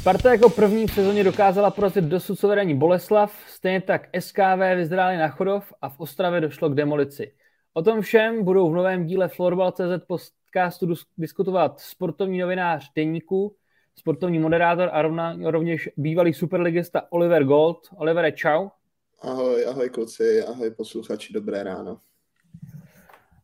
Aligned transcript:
Sparta 0.00 0.32
jako 0.32 0.50
první 0.50 0.86
v 0.86 0.92
sezóně 0.92 1.24
dokázala 1.24 1.70
porazit 1.70 2.04
dosud 2.04 2.36
suverénní 2.36 2.78
Boleslav, 2.78 3.32
stejně 3.48 3.80
tak 3.80 4.08
SKV 4.20 4.76
vyzráli 4.76 5.16
na 5.16 5.28
Chodov 5.28 5.72
a 5.82 5.88
v 5.88 6.00
Ostravě 6.00 6.40
došlo 6.40 6.68
k 6.68 6.74
demolici. 6.74 7.32
O 7.74 7.82
tom 7.82 8.00
všem 8.00 8.44
budou 8.44 8.70
v 8.70 8.74
novém 8.74 9.06
díle 9.06 9.28
Florbal.cz 9.28 10.06
podcastu 10.06 10.94
diskutovat 11.18 11.80
sportovní 11.80 12.38
novinář 12.38 12.92
Deníku, 12.96 13.56
sportovní 13.94 14.38
moderátor 14.38 14.88
a 14.92 15.02
rovna, 15.02 15.36
rovněž 15.44 15.88
bývalý 15.96 16.34
superligista 16.34 17.02
Oliver 17.10 17.44
Gold. 17.44 17.78
Olivere, 17.96 18.32
čau. 18.32 18.68
Ahoj, 19.22 19.66
ahoj 19.66 19.90
kluci, 19.90 20.42
ahoj 20.42 20.70
posluchači, 20.70 21.32
dobré 21.32 21.62
ráno. 21.62 21.98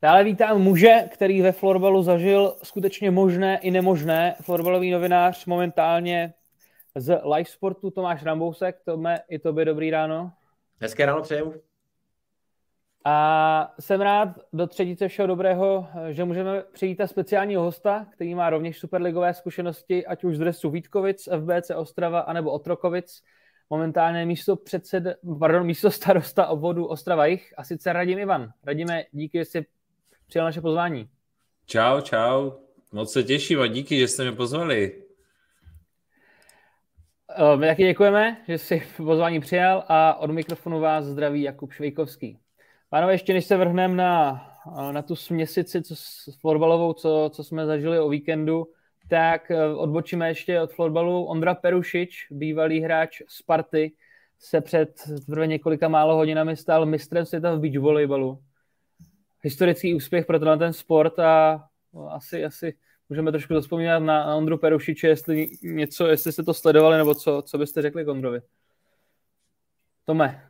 Dále 0.03 0.25
vítám 0.25 0.63
muže, 0.63 0.95
který 1.13 1.43
ve 1.43 1.53
florbalu 1.53 2.03
zažil 2.03 2.57
skutečně 2.63 3.11
možné 3.11 3.59
i 3.59 3.71
nemožné. 3.71 4.37
Florbalový 4.43 4.91
novinář 4.91 5.47
momentálně 5.47 6.33
z 6.97 7.21
live 7.35 7.51
sportu 7.51 7.91
Tomáš 7.91 8.23
Rambousek. 8.23 8.81
Tome, 8.85 9.21
i 9.29 9.39
tobě 9.39 9.65
dobrý 9.65 9.91
ráno. 9.91 10.33
Hezké 10.81 11.07
ráno 11.07 11.23
přeju. 11.23 11.55
A 13.05 13.75
jsem 13.81 14.01
rád 14.01 14.29
do 14.53 14.67
třetice 14.67 15.09
všeho 15.09 15.27
dobrého, 15.27 15.87
že 16.11 16.25
můžeme 16.25 16.63
přijít 16.73 17.01
speciálního 17.07 17.63
hosta, 17.63 18.07
který 18.13 18.35
má 18.35 18.51
rovněž 18.51 18.79
superligové 18.79 19.35
zkušenosti, 19.35 20.07
ať 20.07 20.25
už 20.25 20.37
z 20.37 20.39
dresu 20.39 20.71
Vítkovic, 20.71 21.29
FBC 21.41 21.71
Ostrava, 21.77 22.21
anebo 22.21 22.51
Otrokovic. 22.51 23.23
Momentálně 23.71 24.27
místo, 24.27 24.57
předsed, 24.57 25.19
pardon, 25.39 25.67
místo 25.67 25.91
starosta 25.91 26.47
obvodu 26.47 26.87
Ostrava 26.87 27.27
Jich, 27.27 27.55
a 27.57 27.65
sice 27.65 27.93
Radim 27.93 28.19
Ivan. 28.19 28.53
Radíme, 28.65 29.05
díky, 29.13 29.39
že 29.39 29.45
jsi 29.45 29.67
přijal 30.27 30.47
naše 30.47 30.61
pozvání. 30.61 31.09
Čau, 31.67 32.01
čau. 32.01 32.51
Moc 32.93 33.13
se 33.13 33.23
těším 33.23 33.61
a 33.61 33.67
díky, 33.67 33.99
že 33.99 34.09
jste 34.09 34.23
mě 34.23 34.33
pozvali. 34.33 35.06
Eh, 37.39 37.57
my 37.57 37.67
taky 37.67 37.83
děkujeme, 37.83 38.37
že 38.49 38.59
jsi 38.59 38.83
pozvání 38.97 39.41
přijal 39.41 39.85
a 39.89 40.15
od 40.15 40.31
mikrofonu 40.31 40.81
vás 40.81 41.05
zdraví 41.05 41.43
Jakub 41.43 41.73
Švejkovský. 41.73 42.39
Pánové, 42.91 43.15
ještě 43.15 43.35
než 43.35 43.45
se 43.45 43.57
vrhneme 43.57 43.95
na, 43.95 44.43
na 44.93 45.03
tu 45.03 45.17
směsici 45.17 45.83
co, 45.83 45.97
s 45.97 46.39
florbalovou, 46.41 46.93
co, 46.93 47.31
co 47.35 47.45
jsme 47.45 47.67
zažili 47.67 48.01
o 48.01 48.09
víkendu, 48.09 48.67
tak 49.09 49.51
eh, 49.51 49.67
odbočíme 49.67 50.29
ještě 50.29 50.61
od 50.61 50.73
florbalu. 50.73 51.25
Ondra 51.25 51.55
Perušič, 51.55 52.27
bývalý 52.31 52.81
hráč 52.81 53.23
Sparty, 53.29 53.93
se 54.39 54.61
před 54.61 55.03
teprve 55.27 55.47
několika 55.47 55.89
málo 55.89 56.17
hodinami 56.17 56.57
stal 56.57 56.87
mistrem 56.87 57.27
světa 57.27 57.55
v 57.55 57.61
beach 57.61 57.79
volleyballu. 57.79 58.43
Historický 59.43 59.95
úspěch 59.95 60.27
pro 60.27 60.39
ten 60.39 60.73
sport 60.73 61.19
a 61.19 61.65
asi, 62.11 62.45
asi 62.45 62.75
můžeme 63.09 63.33
trošku 63.33 63.55
zaspomínat 63.55 64.03
na, 64.03 64.35
Ondru 64.35 64.59
Perušiče, 64.59 65.09
jestli 65.09 65.49
něco, 65.63 66.07
jestli 66.07 66.33
jste 66.33 66.43
to 66.43 66.55
sledovali, 66.55 66.97
nebo 66.97 67.15
co, 67.15 67.43
co 67.47 67.59
byste 67.59 67.83
řekli 67.83 68.05
k 68.05 68.09
Ondrovi. 68.09 68.41
Tome. 70.05 70.43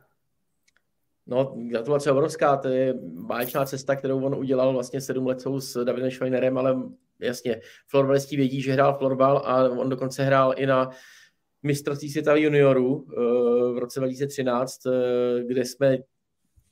No, 1.27 1.53
gratulace 1.57 2.11
obrovská, 2.11 2.57
to 2.57 2.67
je 2.67 2.93
báječná 3.01 3.65
cesta, 3.65 3.95
kterou 3.95 4.25
on 4.25 4.35
udělal 4.35 4.73
vlastně 4.73 5.01
sedm 5.01 5.27
let 5.27 5.41
s 5.59 5.83
Davidem 5.83 6.11
Schweinerem, 6.11 6.57
ale 6.57 6.75
jasně, 7.19 7.61
florbalisti 7.87 8.35
vědí, 8.35 8.61
že 8.61 8.73
hrál 8.73 8.97
florbal 8.97 9.37
a 9.37 9.69
on 9.69 9.89
dokonce 9.89 10.23
hrál 10.23 10.53
i 10.57 10.65
na 10.65 10.89
mistrovství 11.63 12.09
světa 12.09 12.35
juniorů 12.35 13.07
eh, 13.09 13.15
v 13.73 13.77
roce 13.77 13.99
2013, 13.99 14.85
eh, 14.85 14.91
kde 15.43 15.65
jsme 15.65 15.97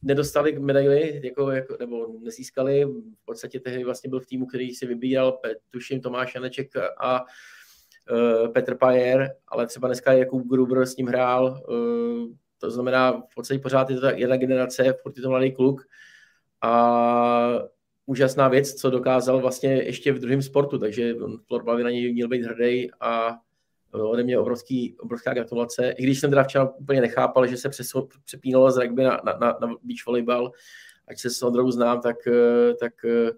nedostali 0.06 0.60
medaily, 0.60 1.22
jako, 1.24 1.52
jako, 1.52 1.78
nebo 1.80 2.08
nezískali. 2.20 2.86
V 2.86 3.26
podstatě 3.26 3.60
tehdy 3.60 3.84
vlastně 3.84 4.10
byl 4.10 4.20
v 4.20 4.26
týmu, 4.26 4.46
který 4.46 4.76
si 4.76 4.86
vybíral, 4.86 5.40
tuším, 5.70 6.02
Tomáš 6.02 6.36
Janeček 6.36 6.72
a 6.98 7.22
uh, 7.22 8.54
Petr 8.54 8.78
Pajer, 8.78 9.36
ale 9.48 9.68
třeba 9.68 9.88
dneska 9.88 10.14
Jakub 10.14 10.48
Gruber 10.48 10.86
s 10.86 10.98
ním 10.98 11.08
hrál. 11.08 11.64
Uh, 11.70 12.28
to 12.62 12.72
znamená, 12.72 13.12
v 13.12 13.36
podstatě 13.36 13.60
pořád 13.60 13.90
je 13.90 14.00
to 14.00 14.08
jedna 14.08 14.38
generace, 14.38 14.94
furt 15.02 15.18
je 15.18 15.24
to 15.24 15.30
mladý 15.30 15.52
kluk. 15.52 15.88
A 16.62 17.60
úžasná 18.06 18.48
věc, 18.48 18.74
co 18.74 18.90
dokázal 18.90 19.40
vlastně 19.40 19.70
ještě 19.70 20.14
v 20.14 20.20
druhém 20.20 20.42
sportu, 20.42 20.80
takže 20.80 21.16
florbal 21.48 21.78
by 21.78 21.84
na 21.84 21.90
něj 21.90 22.14
měl 22.14 22.28
být 22.28 22.44
hrdý 22.44 22.92
a 23.00 23.38
ode 24.04 24.24
mě 24.24 24.40
obrovský, 24.40 24.96
obrovská 25.00 25.34
gratulace. 25.34 25.90
I 25.90 26.04
když 26.04 26.20
jsem 26.20 26.30
teda 26.30 26.44
včera 26.44 26.70
úplně 26.70 27.02
nechápal, 27.02 27.48
že 27.48 27.58
se 27.58 27.70
přepínalo 28.26 28.72
z 28.72 28.78
rugby 28.78 29.04
na, 29.04 29.22
na, 29.26 29.34
na, 29.34 29.58
na 29.62 29.68
beach 29.68 30.06
volleyball, 30.06 30.52
ať 31.08 31.20
se 31.20 31.30
s 31.30 31.44
Ondrou 31.44 31.72
znám, 31.72 32.02
tak, 32.02 32.28
eh, 32.28 32.74
tak 32.80 33.06
eh, 33.06 33.32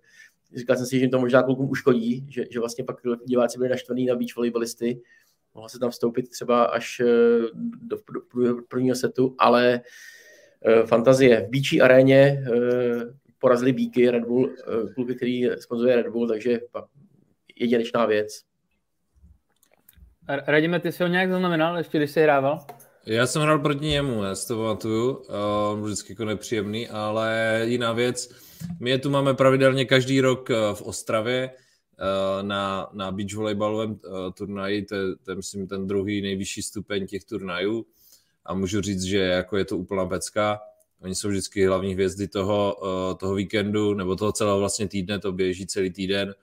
říkal 0.55 0.75
jsem 0.75 0.85
si, 0.85 0.99
že 0.99 1.07
to 1.07 1.19
možná 1.19 1.43
klukům 1.43 1.69
uškodí, 1.69 2.27
že, 2.29 2.43
že 2.51 2.59
vlastně 2.59 2.83
pak 2.83 2.95
diváci 3.25 3.57
byli 3.57 3.69
naštvaní 3.69 4.05
na 4.05 4.15
beach 4.15 4.35
volleyballisty. 4.35 5.01
Mohlo 5.53 5.69
se 5.69 5.79
tam 5.79 5.89
vstoupit 5.89 6.29
třeba 6.29 6.63
až 6.63 6.99
eh, 6.99 7.05
do, 7.81 7.97
do 8.35 8.55
prvního 8.67 8.95
setu, 8.95 9.35
ale 9.37 9.81
fantazie. 10.85 11.41
V 11.41 11.49
Beachy 11.49 11.81
aréně 11.81 12.43
porazili 13.39 13.73
Bíky, 13.73 14.09
Red 14.09 14.25
Bull, 14.25 14.53
kluky, 14.95 15.15
který 15.15 15.49
sponzoruje 15.59 15.95
Red 15.95 16.07
Bull, 16.07 16.27
takže 16.27 16.59
jedinečná 17.55 18.05
věc. 18.05 18.41
Radíme, 20.27 20.79
ty 20.79 20.91
jsi 20.91 21.03
ho 21.03 21.09
nějak 21.09 21.29
zaznamenal, 21.29 21.77
ještě 21.77 21.97
když 21.97 22.11
jsi 22.11 22.21
hrával? 22.21 22.65
Já 23.05 23.27
jsem 23.27 23.41
hrál 23.41 23.59
proti 23.59 23.85
němu, 23.85 24.23
já 24.23 24.35
si 24.35 24.47
to 24.47 24.57
pamatuju, 24.57 25.15
uh, 25.15 25.85
vždycky 25.85 26.11
jako 26.11 26.25
nepříjemný, 26.25 26.89
ale 26.89 27.61
jiná 27.63 27.93
věc, 27.93 28.29
my 28.79 28.89
je 28.89 28.99
tu 28.99 29.09
máme 29.09 29.33
pravidelně 29.33 29.85
každý 29.85 30.21
rok 30.21 30.49
eh, 30.51 30.55
v 30.73 30.81
Ostravě 30.81 31.51
uh, 31.51 32.47
na, 32.47 32.89
na 32.93 33.11
beach 33.11 33.33
volejbalovém 33.33 33.91
uh, 33.91 33.97
turnaji, 34.33 34.81
to 34.81 34.95
je, 34.95 35.01
to 35.23 35.31
je 35.31 35.35
myslím 35.35 35.67
ten 35.67 35.87
druhý 35.87 36.21
nejvyšší 36.21 36.61
stupeň 36.61 37.07
těch 37.07 37.23
turnajů 37.23 37.85
a 38.45 38.53
můžu 38.53 38.81
říct, 38.81 39.03
že 39.03 39.17
jako 39.17 39.57
je 39.57 39.65
to 39.65 39.77
úplná 39.77 40.05
pecka. 40.05 40.59
Oni 41.01 41.15
jsou 41.15 41.29
vždycky 41.29 41.65
hlavní 41.65 41.93
hvězdy 41.93 42.27
toho, 42.27 42.77
toho 43.19 43.35
víkendu, 43.35 43.93
nebo 43.93 44.15
toho 44.15 44.31
celého 44.31 44.59
vlastně 44.59 44.87
týdne, 44.87 45.19
to 45.19 45.31
běží 45.31 45.67
celý 45.67 45.89
týden 45.89 46.35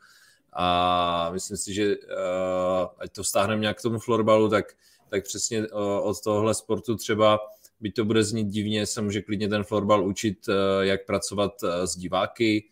a 0.54 1.30
myslím 1.32 1.56
si, 1.56 1.74
že 1.74 1.96
uh, 1.96 2.86
ať 2.98 3.12
to 3.12 3.24
stáhneme 3.24 3.60
nějak 3.60 3.78
k 3.78 3.82
tomu 3.82 3.98
florbalu, 3.98 4.48
tak, 4.48 4.64
tak 5.10 5.24
přesně 5.24 5.68
uh, 5.68 5.80
od 6.02 6.20
tohohle 6.24 6.54
sportu 6.54 6.96
třeba, 6.96 7.38
byť 7.80 7.94
to 7.94 8.04
bude 8.04 8.24
znít 8.24 8.46
divně, 8.46 8.86
se 8.86 9.02
může 9.02 9.22
klidně 9.22 9.48
ten 9.48 9.64
florbal 9.64 10.06
učit, 10.06 10.48
uh, 10.48 10.54
jak 10.80 11.06
pracovat 11.06 11.52
s 11.84 11.96
diváky, 11.96 12.68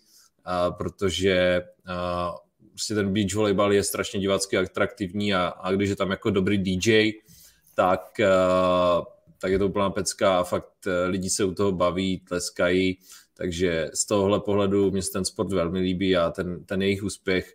protože 0.79 1.63
prostě 2.69 2.95
ten 2.95 3.13
beach 3.13 3.35
volleyball 3.35 3.73
je 3.73 3.85
strašně 3.85 4.21
divácky 4.21 4.59
atraktivní 4.59 5.35
a, 5.35 5.47
a 5.47 5.73
když 5.73 5.91
je 5.91 5.97
tam 5.97 6.11
jako 6.11 6.31
dobrý 6.31 6.59
DJ, 6.59 7.11
tak, 7.75 8.21
tak 9.39 9.51
je 9.51 9.59
to 9.59 9.67
úplná 9.67 9.91
pecka 9.91 10.39
a 10.39 10.45
fakt 10.45 10.87
lidi 11.07 11.31
se 11.31 11.45
u 11.45 11.55
toho 11.55 11.73
baví, 11.73 12.21
tleskají, 12.21 12.99
takže 13.43 13.91
z 13.95 14.07
tohohle 14.07 14.41
pohledu 14.41 14.91
mě 14.91 15.03
se 15.03 15.13
ten 15.13 15.25
sport 15.25 15.53
velmi 15.53 15.81
líbí 15.81 16.17
a 16.17 16.31
ten, 16.31 16.65
ten 16.65 16.83
jejich 16.83 17.03
úspěch 17.03 17.55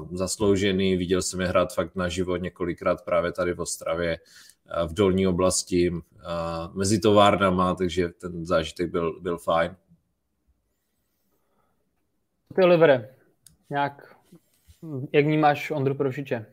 uh, 0.00 0.16
zasloužený. 0.16 0.96
Viděl 0.96 1.22
jsem 1.22 1.40
je 1.40 1.46
hrát 1.46 1.74
fakt 1.74 1.96
na 1.96 2.08
život 2.08 2.36
několikrát 2.36 3.04
právě 3.04 3.32
tady 3.32 3.52
v 3.54 3.60
Ostravě, 3.60 4.18
uh, 4.82 4.88
v 4.88 4.94
dolní 4.94 5.26
oblasti, 5.26 5.90
uh, 5.90 6.00
mezi 6.72 7.00
továrnama, 7.00 7.74
takže 7.74 8.08
ten 8.08 8.46
zážitek 8.46 8.90
byl, 8.90 9.20
byl 9.20 9.38
fajn. 9.38 9.76
Ty 12.54 12.62
Olivere, 12.62 13.14
nějak, 13.70 14.16
jak 15.12 15.24
vnímáš 15.24 15.70
Ondru 15.70 15.94
Prošiče? 15.94 16.46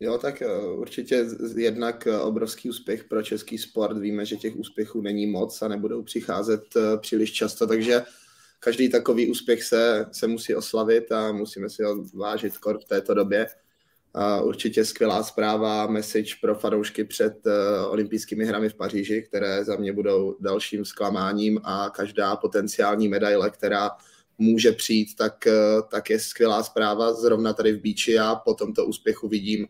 Jo, 0.00 0.18
tak 0.18 0.42
eh, 0.42 0.58
určitě 0.58 1.26
jednak 1.56 2.06
eh, 2.06 2.18
obrovský 2.18 2.70
úspěch 2.70 3.04
pro 3.04 3.22
český 3.22 3.58
sport. 3.58 3.98
Víme, 3.98 4.26
že 4.26 4.36
těch 4.36 4.56
úspěchů 4.56 5.00
není 5.00 5.26
moc 5.26 5.62
a 5.62 5.68
nebudou 5.68 6.02
přicházet 6.02 6.62
eh, 6.76 6.98
příliš 6.98 7.32
často, 7.32 7.66
takže 7.66 8.02
každý 8.60 8.88
takový 8.88 9.30
úspěch 9.30 9.62
se, 9.62 10.06
se 10.12 10.26
musí 10.26 10.54
oslavit 10.54 11.12
a 11.12 11.32
musíme 11.32 11.70
si 11.70 11.82
ho 11.82 12.04
vážit 12.14 12.58
kor 12.58 12.78
v 12.80 12.84
této 12.84 13.14
době. 13.14 13.46
A 14.14 14.40
určitě 14.40 14.84
skvělá 14.84 15.22
zpráva, 15.22 15.86
message 15.86 16.34
pro 16.40 16.54
fanoušky 16.54 17.04
před 17.04 17.34
olympijskými 17.88 18.44
hrami 18.44 18.68
v 18.68 18.74
Paříži, 18.74 19.22
které 19.22 19.64
za 19.64 19.76
mě 19.76 19.92
budou 19.92 20.36
dalším 20.40 20.84
zklamáním 20.84 21.60
a 21.64 21.90
každá 21.90 22.36
potenciální 22.36 23.08
medaile, 23.08 23.50
která 23.50 23.90
může 24.38 24.72
přijít, 24.72 25.16
tak, 25.16 25.48
tak 25.90 26.10
je 26.10 26.20
skvělá 26.20 26.62
zpráva. 26.62 27.12
Zrovna 27.12 27.52
tady 27.52 27.72
v 27.72 27.80
Bíči 27.80 28.12
já 28.12 28.34
po 28.34 28.54
tomto 28.54 28.86
úspěchu 28.86 29.28
vidím 29.28 29.66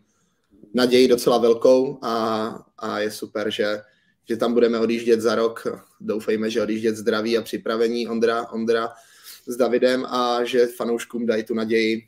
naději 0.73 1.07
docela 1.07 1.37
velkou 1.37 1.99
a, 2.01 2.47
a 2.77 2.99
je 2.99 3.11
super, 3.11 3.51
že, 3.51 3.81
že 4.29 4.37
tam 4.37 4.53
budeme 4.53 4.79
odjíždět 4.79 5.21
za 5.21 5.35
rok. 5.35 5.67
Doufejme, 5.99 6.49
že 6.49 6.61
odjíždět 6.61 6.95
zdraví 6.95 7.37
a 7.37 7.41
připravení 7.41 8.07
Ondra, 8.07 8.49
Ondra 8.51 8.89
s 9.47 9.57
Davidem 9.57 10.05
a 10.05 10.43
že 10.43 10.67
fanouškům 10.67 11.25
dají 11.25 11.43
tu 11.43 11.53
naději, 11.53 12.07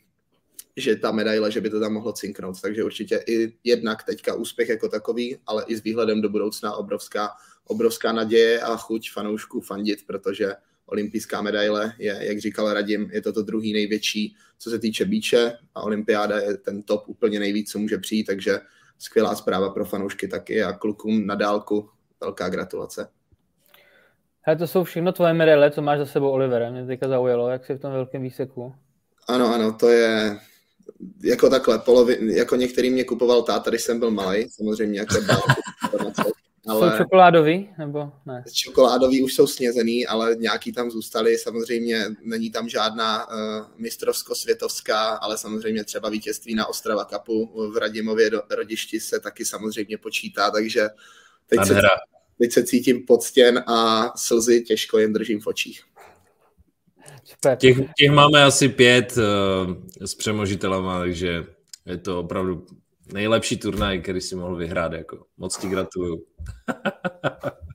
že 0.78 0.96
ta 0.96 1.12
medaile, 1.12 1.52
že 1.52 1.62
by 1.62 1.70
to 1.70 1.80
tam 1.80 1.94
mohlo 1.94 2.14
cinknout. 2.14 2.62
Takže 2.62 2.84
určitě 2.84 3.24
i 3.28 3.54
jednak 3.64 4.04
teďka 4.04 4.34
úspěch 4.34 4.70
jako 4.70 4.90
takový, 4.90 5.38
ale 5.48 5.64
i 5.68 5.76
s 5.76 5.84
výhledem 5.84 6.22
do 6.22 6.30
budoucna 6.30 6.74
obrovská, 6.74 7.30
obrovská 7.68 8.12
naděje 8.12 8.62
a 8.62 8.78
chuť 8.78 9.12
fanoušků 9.12 9.62
fandit, 9.62 10.00
protože 10.08 10.54
olympijská 10.92 11.42
medaile 11.42 11.94
je, 11.98 12.18
jak 12.22 12.40
říkal 12.40 12.74
Radim, 12.74 13.10
je 13.14 13.22
to 13.22 13.34
to 13.34 13.42
druhý 13.42 13.74
největší, 13.74 14.36
co 14.60 14.70
se 14.70 14.80
týče 14.80 15.06
bíče 15.06 15.58
a 15.76 15.82
olympiáda 15.82 16.40
je 16.40 16.58
ten 16.58 16.84
top 16.84 17.04
úplně 17.08 17.40
nejvíc, 17.40 17.72
co 17.72 17.80
může 17.80 17.98
přijít, 17.98 18.24
takže 18.24 18.60
skvělá 19.00 19.36
zpráva 19.36 19.70
pro 19.70 19.86
fanoušky 19.86 20.28
taky 20.28 20.64
a 20.64 20.74
klukům 20.74 21.28
na 21.28 21.36
dálku 21.36 21.90
velká 22.22 22.50
gratulace. 22.50 23.08
Hele, 24.42 24.58
to 24.58 24.68
jsou 24.68 24.84
všechno 24.84 25.12
tvoje 25.12 25.34
medaile, 25.34 25.72
co 25.72 25.82
máš 25.82 26.00
za 26.00 26.06
sebou, 26.06 26.30
Oliver. 26.30 26.72
Mě 26.72 26.86
teďka 26.86 27.08
zaujalo, 27.08 27.50
jak 27.50 27.66
jsi 27.66 27.74
v 27.74 27.80
tom 27.80 27.92
velkém 27.92 28.22
výseku. 28.22 28.74
Ano, 29.28 29.54
ano, 29.54 29.74
to 29.74 29.90
je 29.90 30.38
jako 31.24 31.50
takhle, 31.50 31.80
polovi, 31.80 32.36
jako 32.38 32.56
některý 32.56 32.90
mě 32.90 33.04
kupoval 33.04 33.44
táta, 33.44 33.70
když 33.70 33.82
jsem 33.82 34.00
byl 34.00 34.12
malý, 34.12 34.50
samozřejmě 34.50 35.00
jako 35.00 35.20
dál, 35.22 35.42
ale... 36.68 36.92
Jsou 36.92 36.98
čokoládový, 36.98 37.70
nebo 37.78 38.12
ne? 38.26 38.44
Čokoládový 38.54 39.24
už 39.24 39.34
jsou 39.34 39.48
snězený, 39.48 40.08
ale 40.08 40.36
nějaký 40.36 40.72
tam 40.72 40.92
zůstaly. 40.92 41.38
Samozřejmě 41.38 42.06
není 42.22 42.52
tam 42.52 42.70
žádná 42.70 43.28
uh, 43.28 43.36
mistrovsko-světovská, 43.78 45.18
ale 45.22 45.38
samozřejmě 45.38 45.84
třeba 45.84 46.10
vítězství 46.10 46.56
na 46.56 46.66
Ostrava 46.66 47.06
Cupu 47.06 47.72
v 47.72 47.78
Radimově 47.78 48.30
do, 48.30 48.42
rodišti 48.50 49.00
se 49.00 49.20
taky 49.20 49.46
samozřejmě 49.46 49.98
počítá, 49.98 50.52
takže 50.52 50.88
teď 51.48 51.60
se, 51.68 51.82
teď 52.40 52.52
se 52.52 52.64
cítím 52.64 53.06
podstěn 53.06 53.64
a 53.68 54.10
slzy 54.18 54.62
těžko 54.62 54.98
jen 54.98 55.14
držím 55.14 55.40
v 55.42 55.48
očích. 55.48 55.84
Těch, 57.58 57.78
těch 57.98 58.12
máme 58.12 58.44
asi 58.44 58.70
pět 58.70 59.18
uh, 59.18 59.76
s 60.06 60.16
přemožitelama, 60.16 61.00
takže 61.00 61.44
je 61.86 61.98
to 61.98 62.20
opravdu 62.20 62.66
nejlepší 63.14 63.58
turnaj, 63.58 64.02
který 64.02 64.22
si 64.22 64.36
mohl 64.36 64.56
vyhrát. 64.56 64.94
Jako. 64.94 65.26
Moc 65.38 65.58
ti 65.58 65.68
gratuluju. 65.68 66.24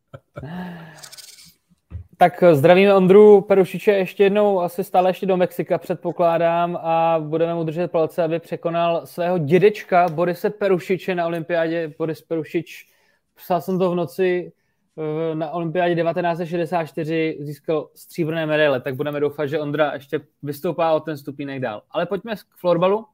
tak 2.16 2.44
zdravíme 2.52 2.94
Ondru 2.94 3.40
Perušiče 3.40 3.92
ještě 3.92 4.24
jednou, 4.24 4.60
asi 4.60 4.84
stále 4.84 5.10
ještě 5.10 5.26
do 5.26 5.36
Mexika 5.36 5.78
předpokládám 5.78 6.78
a 6.82 7.18
budeme 7.20 7.54
mu 7.54 7.64
držet 7.64 7.90
palce, 7.90 8.22
aby 8.22 8.38
překonal 8.38 9.06
svého 9.06 9.38
dědečka 9.38 10.08
Borise 10.08 10.50
Perušiče 10.50 11.14
na 11.14 11.26
olympiádě. 11.26 11.94
Boris 11.98 12.22
Perušič, 12.22 12.86
psal 13.34 13.60
jsem 13.60 13.78
to 13.78 13.90
v 13.90 13.94
noci, 13.94 14.52
eh, 14.98 15.34
na 15.34 15.50
olympiádě 15.50 15.94
1964 15.94 17.38
získal 17.40 17.88
stříbrné 17.94 18.46
medaile, 18.46 18.80
tak 18.80 18.94
budeme 18.94 19.20
doufat, 19.20 19.46
že 19.46 19.60
Ondra 19.60 19.92
ještě 19.92 20.20
vystoupá 20.42 20.92
o 20.92 21.00
ten 21.00 21.16
stupínek 21.16 21.60
dál. 21.60 21.82
Ale 21.90 22.06
pojďme 22.06 22.36
k 22.36 22.56
florbalu. 22.60 23.04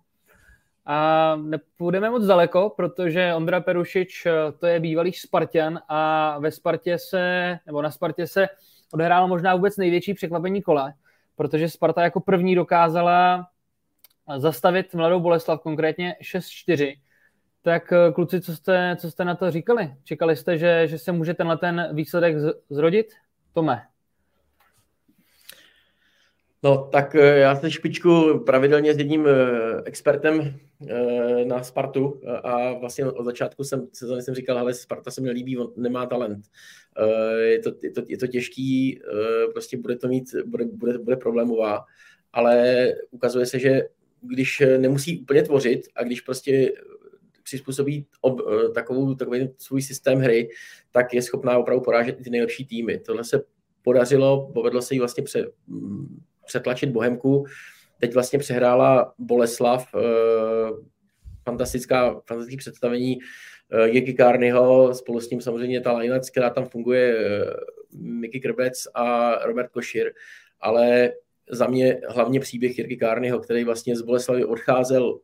A 0.86 1.36
nepůjdeme 1.36 2.10
moc 2.10 2.26
daleko, 2.26 2.70
protože 2.76 3.34
Ondra 3.34 3.60
Perušič 3.60 4.26
eh, 4.26 4.32
to 4.58 4.66
je 4.66 4.80
bývalý 4.80 5.12
Spartan 5.12 5.80
a 5.88 6.38
ve 6.38 6.50
Spartě 6.50 6.98
se, 6.98 7.58
nebo 7.66 7.82
na 7.82 7.90
Spartě 7.90 8.26
se 8.26 8.48
odehrálo 8.92 9.28
možná 9.28 9.54
vůbec 9.54 9.76
největší 9.76 10.14
překvapení 10.14 10.62
kola, 10.62 10.92
protože 11.36 11.68
Sparta 11.68 12.02
jako 12.02 12.20
první 12.20 12.54
dokázala 12.54 13.48
zastavit 14.36 14.94
mladou 14.94 15.20
Boleslav, 15.20 15.60
konkrétně 15.60 16.16
6-4. 16.22 16.94
Tak 17.62 17.92
eh, 17.92 18.12
kluci, 18.12 18.40
co 18.40 18.56
jste, 18.56 18.96
co 19.00 19.10
jste 19.10 19.24
na 19.24 19.34
to 19.34 19.50
říkali? 19.50 19.94
Čekali 20.04 20.36
jste, 20.36 20.58
že, 20.58 20.88
že 20.88 20.98
se 20.98 21.12
může 21.12 21.34
tenhle 21.34 21.58
ten 21.58 21.88
výsledek 21.92 22.36
zrodit? 22.70 23.06
Tome. 23.52 23.91
No, 26.62 26.88
tak 26.92 27.14
eh, 27.14 27.38
já 27.38 27.56
se 27.56 27.70
špičku 27.70 28.42
pravidelně 28.46 28.94
s 28.94 28.98
jedním 28.98 29.26
expertem 29.84 30.60
Eh, 30.88 31.44
na 31.44 31.62
Spartu 31.62 32.20
a 32.42 32.72
vlastně 32.72 33.06
od 33.06 33.24
začátku 33.24 33.64
jsem, 33.64 33.88
sezóny 33.92 34.22
jsem 34.22 34.34
říkal, 34.34 34.58
ale 34.58 34.74
Sparta 34.74 35.10
se 35.10 35.20
mi 35.20 35.30
líbí, 35.30 35.58
on 35.58 35.72
nemá 35.76 36.06
talent. 36.06 36.44
Eh, 36.98 37.42
je 37.42 37.58
to, 37.58 37.72
je 37.82 37.90
to, 37.90 38.02
je 38.08 38.18
to 38.18 38.26
těžký, 38.26 39.00
eh, 39.00 39.52
prostě 39.52 39.76
bude 39.76 39.96
to 39.96 40.08
mít, 40.08 40.34
bude, 40.46 40.64
bude, 40.64 40.98
bude 40.98 41.16
problémová, 41.16 41.84
ale 42.32 42.86
ukazuje 43.10 43.46
se, 43.46 43.58
že 43.58 43.82
když 44.22 44.62
nemusí 44.78 45.20
úplně 45.20 45.42
tvořit 45.42 45.80
a 45.96 46.02
když 46.02 46.20
prostě 46.20 46.72
přizpůsobí 47.42 48.06
ob, 48.20 48.40
takovou, 48.74 49.14
takový 49.14 49.48
svůj 49.58 49.82
systém 49.82 50.18
hry, 50.18 50.48
tak 50.90 51.14
je 51.14 51.22
schopná 51.22 51.58
opravdu 51.58 51.82
porážet 51.82 52.20
i 52.20 52.22
ty 52.22 52.30
nejlepší 52.30 52.66
týmy. 52.66 52.98
Tohle 52.98 53.24
se 53.24 53.42
podařilo, 53.82 54.50
povedlo 54.54 54.82
se 54.82 54.94
jí 54.94 54.98
vlastně 54.98 55.22
pře, 55.22 55.46
přetlačit 56.46 56.90
Bohemku, 56.90 57.46
Teď 58.02 58.14
vlastně 58.14 58.38
přehrála 58.38 59.14
Boleslav, 59.18 59.94
eh, 59.94 60.70
fantastická, 61.44 62.20
fantastické 62.26 62.56
představení 62.56 63.18
eh, 63.72 63.88
Jirky 63.88 64.14
Kárnyho, 64.14 64.94
spolu 64.94 65.20
s 65.20 65.30
ním 65.30 65.40
samozřejmě 65.40 65.80
ta 65.80 65.96
linec, 65.96 66.30
která 66.30 66.50
tam 66.50 66.64
funguje, 66.64 67.18
eh, 67.18 67.54
Miky 67.92 68.40
Krbec 68.40 68.82
a 68.94 69.34
Robert 69.44 69.70
Košir, 69.70 70.12
ale 70.60 71.12
za 71.50 71.66
mě 71.66 72.00
hlavně 72.08 72.40
příběh 72.40 72.78
Jirky 72.78 72.96
Kárnyho, 72.96 73.38
který 73.38 73.64
vlastně 73.64 73.96
z 73.96 74.02
Boleslavy 74.02 74.44
odcházel 74.44 75.18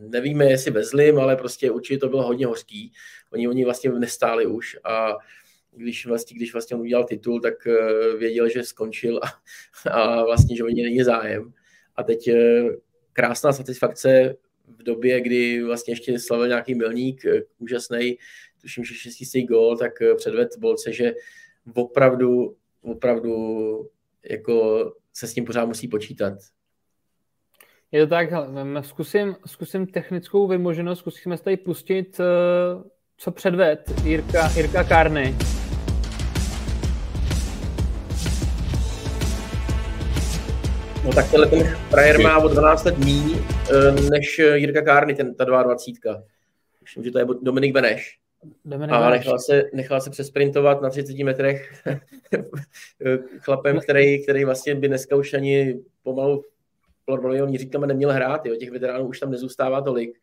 nevíme, 0.00 0.44
jestli 0.44 0.70
ve 0.70 0.82
ale 1.20 1.36
prostě 1.36 1.70
určitě 1.70 1.98
to 1.98 2.08
bylo 2.08 2.22
hodně 2.22 2.46
hořký. 2.46 2.92
Oni, 3.32 3.48
oni 3.48 3.64
vlastně 3.64 3.90
nestáli 3.90 4.46
už 4.46 4.76
a 4.84 5.16
když 5.76 6.06
vlastně, 6.06 6.36
když 6.36 6.52
vlastně 6.52 6.76
on 6.76 6.80
udělal 6.82 7.04
titul, 7.04 7.40
tak 7.40 7.54
věděl, 8.18 8.48
že 8.48 8.64
skončil 8.64 9.20
a, 9.22 9.42
a 9.90 10.24
vlastně, 10.24 10.56
že 10.56 10.64
o 10.64 10.68
ně 10.68 10.82
není 10.82 11.02
zájem. 11.02 11.52
A 11.96 12.02
teď 12.02 12.28
eh, 12.28 12.64
krásná 13.12 13.52
satisfakce 13.52 14.36
v 14.78 14.82
době, 14.82 15.20
kdy 15.20 15.62
vlastně 15.62 15.92
ještě 15.92 16.18
slavil 16.18 16.48
nějaký 16.48 16.74
milník, 16.74 17.24
eh, 17.24 17.42
úžasný, 17.58 18.18
tuším, 18.60 18.84
že 18.84 18.94
šestý 18.94 19.46
gól, 19.46 19.76
tak 19.76 20.02
eh, 20.02 20.14
předved 20.14 20.48
Bolce, 20.58 20.92
že 20.92 21.14
opravdu, 21.74 22.56
opravdu 22.82 23.90
jako 24.30 24.84
se 25.12 25.26
s 25.26 25.34
tím 25.34 25.44
pořád 25.44 25.66
musí 25.66 25.88
počítat. 25.88 26.34
Je 27.92 28.06
to 28.06 28.10
tak, 28.10 28.28
zkusím, 28.80 29.36
zkusím 29.46 29.86
technickou 29.86 30.46
vymoženost, 30.46 30.98
zkusíme 30.98 31.36
se 31.36 31.44
tady 31.44 31.56
pustit, 31.56 32.20
co 33.16 33.30
předved 33.30 33.92
Jirka, 34.04 34.52
Jirka 34.56 34.84
Kárny. 34.84 35.36
No 41.06 41.12
tak 41.12 41.30
tenhle 41.30 41.46
ten 41.46 41.76
frajer 41.90 42.20
má 42.20 42.38
o 42.38 42.48
12 42.48 42.84
let 42.84 42.98
míň 42.98 43.38
eh, 43.38 44.10
než 44.10 44.38
Jirka 44.38 44.82
Kárny, 44.82 45.14
ten, 45.14 45.34
ta 45.34 45.44
22. 45.44 46.22
Myslím, 46.82 47.04
že 47.04 47.10
to 47.10 47.18
je 47.18 47.26
Dominik 47.42 47.74
Beneš. 47.74 48.18
Dominik 48.64 48.94
a 48.94 49.10
nechal 49.10 49.38
se, 49.38 49.62
nechal 49.72 50.00
se 50.00 50.10
přesprintovat 50.10 50.82
na 50.82 50.90
30 50.90 51.18
metrech 51.18 51.84
chlapem, 53.38 53.80
který, 53.80 54.22
který 54.22 54.44
vlastně 54.44 54.74
by 54.74 54.88
dneska 54.88 55.16
už 55.16 55.34
ani 55.34 55.80
pomalu 56.02 56.44
florbalového 57.04 57.46
měřítkama 57.46 57.86
neměl 57.86 58.12
hrát. 58.12 58.46
Jo. 58.46 58.56
Těch 58.56 58.70
veteránů 58.70 59.06
už 59.06 59.20
tam 59.20 59.30
nezůstává 59.30 59.80
tolik. 59.82 60.18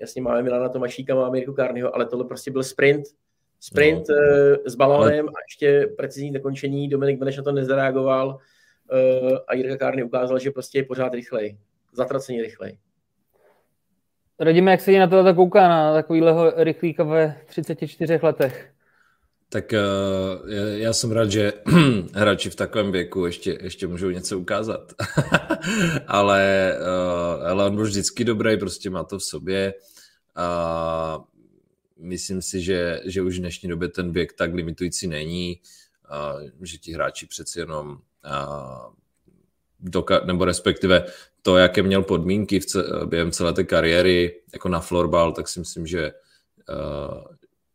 Jasně 0.00 0.22
máme 0.22 0.42
Milana 0.42 0.68
Tomašíka, 0.68 1.14
máme 1.14 1.38
Jirku 1.38 1.52
Kárnyho, 1.52 1.94
ale 1.94 2.06
tohle 2.06 2.24
prostě 2.24 2.50
byl 2.50 2.62
sprint. 2.62 3.04
Sprint 3.60 4.08
no. 4.08 4.14
s 4.70 4.74
balónem 4.74 5.28
a 5.28 5.32
ještě 5.48 5.86
precizní 5.96 6.32
dokončení. 6.32 6.88
Dominik 6.88 7.18
Beneš 7.18 7.36
na 7.36 7.42
to 7.42 7.52
nezareagoval 7.52 8.38
a 9.46 9.54
Jirka 9.54 9.76
Kárny 9.76 10.02
ukázal, 10.02 10.38
že 10.38 10.50
prostě 10.50 10.78
je 10.78 10.84
pořád 10.84 11.14
rychlej. 11.14 11.58
Zatraceně 11.92 12.42
rychlej. 12.42 12.78
Radíme, 14.40 14.70
jak 14.70 14.80
se 14.80 14.92
jí 14.92 14.98
na 14.98 15.06
to 15.06 15.34
kouká, 15.34 15.68
na 15.68 15.94
takovýhleho 15.94 16.52
rychlíka 16.56 17.04
ve 17.04 17.40
34 17.46 18.18
letech? 18.22 18.70
Tak 19.48 19.72
uh, 19.72 20.50
já 20.74 20.92
jsem 20.92 21.12
rád, 21.12 21.30
že 21.30 21.52
hráči 22.14 22.50
v 22.50 22.54
takovém 22.54 22.92
věku 22.92 23.26
ještě, 23.26 23.58
ještě 23.62 23.86
můžou 23.86 24.10
něco 24.10 24.38
ukázat. 24.38 24.92
ale, 26.06 26.74
uh, 26.80 27.48
ale 27.48 27.66
on 27.66 27.74
byl 27.74 27.84
vždycky 27.84 28.24
dobrý, 28.24 28.56
prostě 28.56 28.90
má 28.90 29.04
to 29.04 29.18
v 29.18 29.24
sobě. 29.24 29.74
A 30.34 31.24
myslím 31.98 32.42
si, 32.42 32.60
že, 32.60 33.00
že 33.04 33.22
už 33.22 33.36
v 33.36 33.40
dnešní 33.40 33.68
době 33.68 33.88
ten 33.88 34.12
věk 34.12 34.32
tak 34.32 34.54
limitující 34.54 35.06
není, 35.06 35.60
a 36.08 36.34
že 36.62 36.78
ti 36.78 36.92
hráči 36.92 37.26
přeci 37.26 37.58
jenom 37.58 37.98
doka- 39.84 40.24
nebo 40.24 40.44
respektive 40.44 41.04
to, 41.42 41.56
jaké 41.56 41.82
měl 41.82 42.02
podmínky 42.02 42.60
v 42.60 42.66
ce- 42.66 43.06
během 43.06 43.30
celé 43.30 43.52
té 43.52 43.64
kariéry, 43.64 44.40
jako 44.52 44.68
na 44.68 44.80
florbal, 44.80 45.32
tak 45.32 45.48
si 45.48 45.60
myslím, 45.60 45.86
že, 45.86 46.12
uh, 46.68 47.24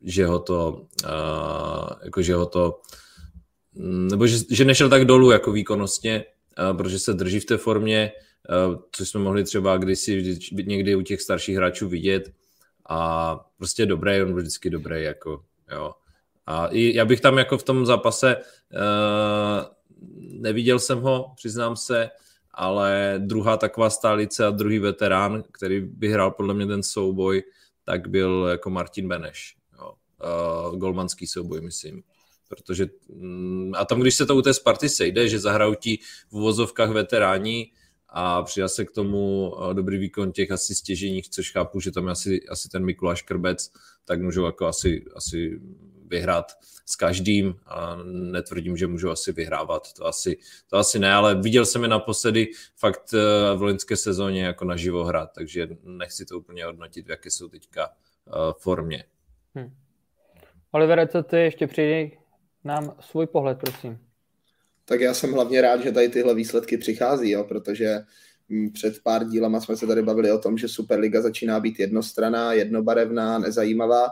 že 0.02 0.26
ho 0.26 0.40
to, 0.40 0.88
uh, 1.04 1.90
jako 2.04 2.22
že 2.22 2.36
ho 2.36 2.46
to, 2.46 2.82
nebo 4.12 4.28
že, 4.28 4.38
že 4.50 4.66
nešel 4.66 4.90
tak 4.90 5.06
dolů 5.06 5.32
jako 5.32 5.52
výkonnostně, 5.52 6.26
uh, 6.72 6.78
protože 6.78 7.00
se 7.00 7.14
drží 7.14 7.40
v 7.40 7.46
té 7.46 7.58
formě, 7.58 8.12
uh, 8.68 8.76
což 8.92 9.10
jsme 9.10 9.20
mohli 9.20 9.44
třeba 9.44 9.78
kdysi 9.78 10.40
někdy 10.52 10.96
u 10.96 11.02
těch 11.02 11.22
starších 11.22 11.56
hráčů 11.56 11.88
vidět 11.88 12.32
a 12.90 13.40
prostě 13.58 13.86
dobrý, 13.86 14.22
on 14.22 14.34
byl 14.34 14.42
vždycky 14.42 14.70
dobrý, 14.70 15.04
jako 15.04 15.44
jo. 15.72 15.92
A 16.46 16.68
i 16.68 16.96
já 16.96 17.06
bych 17.06 17.22
tam 17.22 17.38
jako 17.38 17.58
v 17.58 17.64
tom 17.64 17.86
zápase 17.86 18.36
uh, 18.36 19.79
neviděl 20.40 20.80
jsem 20.80 21.02
ho, 21.02 21.34
přiznám 21.36 21.76
se, 21.76 22.10
ale 22.52 23.16
druhá 23.18 23.58
taková 23.58 23.90
stálice 23.90 24.46
a 24.46 24.50
druhý 24.50 24.80
veterán, 24.80 25.44
který 25.52 25.80
vyhrál 25.80 26.32
podle 26.32 26.54
mě 26.54 26.66
ten 26.66 26.84
souboj, 26.84 27.44
tak 27.84 28.08
byl 28.08 28.48
jako 28.52 28.70
Martin 28.70 29.08
Beneš. 29.08 29.56
Jo. 29.80 29.94
Uh, 30.72 30.78
golmanský 30.78 31.28
souboj, 31.28 31.62
myslím. 31.62 32.04
Protože, 32.48 32.88
mm, 33.10 33.72
a 33.76 33.86
tam, 33.86 34.00
když 34.00 34.16
se 34.16 34.26
to 34.26 34.36
u 34.36 34.42
té 34.42 34.54
Sparty 34.54 34.90
sejde, 34.90 35.28
že 35.28 35.40
zahrajou 35.40 35.76
ti 35.76 36.00
v 36.30 36.34
uvozovkách 36.34 36.90
veteráni 36.90 37.72
a 38.10 38.44
přidá 38.44 38.68
se 38.68 38.86
k 38.86 38.92
tomu 38.92 39.54
dobrý 39.74 39.98
výkon 39.98 40.32
těch 40.32 40.52
asi 40.52 40.76
stěženích, 40.76 41.30
což 41.30 41.52
chápu, 41.52 41.80
že 41.80 41.92
tam 41.92 42.06
je 42.06 42.12
asi, 42.12 42.42
asi 42.50 42.70
ten 42.70 42.86
Mikuláš 42.86 43.22
Krbec, 43.22 43.72
tak 44.06 44.22
můžou 44.22 44.46
jako 44.46 44.66
asi, 44.66 45.06
asi 45.16 45.60
vyhrát 46.10 46.52
s 46.86 46.96
každým 46.96 47.56
a 47.66 47.98
netvrdím, 48.06 48.78
že 48.78 48.88
můžu 48.88 49.10
asi 49.10 49.32
vyhrávat, 49.32 49.94
to 49.94 50.06
asi, 50.06 50.38
to 50.68 50.78
asi 50.78 51.00
ne, 51.00 51.14
ale 51.14 51.42
viděl 51.42 51.66
jsem 51.66 51.84
je 51.84 51.88
naposledy 51.88 52.48
fakt 52.78 53.14
eh, 53.14 53.56
v 53.56 53.62
loňské 53.62 53.98
sezóně 53.98 54.44
jako 54.44 54.66
naživo 54.66 55.04
hrát, 55.04 55.30
takže 55.36 55.68
nechci 55.84 56.26
to 56.26 56.38
úplně 56.38 56.66
hodnotit, 56.66 57.08
v 57.08 57.10
jaké 57.10 57.32
jsou 57.32 57.48
teďka 57.48 57.90
uh, 57.90 58.34
formě. 58.58 59.04
Hmm. 59.56 59.74
Olivere, 60.72 61.08
co 61.08 61.24
ty 61.24 61.38
ještě 61.38 61.68
přijde 61.68 62.10
nám 62.64 62.96
svůj 63.00 63.28
pohled, 63.28 63.58
prosím. 63.58 64.00
Tak 64.86 65.02
já 65.02 65.14
jsem 65.14 65.34
hlavně 65.34 65.62
rád, 65.62 65.84
že 65.84 65.92
tady 65.92 66.10
tyhle 66.10 66.36
výsledky 66.36 66.78
přichází, 66.78 67.30
jo, 67.30 67.44
protože 67.44 68.00
hm, 68.50 68.70
před 68.74 69.04
pár 69.04 69.28
dílama 69.28 69.62
jsme 69.62 69.78
se 69.78 69.88
tady 69.88 70.02
bavili 70.02 70.32
o 70.32 70.40
tom, 70.40 70.58
že 70.58 70.68
Superliga 70.68 71.22
začíná 71.22 71.60
být 71.60 71.80
jednostraná, 71.80 72.54
jednobarevná, 72.54 73.40
nezajímavá 73.40 74.08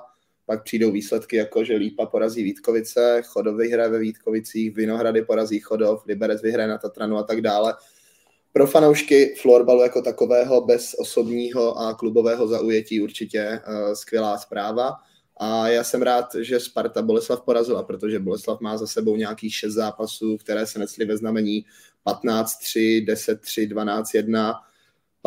pak 0.47 0.63
přijdou 0.63 0.91
výsledky 0.91 1.35
jako, 1.35 1.63
že 1.63 1.75
Lípa 1.75 2.05
porazí 2.05 2.43
Vítkovice, 2.43 3.21
Chodov 3.25 3.57
vyhraje 3.57 3.89
ve 3.89 3.99
Vítkovicích, 3.99 4.75
Vinohrady 4.75 5.21
porazí 5.21 5.59
Chodov, 5.59 6.05
Liberec 6.05 6.41
vyhraje 6.41 6.69
na 6.69 6.77
Tatranu 6.77 7.17
a 7.17 7.23
tak 7.23 7.41
dále. 7.41 7.75
Pro 8.53 8.67
fanoušky 8.67 9.35
florbalu 9.41 9.81
jako 9.81 10.01
takového 10.01 10.61
bez 10.61 10.95
osobního 10.99 11.77
a 11.77 11.93
klubového 11.93 12.47
zaujetí 12.47 13.01
určitě 13.01 13.59
uh, 13.67 13.93
skvělá 13.93 14.37
zpráva. 14.37 14.95
A 15.37 15.67
já 15.67 15.83
jsem 15.83 16.01
rád, 16.01 16.25
že 16.39 16.59
Sparta 16.59 17.01
Boleslav 17.01 17.41
porazila, 17.41 17.83
protože 17.83 18.19
Boleslav 18.19 18.59
má 18.59 18.77
za 18.77 18.87
sebou 18.87 19.15
nějakých 19.15 19.55
šest 19.55 19.73
zápasů, 19.73 20.37
které 20.37 20.65
se 20.65 20.79
nesly 20.79 21.05
ve 21.05 21.17
znamení 21.17 21.65
15-3, 22.05 23.05
10-3, 23.05 23.67
12-1 23.67 24.53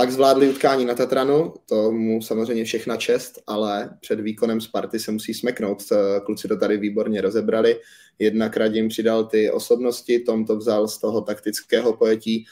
pak 0.01 0.11
zvládli 0.11 0.49
utkání 0.49 0.85
na 0.85 0.95
Tatranu, 0.95 1.55
to 1.67 1.93
mu 1.93 2.23
samozřejmě 2.23 2.65
všechna 2.65 2.97
čest, 2.97 3.43
ale 3.47 3.91
před 4.01 4.21
výkonem 4.21 4.61
Sparty 4.61 4.99
se 4.99 5.13
musí 5.13 5.35
smeknout. 5.35 5.83
Kluci 6.25 6.49
to 6.49 6.57
tady 6.57 6.77
výborně 6.77 7.21
rozebrali. 7.21 7.81
Jednak 8.19 8.57
Radim 8.57 8.89
přidal 8.89 9.25
ty 9.25 9.51
osobnosti, 9.51 10.19
Tom 10.19 10.45
to 10.45 10.57
vzal 10.57 10.89
z 10.89 10.99
toho 10.99 11.21
taktického 11.21 11.97
pojetí. 11.97 12.45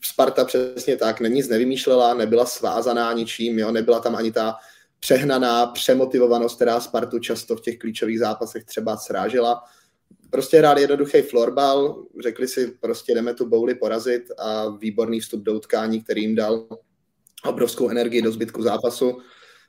Sparta 0.00 0.44
přesně 0.44 0.96
tak, 0.96 1.20
není 1.20 1.34
nic 1.34 1.48
nevymýšlela, 1.48 2.14
nebyla 2.14 2.46
svázaná 2.46 3.12
ničím, 3.12 3.58
jo, 3.58 3.70
nebyla 3.70 4.00
tam 4.00 4.16
ani 4.16 4.32
ta 4.32 4.56
přehnaná 5.00 5.66
přemotivovanost, 5.66 6.56
která 6.56 6.80
Spartu 6.80 7.18
často 7.18 7.56
v 7.56 7.60
těch 7.60 7.78
klíčových 7.78 8.18
zápasech 8.18 8.64
třeba 8.64 8.96
srážela 8.96 9.62
prostě 10.34 10.58
hráli 10.58 10.80
jednoduchý 10.80 11.22
florbal, 11.22 12.04
řekli 12.22 12.48
si 12.48 12.66
prostě 12.80 13.14
jdeme 13.14 13.34
tu 13.34 13.48
bouli 13.48 13.74
porazit 13.74 14.22
a 14.38 14.68
výborný 14.68 15.20
vstup 15.20 15.42
do 15.42 15.54
utkání, 15.54 16.02
který 16.02 16.22
jim 16.22 16.34
dal 16.34 16.68
obrovskou 17.44 17.88
energii 17.88 18.22
do 18.22 18.32
zbytku 18.32 18.62
zápasu. 18.62 19.18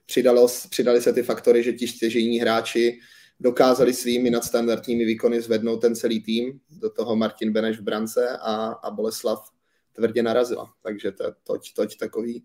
Přidalo, 0.06 0.48
přidali 0.70 1.02
se 1.02 1.14
ty 1.14 1.24
faktory, 1.24 1.64
že 1.64 1.74
ti 1.74 1.88
stěžení 1.88 2.40
hráči 2.40 3.00
dokázali 3.40 3.94
svými 3.94 4.30
nadstandardními 4.30 5.06
výkony 5.06 5.42
zvednout 5.42 5.78
ten 5.78 5.96
celý 5.96 6.24
tým, 6.24 6.60
do 6.70 6.90
toho 6.90 7.16
Martin 7.16 7.54
Beneš 7.54 7.78
v 7.78 7.84
brance 7.84 8.30
a, 8.42 8.66
a 8.66 8.92
Boleslav 8.92 9.50
tvrdě 9.94 10.24
narazila. 10.24 10.74
Takže 10.84 11.12
to 11.12 11.24
je 11.24 11.32
toť, 11.44 11.74
toť 11.74 11.98
takový 11.98 12.44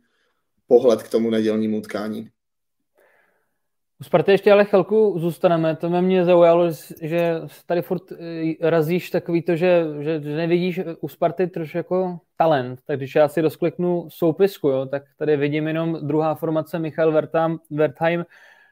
pohled 0.67 1.03
k 1.03 1.09
tomu 1.09 1.31
nedělnímu 1.31 1.79
utkání. 1.79 2.29
U 4.01 4.05
Sparty 4.05 4.33
ještě 4.33 4.53
ale 4.53 4.65
chvilku 4.65 5.19
zůstaneme. 5.19 5.77
To 5.77 5.89
mě, 5.89 6.25
zaujalo, 6.25 6.71
že 7.03 7.41
tady 7.67 7.83
furt 7.83 8.03
eh, 8.13 8.71
razíš 8.71 9.11
takový 9.11 9.43
to, 9.43 9.57
že, 9.57 9.85
že, 10.01 10.21
nevidíš 10.21 10.81
u 11.01 11.09
Sparty 11.09 11.47
trošku 11.47 11.77
jako 11.77 12.19
talent. 12.37 12.81
Tak 12.87 12.97
když 12.97 13.15
já 13.15 13.29
si 13.29 13.41
rozkliknu 13.41 14.07
soupisku, 14.09 14.69
jo, 14.69 14.87
tak 14.87 15.03
tady 15.19 15.37
vidím 15.37 15.69
jenom 15.69 15.99
druhá 16.03 16.35
formace 16.35 16.79
Michal 16.79 17.13
Vertam, 17.13 17.59
Wertheim, 17.71 18.25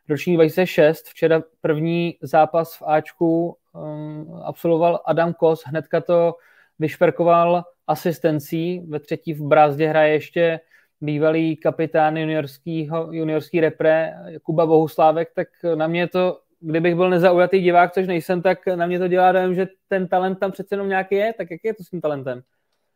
roční 0.09 0.35
2006. 0.35 1.09
Včera 1.09 1.43
první 1.61 2.17
zápas 2.23 2.77
v 2.77 2.83
Ačku 2.87 3.57
um, 3.73 4.41
absolvoval 4.45 5.01
Adam 5.07 5.35
Kos, 5.35 5.63
hnedka 5.67 6.01
to 6.01 6.35
vyšperkoval 6.79 7.65
asistencí, 7.87 8.81
ve 8.89 9.01
třetí 9.01 9.35
v 9.35 9.43
brázdě 9.43 9.89
hraje 9.89 10.13
ještě 10.13 10.61
bývalý 11.01 11.57
kapitán 11.57 12.17
juniorskýho, 12.17 13.13
juniorský 13.13 13.61
repre 13.61 14.15
Kuba 14.43 14.67
Bohuslávek, 14.67 15.33
tak 15.35 15.49
na 15.75 15.87
mě 15.87 16.09
to, 16.09 16.41
kdybych 16.61 16.95
byl 16.95 17.11
nezaujatý 17.11 17.61
divák, 17.61 17.93
což 17.93 18.07
nejsem, 18.07 18.43
tak 18.43 18.67
na 18.67 18.87
mě 18.87 18.99
to 18.99 19.09
dělá 19.09 19.33
dojem, 19.33 19.55
že 19.55 19.67
ten 19.89 20.09
talent 20.09 20.39
tam 20.39 20.53
přece 20.53 20.75
jenom 20.75 20.89
nějaký 20.89 21.15
je, 21.15 21.33
tak 21.33 21.51
jak 21.51 21.61
je 21.65 21.75
to 21.75 21.85
s 21.85 21.91
tím 21.91 22.01
talentem 22.01 22.43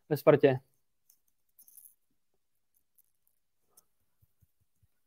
ve 0.09 0.17
Spartě? 0.17 0.59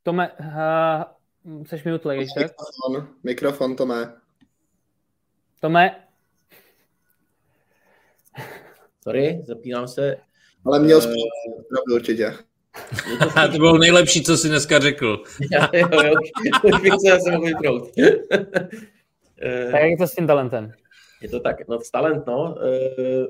Tome, 0.03 0.31
uh, 0.39 1.63
seš 1.65 1.83
minut 1.83 2.05
legiš, 2.05 2.29
tak? 2.35 2.43
Mikrofon, 2.43 3.15
mikrofon, 3.23 3.75
Tome. 3.75 4.13
Tome. 5.59 6.07
Sorry, 9.03 9.43
zapínám 9.45 9.87
se. 9.87 10.17
Ale 10.65 10.79
měl 10.79 10.97
uh, 10.97 11.03
pravdu 11.69 11.95
určitě. 11.95 12.33
To, 13.33 13.51
to 13.51 13.57
bylo 13.57 13.77
nejlepší, 13.77 14.23
co 14.23 14.37
jsi 14.37 14.49
dneska 14.49 14.79
řekl. 14.79 15.23
Já, 15.51 15.69
jo, 15.73 15.89
jo, 16.03 16.13
už 16.63 16.81
bych 16.81 16.93
se 16.93 17.11
zase 17.11 17.31
mohl 17.31 17.45
vyprout. 17.45 17.91
tak 19.71 19.81
jak 19.81 19.89
je 19.89 19.97
to 19.97 20.07
s 20.07 20.15
tím 20.15 20.27
talentem? 20.27 20.71
Je 21.21 21.29
to 21.29 21.39
tak, 21.39 21.67
no 21.67 21.79
talent, 21.91 22.27
no. 22.27 22.57
Eh, 22.61 23.27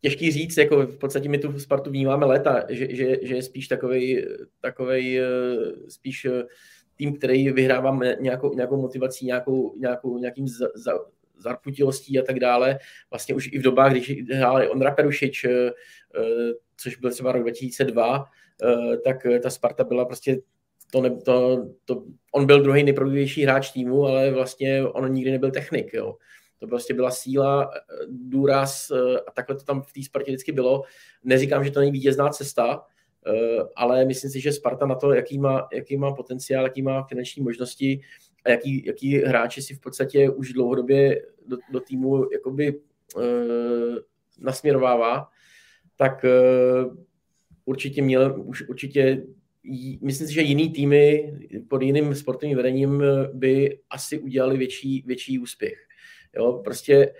těžký 0.00 0.32
říct, 0.32 0.56
jako 0.56 0.86
v 0.86 0.98
podstatě 0.98 1.28
my 1.28 1.38
tu 1.38 1.58
Spartu 1.58 1.90
vnímáme 1.90 2.26
léta, 2.26 2.64
že, 2.68 2.96
že, 2.96 3.16
že 3.22 3.34
je 3.34 3.42
spíš 3.42 3.68
takovej, 3.68 4.26
takovej 4.60 5.18
eh, 5.18 5.26
spíš 5.88 6.24
eh, 6.24 6.42
tým, 6.96 7.16
který 7.16 7.50
vyhrává 7.50 7.98
nějakou, 8.20 8.54
nějakou 8.54 8.76
motivací, 8.76 9.26
nějakou, 9.26 9.74
nějakou, 9.78 10.18
nějakým 10.18 10.48
za, 10.48 10.66
za, 10.74 10.92
zarputilostí 11.38 12.18
a 12.18 12.22
tak 12.22 12.40
dále. 12.40 12.78
Vlastně 13.10 13.34
už 13.34 13.46
i 13.52 13.58
v 13.58 13.62
dobách, 13.62 13.90
když 13.90 14.12
hráli 14.32 14.68
Ondra 14.68 14.90
Perušič, 14.90 15.46
což 16.84 16.96
byl 16.96 17.10
třeba 17.10 17.32
rok 17.32 17.42
2002, 17.42 18.24
eh, 18.62 18.96
tak 18.96 19.16
ta 19.42 19.50
Sparta 19.50 19.84
byla 19.84 20.04
prostě 20.04 20.40
to, 20.92 21.02
ne, 21.02 21.10
to, 21.10 21.66
to, 21.84 22.04
on 22.32 22.46
byl 22.46 22.62
druhý 22.62 22.84
nejproduvější 22.84 23.42
hráč 23.42 23.70
týmu, 23.70 24.06
ale 24.06 24.30
vlastně 24.30 24.84
on 24.84 25.12
nikdy 25.12 25.30
nebyl 25.30 25.50
technik. 25.50 25.94
Jo. 25.94 26.16
To 26.60 26.66
prostě 26.66 26.94
byla 26.94 27.10
síla, 27.10 27.70
eh, 27.74 27.78
důraz 28.08 28.90
eh, 28.90 29.20
a 29.20 29.30
takhle 29.30 29.56
to 29.56 29.64
tam 29.64 29.82
v 29.82 29.92
té 29.92 30.02
Spartě 30.02 30.30
vždycky 30.30 30.52
bylo. 30.52 30.82
Neříkám, 31.24 31.64
že 31.64 31.70
to 31.70 31.80
není 31.80 31.92
vítězná 31.92 32.28
cesta, 32.28 32.82
ale 33.76 34.04
myslím 34.04 34.30
si, 34.30 34.40
že 34.40 34.52
Sparta 34.52 34.86
na 34.86 34.94
to, 34.94 35.12
jaký 35.12 35.38
má, 35.38 35.68
jaký 35.72 35.96
má 35.96 36.12
potenciál, 36.12 36.64
jaký 36.64 36.82
má 36.82 37.02
finanční 37.02 37.42
možnosti 37.42 38.00
a 38.44 38.50
jaký, 38.50 38.86
jaký 38.86 39.18
hráči 39.18 39.62
si 39.62 39.74
v 39.74 39.80
podstatě 39.80 40.30
už 40.30 40.52
dlouhodobě 40.52 41.22
do, 41.46 41.56
do 41.72 41.80
týmu 41.80 42.32
jakoby, 42.32 42.80
nasměrovává, 44.38 45.28
tak 45.96 46.24
uh, 46.24 46.96
určitě 47.64 48.02
měl, 48.02 48.42
už 48.44 48.68
určitě 48.68 49.26
myslím 50.02 50.28
si, 50.28 50.34
že 50.34 50.42
jiný 50.42 50.70
týmy 50.72 51.34
pod 51.68 51.82
jiným 51.82 52.14
sportovním 52.14 52.56
vedením 52.56 53.02
by 53.32 53.78
asi 53.90 54.18
udělali 54.18 54.56
větší, 54.56 55.04
větší 55.06 55.38
úspěch. 55.38 55.78
Jo, 56.36 56.60
prostě 56.64 57.14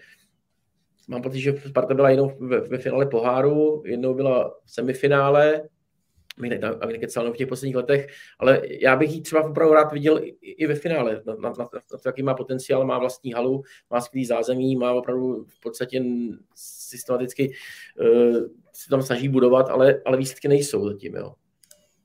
mám 1.09 1.23
pocit, 1.23 1.41
že 1.41 1.55
Sparta 1.69 1.95
byla 1.95 2.11
jednou 2.11 2.37
ve, 2.41 2.61
ve 2.61 2.79
finále 2.79 3.07
poháru, 3.07 3.83
jednou 3.87 4.15
byla 4.15 4.55
v 4.65 4.71
semifinále, 4.71 5.69
aby 6.81 6.93
nekecal 6.93 7.33
v 7.33 7.37
těch 7.37 7.49
posledních 7.49 7.77
letech, 7.77 8.09
ale 8.39 8.63
já 8.81 8.97
bych 8.97 9.15
ji 9.15 9.21
třeba 9.21 9.51
opravdu 9.51 9.75
rád 9.75 9.93
viděl 9.93 10.19
i, 10.19 10.37
i 10.41 10.67
ve 10.67 10.75
finále, 10.75 11.23
na, 11.27 11.35
na, 11.35 11.49
na, 11.59 11.69
na 11.93 11.99
to, 12.03 12.09
jaký 12.09 12.23
má 12.23 12.35
potenciál, 12.35 12.87
má 12.87 12.99
vlastní 12.99 13.33
halu, 13.33 13.63
má 13.91 14.01
skvělý 14.01 14.27
zázemí, 14.27 14.77
má 14.77 14.93
opravdu 14.93 15.45
v 15.45 15.61
podstatě 15.61 16.05
systematicky 16.55 17.53
uh, 18.01 18.64
se 18.75 18.91
tam 18.91 19.03
snaží 19.03 19.29
budovat, 19.29 19.69
ale, 19.71 20.01
ale 20.05 20.17
výsledky 20.17 20.49
nejsou 20.49 20.89
zatím. 20.89 21.15
Jo. 21.15 21.35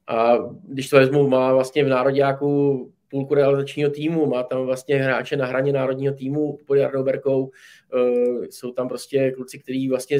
A 0.08 0.38
když 0.64 0.90
to 0.90 0.98
vezmu, 0.98 1.28
má 1.28 1.54
vlastně 1.54 1.84
v 1.84 1.88
národňáku 1.88 2.92
půlku 3.10 3.34
realizačního 3.34 3.90
týmu, 3.90 4.26
má 4.26 4.44
tam 4.44 4.66
vlastně 4.66 4.96
hráče 4.96 5.38
na 5.38 5.46
hraně 5.46 5.74
národního 5.74 6.14
týmu 6.14 6.58
pod 6.68 6.76
Jardou 6.76 7.04
Berkou, 7.04 7.44
uh, 7.44 8.44
jsou 8.50 8.72
tam 8.72 8.88
prostě 8.88 9.32
kluci, 9.32 9.60
kteří 9.60 9.90
vlastně 9.90 10.18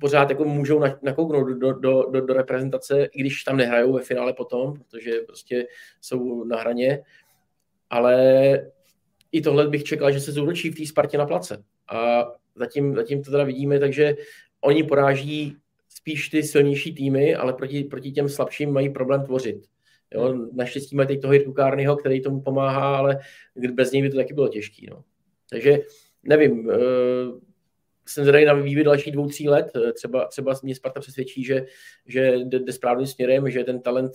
pořád 0.00 0.30
jako 0.30 0.44
můžou 0.44 0.82
nakouknout 1.02 1.48
do, 1.48 1.72
do, 1.72 2.02
do, 2.10 2.20
do 2.20 2.34
reprezentace, 2.34 3.04
i 3.04 3.20
když 3.20 3.44
tam 3.44 3.56
nehrajou 3.56 3.92
ve 3.92 4.02
finále 4.02 4.32
potom, 4.32 4.74
protože 4.74 5.20
prostě 5.26 5.66
jsou 6.00 6.44
na 6.44 6.60
hraně, 6.60 7.02
ale 7.90 8.16
i 9.32 9.40
tohle 9.40 9.68
bych 9.68 9.84
čekal, 9.84 10.12
že 10.12 10.20
se 10.20 10.32
zúročí 10.32 10.70
v 10.70 10.76
té 10.76 10.86
Spartě 10.86 11.18
na 11.18 11.26
place. 11.26 11.64
A 11.88 12.26
zatím, 12.54 12.94
zatím 12.94 13.22
to 13.22 13.30
teda 13.30 13.44
vidíme, 13.44 13.80
takže 13.80 14.16
oni 14.64 14.82
poráží 14.82 15.56
spíš 15.88 16.28
ty 16.28 16.42
silnější 16.42 16.94
týmy, 16.94 17.34
ale 17.34 17.52
proti, 17.52 17.84
proti 17.84 18.12
těm 18.12 18.28
slabším 18.28 18.72
mají 18.72 18.90
problém 18.90 19.24
tvořit. 19.24 19.66
Jo, 20.14 20.48
naštěstí 20.52 20.96
mají 20.96 21.08
teď 21.08 21.20
toho 21.20 21.32
Jirku 21.32 21.52
Kárnyho, 21.52 21.96
který 21.96 22.22
tomu 22.22 22.40
pomáhá, 22.40 22.96
ale 22.96 23.18
bez 23.72 23.92
něj 23.92 24.02
by 24.02 24.10
to 24.10 24.16
taky 24.16 24.34
bylo 24.34 24.48
těžké. 24.48 24.86
No. 24.90 25.04
Takže 25.50 25.78
nevím, 26.22 26.70
eh, 26.70 26.76
jsem 28.06 28.24
zvědavý 28.24 28.44
na 28.44 28.54
vývoj 28.54 28.84
dalších 28.84 29.12
dvou, 29.12 29.28
tří 29.28 29.48
let. 29.48 29.72
Třeba, 29.94 30.26
třeba 30.26 30.52
mě 30.62 30.74
Sparta 30.74 31.00
přesvědčí, 31.00 31.44
že, 31.44 31.66
že 32.06 32.32
jde, 32.36 32.58
jde 32.58 32.72
správným 32.72 33.06
směrem, 33.06 33.50
že 33.50 33.64
ten 33.64 33.80
talent 33.80 34.12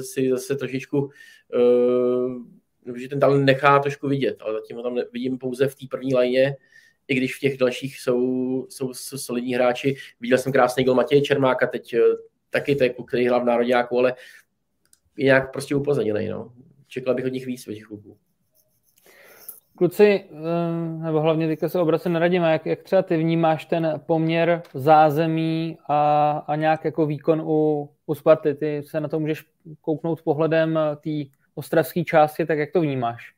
si 0.00 0.30
zase 0.30 0.56
trošičku 0.56 1.10
že 2.94 3.08
ten 3.08 3.20
talent 3.20 3.44
nechá 3.44 3.78
trošku 3.78 4.08
vidět, 4.08 4.36
ale 4.40 4.52
zatím 4.52 4.76
ho 4.76 4.82
tam 4.82 4.98
vidím 5.12 5.38
pouze 5.38 5.68
v 5.68 5.74
té 5.74 5.86
první 5.90 6.14
lajně, 6.14 6.56
i 7.08 7.14
když 7.14 7.36
v 7.36 7.40
těch 7.40 7.58
dalších 7.58 8.00
jsou, 8.00 8.66
jsou, 8.68 8.94
jsou 8.94 9.18
solidní 9.18 9.54
hráči. 9.54 9.96
Viděl 10.20 10.38
jsem 10.38 10.52
krásný 10.52 10.84
gol 10.84 10.94
Matěje 10.94 11.22
Čermáka, 11.22 11.66
teď 11.66 11.94
taky 12.50 12.76
to 12.76 12.84
je 12.84 12.90
kluk, 12.90 13.08
který 13.08 13.26
hrál 13.26 13.40
v 13.40 13.44
národňáku, 13.44 13.98
ale 13.98 14.14
je 15.16 15.24
nějak 15.24 15.52
prostě 15.52 15.74
upozaděný. 15.74 16.28
No. 16.28 16.52
Čekal 16.86 17.14
bych 17.14 17.24
od 17.24 17.32
nich 17.32 17.46
víc, 17.46 17.64
těch 17.64 17.84
kluků. 17.84 18.16
Kluci, 19.76 20.24
eh, 20.30 21.04
nebo 21.04 21.20
hlavně 21.20 21.48
teďka 21.48 21.68
se 21.68 21.80
obracím 21.80 22.12
na 22.12 22.20
Radima, 22.20 22.50
jak, 22.50 22.66
jak 22.66 22.82
třeba 22.82 23.02
ty 23.02 23.16
vnímáš 23.16 23.64
ten 23.66 24.00
poměr 24.06 24.62
zázemí 24.74 25.78
a, 25.88 26.30
a 26.46 26.56
nějak 26.56 26.84
jako 26.84 27.06
výkon 27.06 27.42
u, 27.44 27.90
u 28.06 28.14
Sparty? 28.14 28.54
Ty 28.54 28.82
se 28.82 29.00
na 29.00 29.08
to 29.08 29.20
můžeš 29.20 29.44
kouknout 29.80 30.22
pohledem 30.22 30.78
té 31.00 31.10
ostravské 31.54 32.04
části, 32.04 32.46
tak 32.46 32.58
jak 32.58 32.72
to 32.72 32.80
vnímáš? 32.80 33.35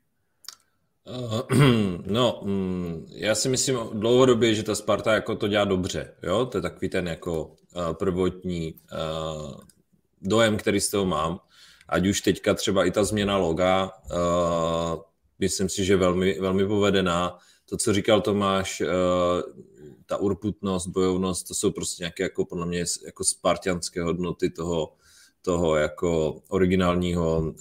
No, 2.07 2.41
um, 2.41 3.07
já 3.11 3.35
si 3.35 3.49
myslím 3.49 3.79
dlouhodobě, 3.93 4.55
že 4.55 4.63
ta 4.63 4.75
Sparta 4.75 5.15
jako 5.15 5.37
to 5.37 5.49
dělá 5.49 5.65
dobře, 5.65 6.15
jo, 6.23 6.47
to 6.47 6.59
je 6.59 6.63
takový 6.63 6.89
ten 6.89 7.09
jako 7.09 7.45
uh, 7.45 7.93
prvotní 7.93 8.75
uh, 8.93 9.55
dojem, 10.23 10.57
který 10.57 10.81
z 10.81 10.91
toho 10.91 11.07
mám, 11.07 11.41
ať 11.89 12.07
už 12.07 12.21
teďka 12.21 12.55
třeba 12.55 12.85
i 12.85 12.91
ta 12.91 13.05
změna 13.05 13.37
loga, 13.37 13.91
uh, 14.13 15.01
myslím 15.39 15.69
si, 15.69 15.85
že 15.85 15.97
velmi, 15.97 16.41
velmi 16.41 16.67
povedená. 16.67 17.39
To, 17.71 17.77
co 17.77 17.93
říkal 17.93 18.21
Tomáš, 18.21 18.83
ta 20.07 20.17
urputnost, 20.17 20.87
bojovnost, 20.87 21.49
to 21.49 21.55
jsou 21.55 21.71
prostě 21.71 22.03
nějaké 22.03 22.23
jako 22.23 22.45
podle 22.45 22.67
mě 22.67 22.85
jako 23.07 23.25
spartianské 23.25 24.03
hodnoty 24.03 24.51
toho, 24.51 24.93
toho 25.43 25.77
jako 25.77 26.41
originálního 26.49 27.55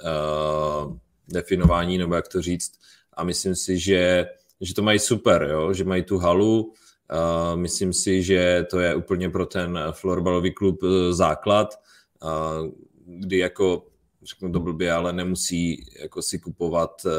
definování, 1.28 1.98
nebo 1.98 2.16
jak 2.16 2.28
to 2.28 2.42
říct. 2.42 2.72
A 3.18 3.24
myslím 3.24 3.56
si, 3.56 3.80
že, 3.80 4.26
že 4.62 4.74
to 4.74 4.82
mají 4.82 5.00
super, 5.00 5.48
jo? 5.52 5.74
že 5.74 5.84
mají 5.84 6.04
tu 6.04 6.18
halu, 6.18 6.64
uh, 6.64 7.60
myslím 7.60 7.94
si, 7.94 8.24
že 8.24 8.66
to 8.70 8.80
je 8.80 8.96
úplně 8.96 9.30
pro 9.30 9.46
ten 9.46 9.80
florbalový 9.92 10.54
klub 10.54 10.80
základ, 11.12 11.80
uh, 12.24 12.68
kdy 13.06 13.38
jako 13.38 13.86
řeknu 14.24 14.52
to 14.52 14.60
blbě, 14.60 14.92
ale 14.92 15.14
nemusí 15.14 15.86
jako 16.00 16.22
si 16.22 16.40
kupovat 16.40 17.06
uh, 17.06 17.12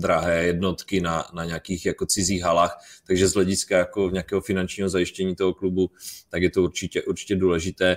drahé 0.00 0.44
jednotky 0.44 1.00
na, 1.00 1.24
na 1.34 1.44
nějakých 1.44 1.86
jako 1.86 2.06
cizích 2.06 2.42
halách, 2.42 2.78
takže 3.06 3.28
z 3.28 3.34
hlediska 3.34 3.78
jako 3.78 4.10
nějakého 4.10 4.40
finančního 4.40 4.88
zajištění 4.88 5.36
toho 5.36 5.54
klubu, 5.54 5.90
tak 6.28 6.42
je 6.42 6.50
to 6.50 6.62
určitě, 6.62 7.02
určitě 7.02 7.36
důležité. 7.36 7.96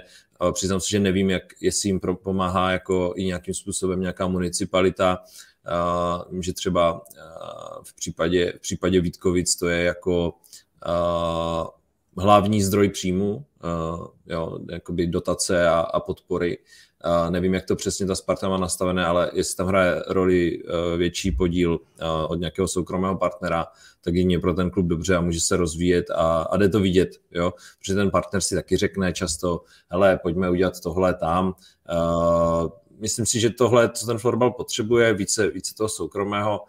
Přiznám 0.53 0.79
se, 0.79 0.89
že 0.89 0.99
nevím, 0.99 1.29
jak, 1.29 1.43
jestli 1.61 1.89
jim 1.89 1.99
pomáhá 2.23 2.71
jako 2.71 3.13
i 3.15 3.25
nějakým 3.25 3.53
způsobem 3.53 4.01
nějaká 4.01 4.27
municipalita, 4.27 5.23
že 6.39 6.53
třeba 6.53 6.93
uh, 6.93 7.83
v 7.83 7.95
případě, 7.95 8.53
v 8.57 8.61
případě 8.61 9.01
Vítkovic 9.01 9.55
to 9.55 9.67
je 9.67 9.83
jako 9.83 10.33
uh, 10.87 11.67
hlavní 12.17 12.63
zdroj 12.63 12.89
příjmu, 12.89 13.45
jo, 14.25 14.59
jakoby 14.71 15.07
dotace 15.07 15.67
a, 15.67 15.79
a 15.79 15.99
podpory 15.99 16.57
nevím, 17.29 17.53
jak 17.53 17.65
to 17.65 17.75
přesně 17.75 18.05
ta 18.05 18.15
Sparta 18.15 18.49
má 18.49 18.57
nastavené, 18.57 19.05
ale 19.05 19.31
jestli 19.33 19.57
tam 19.57 19.67
hraje 19.67 20.03
roli 20.07 20.63
větší 20.97 21.31
podíl 21.31 21.79
od 22.27 22.35
nějakého 22.35 22.67
soukromého 22.67 23.17
partnera, 23.17 23.67
tak 24.01 24.15
je 24.15 24.39
pro 24.39 24.53
ten 24.53 24.69
klub 24.69 24.87
dobře 24.87 25.15
a 25.15 25.21
může 25.21 25.39
se 25.39 25.57
rozvíjet 25.57 26.09
a, 26.09 26.41
a 26.41 26.57
jde 26.57 26.69
to 26.69 26.79
vidět, 26.79 27.09
jo? 27.31 27.53
protože 27.79 27.95
ten 27.95 28.11
partner 28.11 28.41
si 28.41 28.55
taky 28.55 28.77
řekne 28.77 29.13
často, 29.13 29.61
hele, 29.89 30.19
pojďme 30.23 30.49
udělat 30.49 30.79
tohle 30.79 31.13
tam. 31.13 31.53
Myslím 33.01 33.25
si, 33.25 33.39
že 33.39 33.49
tohle, 33.49 33.89
co 33.89 34.05
ten 34.05 34.17
florbal 34.17 34.51
potřebuje, 34.51 35.13
více, 35.13 35.49
více 35.49 35.75
toho 35.75 35.89
soukromého, 35.89 36.61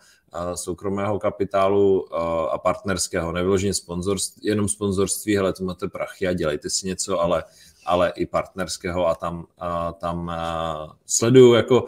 soukromého 0.55 1.19
kapitálu 1.19 2.15
a 2.53 2.59
partnerského, 2.59 3.33
nevyloženě 3.33 3.75
sponzorství, 3.75 4.43
jenom 4.45 4.69
sponzorství, 4.69 5.37
hele, 5.37 5.53
tu 5.53 5.65
máte 5.65 5.89
prachy 5.89 6.27
a 6.27 6.33
dělejte 6.33 6.71
si 6.71 6.87
něco, 6.87 7.21
ale 7.21 7.45
ale 7.87 8.13
i 8.17 8.27
partnerského 8.27 9.07
a 9.07 9.15
tam, 9.15 9.47
a 9.59 9.93
tam 9.93 10.29
a 10.31 10.97
sleduju 11.07 11.55
jako, 11.55 11.85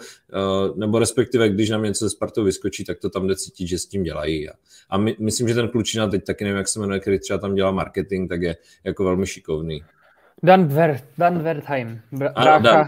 nebo 0.74 0.98
respektive, 0.98 1.48
když 1.48 1.70
nám 1.70 1.83
něco 1.83 2.04
ze 2.04 2.11
Spartou 2.11 2.44
vyskočí, 2.44 2.85
tak 2.85 2.98
to 2.98 3.11
tam 3.11 3.26
jde 3.26 3.37
cítit, 3.37 3.66
že 3.66 3.78
s 3.78 3.87
tím 3.87 4.02
dělají. 4.02 4.48
A, 4.48 4.52
a 4.90 4.98
my, 4.98 5.16
myslím, 5.20 5.48
že 5.48 5.54
ten 5.54 5.68
klučina, 5.68 6.09
teď 6.09 6.24
taky 6.24 6.44
nevím, 6.44 6.57
jak 6.59 6.68
se 6.68 6.80
jmenuje, 6.80 7.00
který 7.00 7.18
třeba 7.18 7.38
tam 7.38 7.54
dělá 7.54 7.70
marketing, 7.70 8.28
tak 8.28 8.42
je 8.42 8.57
jako 8.85 9.04
velmi 9.04 9.26
šikovný. 9.26 9.85
Dan, 10.44 10.68
Dver, 10.68 11.00
Dan 11.18 11.42
Wertheim. 11.42 12.00
Br- 12.12 12.33
ano, 12.35 12.62
Dan, 12.62 12.87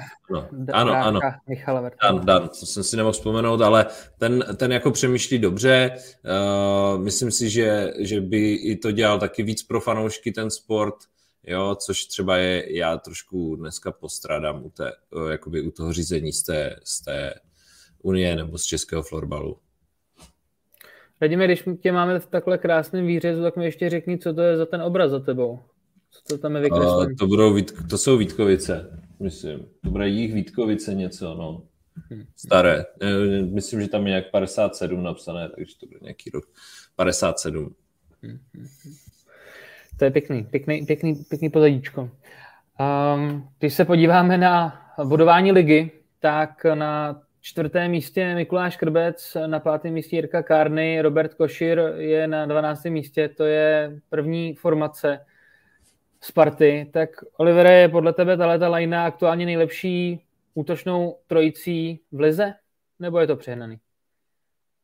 ano, 0.73 0.93
ano, 0.93 0.95
ano. 0.95 1.21
Michala 1.49 1.91
Dan, 2.03 2.27
Dan, 2.27 2.49
to 2.49 2.67
jsem 2.67 2.85
si 2.85 2.97
nemohl 2.97 3.13
vzpomenout, 3.13 3.61
ale 3.61 3.87
ten, 4.19 4.45
ten 4.57 4.73
jako 4.73 4.91
přemýšlí 4.91 5.39
dobře. 5.39 5.91
Uh, 5.95 7.03
myslím 7.03 7.31
si, 7.31 7.51
že, 7.51 7.93
že 7.99 8.21
by 8.21 8.55
i 8.55 8.77
to 8.77 8.91
dělal 8.91 9.19
taky 9.19 9.43
víc 9.43 9.63
pro 9.63 9.81
fanoušky 9.81 10.33
ten 10.33 10.51
sport 10.51 10.95
jo, 11.47 11.75
což 11.75 12.05
třeba 12.05 12.37
je, 12.37 12.77
já 12.77 12.97
trošku 12.97 13.57
dneska 13.57 13.93
postradám 13.93 14.65
u, 14.65 14.71
té, 14.71 14.93
jakoby 15.31 15.61
u 15.61 15.71
toho 15.71 15.93
řízení 15.93 16.33
z 16.33 16.43
té, 16.43 16.77
z 16.85 17.05
té 17.05 17.35
unie 18.03 18.37
nebo 18.37 18.59
z 18.59 18.65
českého 18.65 19.03
florbalu. 19.03 19.59
Radíme, 21.21 21.45
když 21.45 21.65
tě 21.81 21.93
máme 21.93 22.21
v 22.21 22.27
takhle 22.27 22.59
krásném 22.59 23.07
výřezu, 23.07 23.43
tak 23.43 23.57
mi 23.57 23.65
ještě 23.65 23.91
řekni, 23.91 24.19
co 24.19 24.35
to 24.35 24.43
je 24.43 24.57
za 24.57 24.67
ten 24.67 24.83
obraz 24.83 25.11
za 25.11 25.21
tebou. 25.21 25.61
Co 26.25 26.37
to 26.37 26.39
tam 26.39 26.57
je 26.57 26.63
vykreslené? 26.63 27.15
To, 27.15 27.27
budou, 27.27 27.61
to 27.91 27.99
jsou 27.99 28.17
Vítkovice, 28.17 29.01
myslím. 29.21 29.67
To 29.85 29.91
bude 29.91 30.09
jich 30.09 30.35
Vítkovice 30.35 30.95
něco, 30.95 31.35
no. 31.35 31.63
Hm. 32.11 32.25
Staré. 32.37 32.85
Myslím, 33.43 33.83
že 33.83 33.89
tam 33.89 34.07
je 34.07 34.11
nějak 34.11 34.31
57 34.31 35.03
napsané, 35.03 35.49
takže 35.49 35.75
to 35.81 35.87
bude 35.87 35.99
nějaký 36.03 36.31
rok 36.31 36.45
57. 36.97 37.75
Hmm. 38.23 38.39
To 39.99 40.05
je 40.05 40.11
pěkný, 40.11 40.45
pěkný, 40.45 40.87
pěkný, 40.87 41.15
pěkný 41.15 41.51
pozadíčko. 41.51 42.11
Um, 43.15 43.49
když 43.59 43.75
se 43.75 43.85
podíváme 43.85 44.39
na 44.39 44.83
bodování 45.05 45.53
ligy, 45.53 45.91
tak 46.21 46.65
na 46.65 47.23
čtvrtém 47.41 47.91
místě 47.91 48.35
Mikuláš 48.35 48.77
Krbec, 48.77 49.37
na 49.47 49.61
pátém 49.61 49.93
místě 49.93 50.17
Jirka 50.17 50.43
Kárny, 50.43 51.01
Robert 51.01 51.35
Košir 51.35 51.79
je 51.97 52.27
na 52.27 52.47
12. 52.47 52.85
místě, 52.85 53.29
to 53.29 53.45
je 53.45 54.01
první 54.09 54.55
formace 54.55 55.21
Sparty. 56.21 56.91
Tak 56.93 57.11
Olivere, 57.37 57.81
je 57.81 57.89
podle 57.89 58.13
tebe 58.13 58.37
tato 58.37 58.71
lajna 58.71 59.07
aktuálně 59.07 59.47
nejlepší 59.47 60.21
útočnou 60.55 61.17
trojicí 61.27 62.01
v 62.13 62.21
lize? 62.21 62.55
Nebo 62.99 63.19
je 63.19 63.27
to 63.27 63.37
přehnaný? 63.37 63.79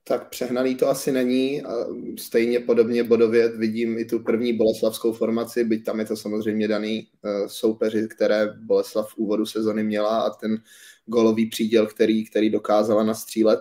Tak 0.05 0.29
přehnaný 0.29 0.75
to 0.75 0.88
asi 0.88 1.12
není. 1.12 1.62
Stejně 2.18 2.61
podobně 2.61 3.05
bodově 3.05 3.49
vidím 3.49 3.99
i 3.99 4.05
tu 4.05 4.18
první 4.18 4.53
boleslavskou 4.53 5.12
formaci, 5.12 5.64
byť 5.64 5.85
tam 5.85 5.99
je 5.99 6.05
to 6.05 6.16
samozřejmě 6.16 6.68
daný 6.68 7.09
uh, 7.23 7.47
soupeři, 7.47 8.09
které 8.09 8.47
Boleslav 8.62 9.11
v 9.11 9.18
úvodu 9.18 9.47
sezony 9.47 9.85
měla 9.85 10.21
a 10.21 10.31
ten 10.31 10.62
golový 11.07 11.47
příděl, 11.47 11.87
který, 11.87 12.25
který 12.25 12.51
dokázala 12.51 13.05
nastřílet. 13.05 13.61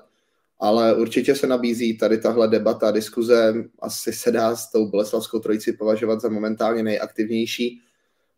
Ale 0.64 0.96
určitě 0.96 1.36
se 1.36 1.48
nabízí 1.48 1.98
tady 1.98 2.18
tahle 2.18 2.48
debata, 2.48 2.92
diskuze, 2.92 3.54
asi 3.80 4.14
se 4.14 4.32
dá 4.32 4.56
s 4.56 4.72
tou 4.72 4.90
boleslavskou 4.90 5.40
trojici 5.40 5.74
považovat 5.74 6.22
za 6.22 6.30
momentálně 6.30 6.84
nejaktivnější. 6.84 7.82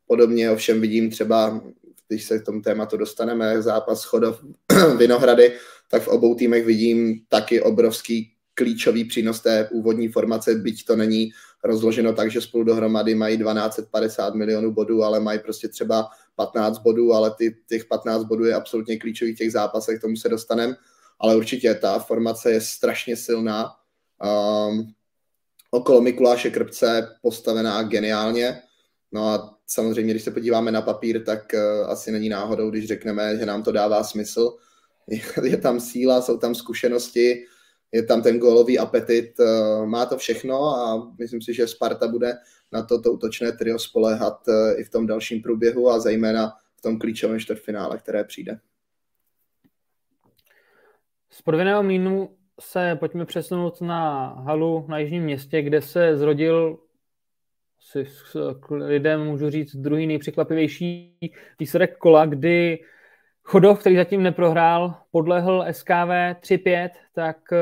Podobně 0.07 0.51
ovšem 0.51 0.81
vidím 0.81 1.09
třeba, 1.09 1.61
když 2.07 2.23
se 2.23 2.39
k 2.39 2.45
tomu 2.45 2.61
tématu 2.61 2.97
dostaneme, 2.97 3.61
zápas 3.61 4.03
Chodov 4.03 4.43
Vinohrady, 4.97 5.53
tak 5.89 6.03
v 6.03 6.07
obou 6.07 6.35
týmech 6.35 6.65
vidím 6.65 7.21
taky 7.29 7.61
obrovský 7.61 8.31
klíčový 8.53 9.05
přínos 9.05 9.41
té 9.41 9.69
úvodní 9.71 10.07
formace, 10.07 10.55
byť 10.55 10.85
to 10.85 10.95
není 10.95 11.31
rozloženo 11.63 12.13
tak, 12.13 12.31
že 12.31 12.41
spolu 12.41 12.63
dohromady 12.63 13.15
mají 13.15 13.37
1250 13.37 14.35
milionů 14.35 14.71
bodů, 14.71 15.03
ale 15.03 15.19
mají 15.19 15.39
prostě 15.39 15.67
třeba 15.67 16.07
15 16.35 16.79
bodů, 16.79 17.13
ale 17.13 17.31
ty, 17.37 17.55
těch 17.69 17.85
15 17.85 18.23
bodů 18.23 18.45
je 18.45 18.53
absolutně 18.53 18.99
klíčový 18.99 19.33
v 19.33 19.37
těch 19.37 19.51
zápasech, 19.51 19.97
k 19.97 20.01
tomu 20.01 20.15
se 20.15 20.29
dostaneme, 20.29 20.75
ale 21.23 21.35
určitě 21.35 21.75
ta 21.75 21.99
formace 21.99 22.51
je 22.51 22.61
strašně 22.61 23.15
silná. 23.15 23.71
Um, 24.69 24.93
okolo 25.71 26.01
Mikuláše 26.01 26.49
Krpce 26.49 27.07
postavená 27.21 27.83
geniálně, 27.83 28.61
no 29.11 29.27
a 29.27 29.57
samozřejmě, 29.67 30.13
když 30.13 30.23
se 30.23 30.31
podíváme 30.31 30.71
na 30.71 30.81
papír, 30.81 31.23
tak 31.23 31.53
uh, 31.53 31.89
asi 31.89 32.11
není 32.11 32.29
náhodou, 32.29 32.69
když 32.69 32.87
řekneme, 32.87 33.37
že 33.37 33.45
nám 33.45 33.63
to 33.63 33.71
dává 33.71 34.03
smysl, 34.03 34.57
je 35.43 35.57
tam 35.57 35.79
síla, 35.79 36.21
jsou 36.21 36.37
tam 36.37 36.55
zkušenosti, 36.55 37.45
je 37.93 38.03
tam 38.03 38.21
ten 38.21 38.39
gólový 38.39 38.79
apetit, 38.79 39.39
eh, 39.39 39.85
má 39.85 40.05
to 40.05 40.17
všechno 40.17 40.65
a 40.65 41.11
myslím 41.19 41.41
si, 41.41 41.53
že 41.53 41.67
Sparta 41.67 42.07
bude 42.07 42.33
na 42.71 42.83
toto 42.83 43.13
útočné 43.13 43.51
trio 43.51 43.79
spolehat 43.79 44.47
eh, 44.47 44.75
i 44.75 44.83
v 44.83 44.89
tom 44.89 45.07
dalším 45.07 45.41
průběhu 45.41 45.89
a 45.89 45.99
zejména 45.99 46.53
v 46.75 46.81
tom 46.81 46.99
klíčovém 46.99 47.39
čtvrtfinále, 47.39 47.97
které 47.97 48.23
přijde. 48.23 48.59
Z 51.33 51.41
podvinného 51.41 51.83
mlínu 51.83 52.29
se 52.59 52.95
pojďme 52.95 53.25
přesunout 53.25 53.81
na 53.81 54.27
halu 54.27 54.85
na 54.89 54.97
Jižním 54.97 55.23
městě, 55.23 55.61
kde 55.61 55.81
se 55.81 56.17
zrodil 56.17 56.79
si 57.79 58.05
k 58.59 58.71
lidem 58.71 59.23
můžu 59.23 59.49
říct 59.49 59.75
druhý 59.75 60.07
nejpřekvapivější 60.07 61.17
výsledek 61.59 61.97
kola, 61.97 62.25
kdy 62.25 62.79
Chodov, 63.43 63.79
který 63.79 63.95
zatím 63.95 64.23
neprohrál, 64.23 64.95
podlehl 65.11 65.65
SKV 65.71 66.09
3-5, 66.39 66.89
tak 67.13 67.37
eh, 67.53 67.57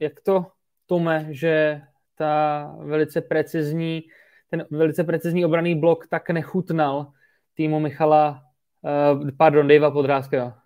jak 0.00 0.20
to 0.20 0.46
Tome, 0.86 1.26
že 1.30 1.80
ta 2.14 2.74
velice 2.78 3.20
precizní, 3.20 4.02
ten 4.50 4.66
velice 4.70 5.04
precizní 5.04 5.44
obraný 5.44 5.74
blok 5.74 6.06
tak 6.06 6.30
nechutnal 6.30 7.12
týmu 7.54 7.80
Michala, 7.80 8.42
uh, 8.82 9.30
pardon, 9.38 9.68
Davea 9.68 9.90
Podrázkého? 9.90 10.63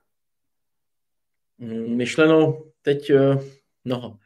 Mm, 1.58 1.96
myšleno 1.96 2.62
teď, 2.82 3.12
uh, 3.12 3.42
no, 3.84 4.18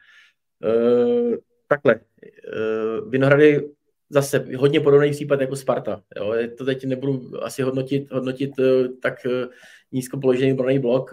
uh, 0.63 1.35
takhle, 1.67 1.99
uh, 1.99 3.09
Vinohrady 3.09 3.69
zase 4.09 4.45
hodně 4.55 4.79
podobný 4.79 5.11
případ 5.11 5.41
jako 5.41 5.55
Sparta. 5.55 6.03
Jo. 6.17 6.33
To 6.57 6.65
teď 6.65 6.85
nebudu 6.85 7.43
asi 7.43 7.61
hodnotit, 7.61 8.11
hodnotit 8.11 8.51
tak 9.01 9.13
nízko 9.91 10.19
položený 10.19 10.53
obraný 10.53 10.79
blok. 10.79 11.11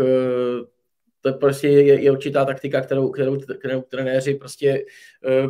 To 1.21 1.33
prostě 1.33 1.69
je, 1.69 2.03
je 2.03 2.11
určitá 2.11 2.45
taktika, 2.45 2.81
kterou, 2.81 3.11
kterou, 3.11 3.39
kterou 3.59 3.83
trenéři 3.83 4.35
prostě 4.35 4.85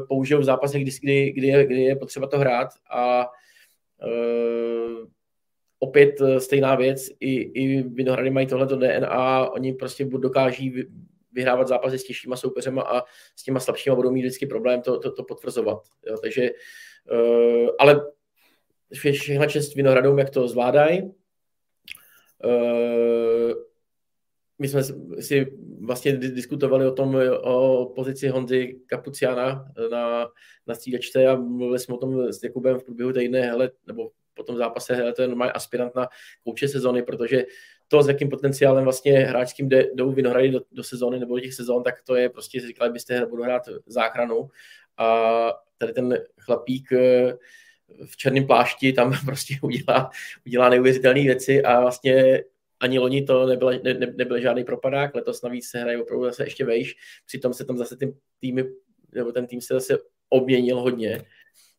použijou 0.09 0.41
v 0.41 0.45
zápasech, 0.45 0.83
kdy, 0.83 0.91
kdy, 1.03 1.33
kdy, 1.33 1.47
je, 1.47 1.67
kdy 1.67 1.83
je 1.83 1.97
potřeba 1.97 2.27
to 2.27 2.39
hrát 2.39 2.69
a 2.91 3.27
opět 5.83 6.21
eh, 6.21 6.41
stejná 6.41 6.75
věc, 6.75 7.09
i, 7.21 7.35
i 7.35 7.83
Vinohrady 7.83 8.31
mají 8.31 8.47
tohleto 8.47 8.77
DNA, 8.77 9.51
oni 9.51 9.73
prostě 9.73 10.05
dokáží 10.05 10.85
vyhrávat 11.33 11.69
zápasy 11.69 11.99
s 11.99 12.05
těžšíma 12.05 12.37
soupeřema 12.37 12.83
a 12.83 13.03
s 13.37 13.43
těma 13.43 13.61
slabšíma 13.61 13.97
budou 13.97 14.11
mít 14.11 14.21
vždycky 14.21 14.47
problém 14.47 14.83
to, 14.83 14.99
to, 14.99 15.13
to 15.13 15.25
potvrzovat. 15.25 15.83
Jo, 16.07 16.17
takže, 16.23 16.51
uh, 17.13 17.69
ale 17.79 18.07
všechna 18.93 19.47
čest 19.47 19.75
Vinohradům, 19.75 20.19
jak 20.19 20.31
to 20.31 20.49
zvládají. 20.49 21.03
Uh, 22.45 23.53
my 24.59 24.69
jsme 24.69 24.83
si 25.21 25.57
vlastně 25.81 26.17
diskutovali 26.17 26.87
o 26.87 26.93
tom, 26.93 27.17
o 27.43 27.87
pozici 27.95 28.29
Honzy 28.29 28.81
Kapuciana 28.87 29.73
na, 29.91 30.29
na 30.67 30.75
střídačce 30.75 31.27
a 31.27 31.37
mluvili 31.37 31.79
jsme 31.79 31.95
o 31.95 31.99
tom 31.99 32.33
s 32.33 32.43
Jakubem 32.43 32.79
v 32.79 32.85
průběhu 32.85 33.13
týdne, 33.13 33.41
hele, 33.41 33.71
nebo 33.87 34.11
po 34.35 34.43
tom 34.43 34.57
zápase, 34.57 34.95
hele, 34.95 35.13
to 35.13 35.23
je 35.23 35.29
normální 35.29 35.53
aspirant 35.53 35.95
na 35.95 36.09
kouče 36.45 36.69
sezony, 36.69 37.03
protože 37.03 37.45
to, 37.89 38.03
s 38.03 38.09
jakým 38.09 38.29
potenciálem 38.29 38.85
vlastně 38.85 39.19
hráčským 39.19 39.69
jdou 39.69 40.13
Vinohrady 40.13 40.51
do, 40.51 40.61
do 40.73 40.83
sezóny 40.83 41.19
nebo 41.19 41.35
do 41.35 41.41
těch 41.41 41.55
sezón, 41.55 41.83
tak 41.83 42.03
to 42.03 42.15
je 42.15 42.29
prostě, 42.29 42.61
říkali 42.61 42.91
byste, 42.91 43.27
budu 43.27 43.43
hrát 43.43 43.63
záchranu 43.87 44.49
a 44.97 45.53
tady 45.79 45.93
ten 45.93 46.19
chlapík 46.41 46.93
eh, 46.93 47.37
v 48.07 48.17
černém 48.17 48.47
plášti 48.47 48.93
tam 48.93 49.13
prostě 49.25 49.55
udělá, 49.63 50.11
udělá 50.47 50.69
neuvěřitelné 50.69 51.21
věci 51.21 51.63
a 51.63 51.81
vlastně 51.81 52.45
ani 52.81 52.99
loni 52.99 53.23
to 53.23 53.47
nebyl, 53.47 53.71
ne, 53.71 53.95
ne, 53.95 54.13
nebyl 54.17 54.41
žádný 54.41 54.65
propadák, 54.65 55.15
letos 55.15 55.43
navíc 55.43 55.69
se 55.69 55.79
hraje 55.79 56.03
opravdu 56.03 56.25
zase 56.25 56.45
ještě 56.45 56.65
vejš, 56.65 56.97
přitom 57.27 57.55
se 57.55 57.65
tam 57.65 57.79
zase 57.79 57.97
ty 57.97 58.15
týmy, 58.41 58.65
nebo 59.13 59.33
ten 59.33 59.47
tým 59.47 59.61
se 59.61 59.75
zase 59.75 59.99
obměnil 60.29 60.81
hodně. 60.81 61.25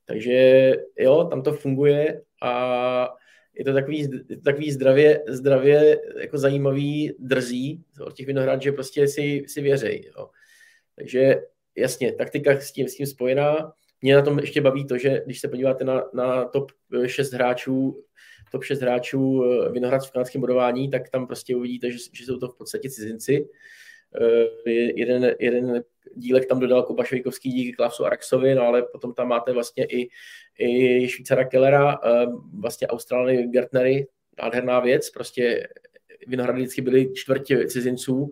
Takže 0.05 0.73
jo, 0.99 1.23
tam 1.23 1.41
to 1.41 1.53
funguje 1.53 2.21
a 2.41 3.09
je 3.53 3.65
to 3.65 3.73
takový, 3.73 4.09
takový 4.43 4.71
zdravě, 4.71 5.23
zdravě 5.27 5.99
jako 6.21 6.37
zajímavý, 6.37 7.15
drzí 7.19 7.83
od 8.01 8.13
těch 8.13 8.27
vinohrad, 8.27 8.61
že 8.61 8.71
prostě 8.71 9.07
si, 9.07 9.43
si 9.47 9.61
věřej. 9.61 10.11
Jo. 10.17 10.29
Takže 10.95 11.35
jasně, 11.77 12.13
taktika 12.13 12.59
s 12.59 12.71
tím, 12.71 12.87
s 12.87 12.95
tím 12.95 13.05
spojená. 13.05 13.73
Mě 14.01 14.15
na 14.15 14.21
tom 14.21 14.39
ještě 14.39 14.61
baví 14.61 14.87
to, 14.87 14.97
že 14.97 15.21
když 15.25 15.39
se 15.39 15.47
podíváte 15.47 15.83
na, 15.83 16.03
na 16.13 16.45
top 16.45 16.71
6 17.05 17.33
hráčů, 17.33 18.03
top 18.51 18.63
6 18.63 18.81
hráčů 18.81 19.43
eh, 19.43 19.71
Vinohrad 19.71 20.05
v 20.05 20.11
kanadském 20.11 20.41
bodování, 20.41 20.89
tak 20.89 21.09
tam 21.09 21.27
prostě 21.27 21.55
uvidíte, 21.55 21.91
že, 21.91 21.97
že 22.13 22.25
jsou 22.25 22.37
to 22.37 22.47
v 22.47 22.57
podstatě 22.57 22.89
cizinci. 22.89 23.47
Uh, 24.19 24.71
jeden, 24.95 25.35
jeden 25.39 25.83
dílek 26.15 26.45
tam 26.45 26.59
dodal 26.59 26.83
Kuba 26.83 27.03
Švejkovský 27.03 27.51
díky 27.51 27.73
Klausu 27.73 28.05
Araxovi, 28.05 28.55
no 28.55 28.61
ale 28.61 28.83
potom 28.83 29.13
tam 29.13 29.27
máte 29.27 29.53
vlastně 29.53 29.85
i, 29.85 30.09
i 30.59 31.07
Švýcara 31.09 31.43
Kellera, 31.43 31.99
uh, 31.99 32.41
vlastně 32.61 32.87
Australany 32.87 33.47
Gertnery, 33.47 34.07
nádherná 34.43 34.79
věc, 34.79 35.09
prostě 35.09 35.67
Vinohrady 36.27 36.61
vždycky 36.61 36.81
byli 36.81 37.13
čtvrtě 37.13 37.67
cizinců, 37.67 38.29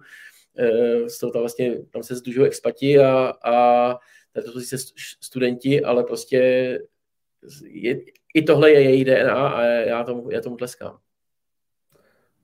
z 1.08 1.20
toho 1.20 1.32
tam 1.32 1.42
vlastně, 1.42 1.80
tam 1.90 2.04
se 2.04 2.16
zdužují 2.16 2.48
expati 2.48 3.00
a, 3.00 3.34
a 3.44 3.94
to 4.34 4.62
jsou 4.62 4.78
studenti, 5.22 5.82
ale 5.82 6.04
prostě 6.04 6.40
je, 7.64 8.00
i 8.34 8.42
tohle 8.42 8.72
je 8.72 8.82
její 8.82 9.06
DNA 9.06 9.48
a 9.50 9.64
já 9.64 10.04
tomu, 10.04 10.32
já 10.32 10.42
tomu 10.42 10.56
tleskám. 10.56 11.00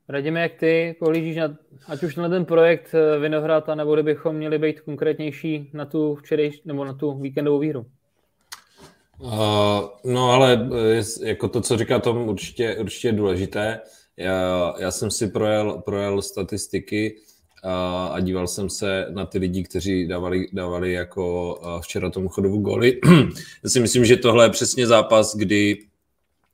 Radíme, 0.10 0.42
jak 0.42 0.54
ty 0.54 0.96
pohlížíš 1.00 1.36
na, 1.36 1.58
ať 1.88 2.04
už 2.04 2.16
na 2.16 2.30
ten 2.30 2.46
projekt 2.46 2.94
eh, 2.94 3.20
Vinohrad, 3.20 3.68
nebo 3.76 3.94
kdybychom 3.94 4.36
měli 4.36 4.60
být 4.60 4.82
konkrétnější 4.82 5.70
na 5.74 5.86
tu 5.86 6.16
včerejší, 6.16 6.62
nebo 6.66 6.86
na 6.86 6.94
tu 6.94 7.20
víkendovou 7.20 7.60
výhru? 7.60 7.86
Uh, 9.20 9.32
no 10.04 10.32
ale 10.32 10.70
eh, 10.74 10.88
je, 10.88 11.04
jako 11.24 11.48
to, 11.48 11.62
co 11.62 11.78
říká 11.78 12.00
Tom, 12.00 12.18
určitě, 12.30 12.76
určitě 12.76 13.12
důležité. 13.12 13.80
Já, 14.18 14.74
já 14.80 14.92
jsem 14.92 15.12
si 15.12 15.28
projel, 15.28 15.82
projel 15.86 16.22
statistiky 16.22 17.16
a, 17.64 18.06
a 18.08 18.20
díval 18.20 18.48
jsem 18.48 18.70
se 18.70 19.08
na 19.10 19.26
ty 19.26 19.38
lidi, 19.38 19.64
kteří 19.64 20.08
dávali, 20.08 20.48
dávali 20.54 20.94
jako 20.94 21.60
včera 21.84 22.10
tomu 22.10 22.30
chodovu 22.30 22.58
goly. 22.58 23.00
já 23.64 23.70
si 23.70 23.80
myslím, 23.80 24.06
že 24.06 24.18
tohle 24.18 24.46
je 24.46 24.50
přesně 24.50 24.88
zápas, 24.88 25.36
kdy, 25.36 25.78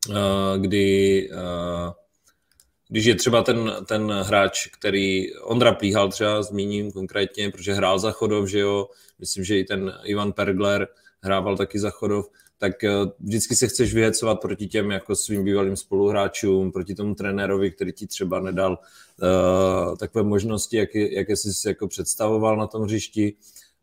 uh, 0.09 0.15
kdy 0.57 1.29
uh, 1.33 1.93
když 2.91 3.05
je 3.05 3.15
třeba 3.15 3.43
ten, 3.43 3.71
ten 3.85 4.11
hráč, 4.11 4.67
který 4.67 5.35
Ondra 5.35 5.73
Plíhal 5.73 6.09
třeba 6.09 6.43
zmíním 6.43 6.91
konkrétně, 6.91 7.49
protože 7.49 7.73
hrál 7.73 7.99
za 7.99 8.11
Chodov, 8.11 8.49
že 8.49 8.59
jo, 8.59 8.87
myslím, 9.19 9.43
že 9.43 9.59
i 9.59 9.63
ten 9.63 9.93
Ivan 10.03 10.33
Pergler 10.33 10.87
hrával 11.21 11.57
taky 11.57 11.79
za 11.79 11.89
Chodov, 11.89 12.25
tak 12.57 12.83
eh, 12.83 12.89
vždycky 13.19 13.55
se 13.55 13.67
chceš 13.67 13.93
vyhecovat 13.93 14.35
proti 14.41 14.67
těm 14.67 14.91
jako 14.91 15.15
svým 15.15 15.43
bývalým 15.43 15.75
spoluhráčům, 15.75 16.71
proti 16.71 16.95
tomu 16.95 17.15
trenérovi, 17.15 17.71
který 17.71 17.91
ti 17.91 18.07
třeba 18.07 18.39
nedal 18.39 18.79
uh, 19.21 19.97
takové 19.97 20.23
možnosti, 20.23 20.77
jak, 20.77 20.95
jaké 20.95 21.35
jsi 21.35 21.53
si 21.53 21.67
jako 21.67 21.87
představoval 21.87 22.57
na 22.57 22.67
tom 22.67 22.81
hřišti. 22.81 23.33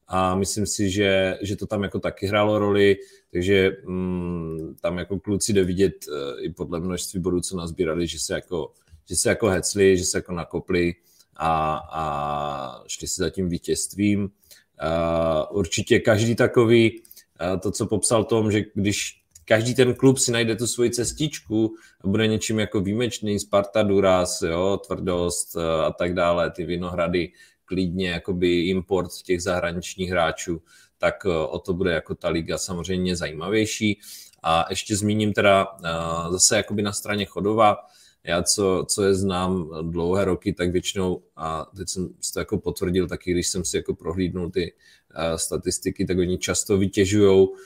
A 0.08 0.34
myslím 0.34 0.66
si, 0.66 0.90
že, 0.90 1.38
že 1.42 1.56
to 1.56 1.66
tam 1.66 1.82
jako 1.82 2.00
taky 2.00 2.26
hrálo 2.26 2.58
roli, 2.58 2.96
takže 3.32 3.76
mm, 3.86 4.76
tam 4.80 4.98
jako 4.98 5.18
kluci 5.18 5.52
jde 5.52 5.64
vidět 5.64 5.94
uh, 6.08 6.44
i 6.44 6.52
podle 6.52 6.80
množství 6.80 7.20
bodů, 7.20 7.40
co 7.40 7.56
nazbírali, 7.56 8.06
že 8.06 8.18
se 8.18 8.34
jako 8.34 8.72
že 9.08 9.16
se 9.16 9.28
jako 9.28 9.48
hecli, 9.48 9.98
že 9.98 10.04
se 10.04 10.18
jako 10.18 10.32
nakopli 10.32 10.94
a, 11.36 11.80
a 11.92 12.84
šli 12.86 13.08
si 13.08 13.22
za 13.22 13.30
tím 13.30 13.48
vítězstvím. 13.48 14.22
Uh, 14.22 15.56
určitě 15.58 16.00
každý 16.00 16.34
takový, 16.34 17.00
uh, 17.00 17.60
to, 17.60 17.70
co 17.70 17.86
popsal 17.86 18.24
Tom, 18.24 18.52
že 18.52 18.62
když 18.74 19.22
každý 19.44 19.74
ten 19.74 19.94
klub 19.94 20.18
si 20.18 20.32
najde 20.32 20.56
tu 20.56 20.66
svoji 20.66 20.90
cestičku 20.90 21.74
a 22.00 22.08
bude 22.08 22.26
něčím 22.26 22.58
jako 22.58 22.80
výjimečný, 22.80 23.38
Sparta, 23.38 23.82
Duras, 23.82 24.42
jo, 24.42 24.80
tvrdost 24.86 25.56
uh, 25.56 25.62
a 25.62 25.92
tak 25.92 26.14
dále, 26.14 26.50
ty 26.50 26.64
Vinohrady, 26.64 27.32
klidně 27.64 28.10
jakoby 28.10 28.68
import 28.68 29.10
těch 29.24 29.42
zahraničních 29.42 30.10
hráčů, 30.10 30.62
tak 30.98 31.24
uh, 31.24 31.32
o 31.32 31.58
to 31.58 31.74
bude 31.74 31.92
jako 31.92 32.14
ta 32.14 32.28
liga 32.28 32.58
samozřejmě 32.58 33.16
zajímavější. 33.16 34.00
A 34.42 34.66
ještě 34.70 34.96
zmíním 34.96 35.32
teda 35.32 35.66
uh, 35.66 36.32
zase 36.32 36.56
jakoby 36.56 36.82
na 36.82 36.92
straně 36.92 37.24
Chodova, 37.24 37.76
já, 38.28 38.42
co, 38.42 38.84
co 38.88 39.04
je 39.04 39.14
znám 39.14 39.70
dlouhé 39.82 40.24
roky, 40.24 40.52
tak 40.52 40.70
většinou, 40.70 41.22
a 41.36 41.66
teď 41.76 41.88
jsem 41.88 42.08
to 42.32 42.38
jako 42.38 42.58
potvrdil 42.58 43.08
taky, 43.08 43.32
když 43.32 43.48
jsem 43.48 43.64
si 43.64 43.76
jako 43.76 43.94
prohlídnul 43.94 44.50
ty 44.50 44.72
uh, 44.72 45.36
statistiky, 45.36 46.04
tak 46.04 46.18
oni 46.18 46.38
často 46.38 46.78
vytěžují 46.78 47.48
uh, 47.48 47.56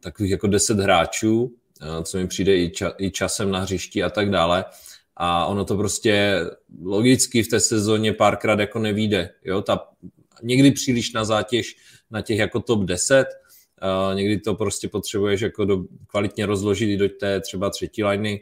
takových 0.00 0.30
jako 0.30 0.46
deset 0.46 0.78
hráčů, 0.78 1.42
uh, 1.42 2.02
co 2.02 2.18
mi 2.18 2.26
přijde 2.26 2.56
i, 2.56 2.70
ča, 2.70 2.92
i 2.98 3.10
časem 3.10 3.50
na 3.50 3.58
hřišti 3.58 4.02
a 4.02 4.10
tak 4.10 4.30
dále. 4.30 4.64
A 5.16 5.46
ono 5.46 5.64
to 5.64 5.76
prostě 5.76 6.40
logicky 6.82 7.42
v 7.42 7.48
té 7.48 7.60
sezóně 7.60 8.12
párkrát 8.12 8.60
jako 8.60 8.78
nevíde. 8.78 9.30
Jo? 9.44 9.62
Ta, 9.62 9.88
někdy 10.42 10.70
příliš 10.70 11.12
na 11.12 11.24
zátěž 11.24 11.76
na 12.10 12.22
těch 12.22 12.38
jako 12.38 12.60
top 12.60 12.84
10, 12.84 13.26
uh, 13.82 14.16
někdy 14.16 14.40
to 14.40 14.54
prostě 14.54 14.88
potřebuješ 14.88 15.40
jako 15.40 15.64
do, 15.64 15.84
kvalitně 16.06 16.46
rozložit 16.46 16.98
do 16.98 17.08
té 17.08 17.40
třeba 17.40 17.70
třetí 17.70 18.04
liney, 18.04 18.40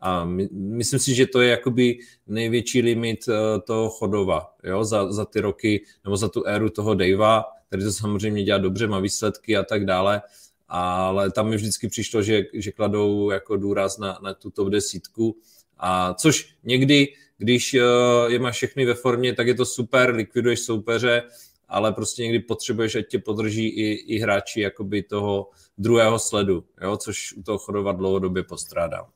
a 0.00 0.24
my, 0.24 0.48
myslím 0.52 1.00
si, 1.00 1.14
že 1.14 1.26
to 1.26 1.40
je 1.40 1.50
jakoby 1.50 1.98
největší 2.26 2.82
limit 2.82 3.28
uh, 3.28 3.34
toho 3.64 3.88
Chodova, 3.88 4.54
jo, 4.64 4.84
za, 4.84 5.12
za 5.12 5.24
ty 5.24 5.40
roky, 5.40 5.84
nebo 6.04 6.16
za 6.16 6.28
tu 6.28 6.46
éru 6.46 6.70
toho 6.70 6.94
Davea, 6.94 7.44
který 7.68 7.84
to 7.84 7.92
samozřejmě 7.92 8.42
dělá 8.42 8.58
dobře, 8.58 8.86
má 8.86 9.00
výsledky 9.00 9.56
a 9.56 9.62
tak 9.62 9.84
dále, 9.84 10.22
ale 10.68 11.30
tam 11.30 11.48
mi 11.48 11.56
vždycky 11.56 11.88
přišlo, 11.88 12.22
že, 12.22 12.42
že 12.54 12.72
kladou 12.72 13.30
jako 13.30 13.56
důraz 13.56 13.98
na, 13.98 14.18
na 14.22 14.34
tu 14.34 14.50
top 14.50 14.68
desítku, 14.68 15.36
a 15.78 16.14
což 16.14 16.54
někdy, 16.64 17.08
když 17.38 17.74
uh, 17.74 18.32
je 18.32 18.38
máš 18.38 18.56
všechny 18.56 18.84
ve 18.84 18.94
formě, 18.94 19.34
tak 19.34 19.46
je 19.46 19.54
to 19.54 19.66
super, 19.66 20.14
likviduješ 20.14 20.60
soupeře, 20.60 21.22
ale 21.68 21.92
prostě 21.92 22.22
někdy 22.22 22.38
potřebuješ, 22.38 22.94
ať 22.94 23.08
tě 23.08 23.18
podrží 23.18 23.68
i, 23.68 23.92
i 23.92 24.18
hráči 24.18 24.60
jakoby 24.60 25.02
toho 25.02 25.50
druhého 25.78 26.18
sledu, 26.18 26.64
jo, 26.82 26.96
což 26.96 27.32
u 27.32 27.42
toho 27.42 27.58
Chodova 27.58 27.92
dlouhodobě 27.92 28.42
postrádám. 28.42 29.06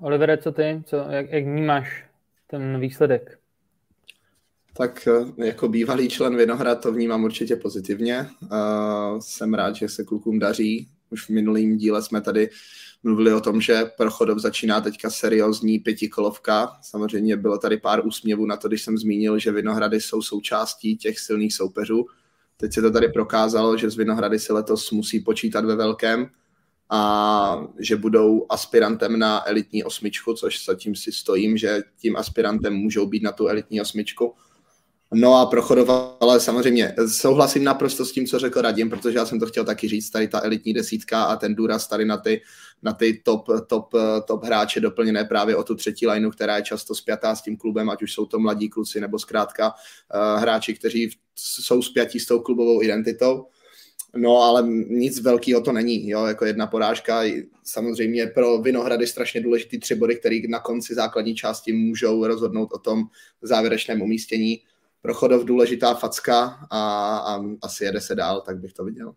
Olivere, 0.00 0.38
co 0.38 0.52
ty? 0.52 0.82
Co, 0.86 0.96
jak, 0.96 1.30
jak 1.30 1.44
vnímáš 1.44 2.04
ten 2.46 2.80
výsledek? 2.80 3.38
Tak 4.76 5.08
eh, 5.08 5.46
jako 5.46 5.68
bývalý 5.68 6.08
člen 6.08 6.36
Vinohrad 6.36 6.82
to 6.82 6.92
vnímám 6.92 7.24
určitě 7.24 7.56
pozitivně. 7.56 8.26
Uh, 8.42 9.20
jsem 9.20 9.54
rád, 9.54 9.76
že 9.76 9.88
se 9.88 10.04
klukům 10.04 10.38
daří. 10.38 10.88
Už 11.10 11.26
v 11.26 11.30
minulém 11.30 11.76
díle 11.76 12.02
jsme 12.02 12.20
tady 12.20 12.50
mluvili 13.02 13.32
o 13.32 13.40
tom, 13.40 13.60
že 13.60 13.84
pro 13.96 14.10
Chodov 14.10 14.38
začíná 14.38 14.80
teďka 14.80 15.10
seriózní 15.10 15.78
pětikolovka. 15.78 16.78
Samozřejmě 16.82 17.36
bylo 17.36 17.58
tady 17.58 17.76
pár 17.76 18.06
úsměvů 18.06 18.46
na 18.46 18.56
to, 18.56 18.68
když 18.68 18.82
jsem 18.82 18.98
zmínil, 18.98 19.38
že 19.38 19.52
Vinohrady 19.52 20.00
jsou 20.00 20.22
součástí 20.22 20.96
těch 20.96 21.18
silných 21.18 21.54
soupeřů. 21.54 22.06
Teď 22.56 22.72
se 22.72 22.82
to 22.82 22.90
tady 22.90 23.08
prokázalo, 23.08 23.76
že 23.76 23.90
z 23.90 23.96
Vinohrady 23.96 24.38
se 24.38 24.52
letos 24.52 24.90
musí 24.90 25.20
počítat 25.20 25.64
ve 25.64 25.76
velkém 25.76 26.30
a 26.90 27.66
že 27.78 27.96
budou 27.96 28.46
aspirantem 28.48 29.18
na 29.18 29.48
elitní 29.48 29.84
osmičku, 29.84 30.34
což 30.34 30.64
zatím 30.64 30.96
si 30.96 31.12
stojím, 31.12 31.56
že 31.56 31.82
tím 32.00 32.16
aspirantem 32.16 32.74
můžou 32.74 33.06
být 33.06 33.22
na 33.22 33.32
tu 33.32 33.46
elitní 33.48 33.80
osmičku. 33.80 34.34
No 35.14 35.34
a 35.34 35.46
pro 35.46 35.62
Chodova, 35.62 36.16
ale 36.20 36.40
samozřejmě 36.40 36.94
souhlasím 37.06 37.64
naprosto 37.64 38.04
s 38.04 38.12
tím, 38.12 38.26
co 38.26 38.38
řekl 38.38 38.62
Radim, 38.62 38.90
protože 38.90 39.18
já 39.18 39.26
jsem 39.26 39.40
to 39.40 39.46
chtěl 39.46 39.64
taky 39.64 39.88
říct, 39.88 40.10
tady 40.10 40.28
ta 40.28 40.40
elitní 40.44 40.74
desítka 40.74 41.24
a 41.24 41.36
ten 41.36 41.54
důraz 41.54 41.88
tady 41.88 42.04
na 42.04 42.16
ty, 42.16 42.42
na 42.82 42.92
ty 42.92 43.22
top, 43.24 43.46
top, 43.66 43.94
top 44.26 44.44
hráče 44.44 44.80
doplněné 44.80 45.24
právě 45.24 45.56
o 45.56 45.64
tu 45.64 45.74
třetí 45.74 46.06
lineu, 46.06 46.30
která 46.30 46.56
je 46.56 46.62
často 46.62 46.94
spjatá 46.94 47.34
s 47.34 47.42
tím 47.42 47.56
klubem, 47.56 47.90
ať 47.90 48.02
už 48.02 48.12
jsou 48.12 48.26
to 48.26 48.38
mladí 48.38 48.68
kluci 48.68 49.00
nebo 49.00 49.18
zkrátka 49.18 49.72
uh, 49.72 50.40
hráči, 50.40 50.74
kteří 50.74 51.10
jsou 51.34 51.82
spjatí 51.82 52.20
s 52.20 52.26
tou 52.26 52.40
klubovou 52.40 52.82
identitou. 52.82 53.46
No, 54.16 54.36
ale 54.36 54.68
nic 54.88 55.20
velkého 55.20 55.60
to 55.60 55.72
není, 55.72 56.08
jo, 56.08 56.24
jako 56.24 56.44
jedna 56.44 56.66
porážka. 56.66 57.22
Samozřejmě 57.64 58.26
pro 58.26 58.58
Vinohrady 58.58 59.06
strašně 59.06 59.40
důležitý 59.40 59.78
tři 59.78 59.94
body, 59.94 60.16
které 60.16 60.40
na 60.48 60.60
konci 60.60 60.94
základní 60.94 61.34
části 61.34 61.72
můžou 61.72 62.26
rozhodnout 62.26 62.72
o 62.72 62.78
tom 62.78 63.04
závěrečném 63.42 64.02
umístění 64.02 64.60
pro 65.02 65.14
Chodov 65.14 65.44
důležitá 65.44 65.94
facka 65.94 66.58
a, 66.70 67.16
a 67.18 67.44
asi 67.62 67.84
jede 67.84 68.00
se 68.00 68.14
dál, 68.14 68.40
tak 68.40 68.58
bych 68.58 68.72
to 68.72 68.84
viděl. 68.84 69.14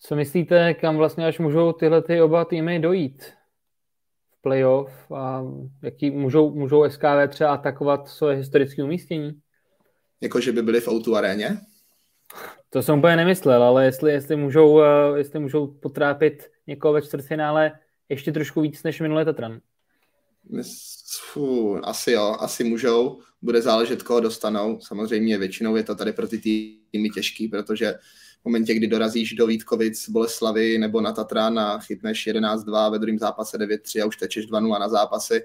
Co 0.00 0.16
myslíte, 0.16 0.74
kam 0.74 0.96
vlastně 0.96 1.26
až 1.26 1.38
můžou 1.38 1.72
tyhle 1.72 2.02
ty 2.02 2.20
oba 2.20 2.44
týmy 2.44 2.78
dojít 2.78 3.22
v 4.30 4.42
playoff 4.42 5.12
a 5.12 5.44
jaký 5.82 6.10
můžou, 6.10 6.54
můžou 6.54 6.90
SKV 6.90 7.28
třeba 7.28 7.50
atakovat 7.50 8.08
svoje 8.08 8.36
historické 8.36 8.84
umístění? 8.84 9.40
Jako, 10.20 10.40
že 10.40 10.52
by 10.52 10.62
byli 10.62 10.80
v 10.80 10.88
Outu 10.88 11.16
aréně? 11.16 11.60
To 12.70 12.82
jsem 12.82 12.98
úplně 12.98 13.16
nemyslel, 13.16 13.62
ale 13.62 13.84
jestli, 13.84 14.12
jestli, 14.12 14.36
můžou, 14.36 14.82
eh, 14.82 15.18
jestli 15.18 15.38
můžou 15.38 15.66
potrápit 15.66 16.50
někoho 16.66 16.92
ve 16.92 17.02
čtvrtfinále 17.02 17.72
ještě 18.08 18.32
trošku 18.32 18.60
víc 18.60 18.82
než 18.82 19.00
minulé 19.00 19.24
Tatran. 19.24 19.60
Asi 21.82 22.12
jo, 22.12 22.36
asi 22.38 22.64
můžou. 22.64 23.20
Bude 23.42 23.62
záležet, 23.62 24.02
koho 24.02 24.20
dostanou. 24.20 24.80
Samozřejmě 24.80 25.38
většinou 25.38 25.76
je 25.76 25.82
to 25.82 25.94
tady 25.94 26.12
pro 26.12 26.28
ty 26.28 26.38
týmy 26.38 27.10
těžký, 27.14 27.48
protože 27.48 27.94
v 28.42 28.44
momentě, 28.44 28.74
kdy 28.74 28.86
dorazíš 28.86 29.32
do 29.32 29.46
Vítkovic, 29.46 30.08
Boleslavy 30.08 30.78
nebo 30.78 31.00
na 31.00 31.12
Tatran 31.12 31.58
a 31.58 31.78
chytneš 31.78 32.26
11-2 32.26 32.92
ve 32.92 32.98
druhém 32.98 33.18
zápase 33.18 33.58
9-3 33.58 34.02
a 34.02 34.06
už 34.06 34.16
tečeš 34.16 34.48
2-0 34.48 34.80
na 34.80 34.88
zápasy, 34.88 35.42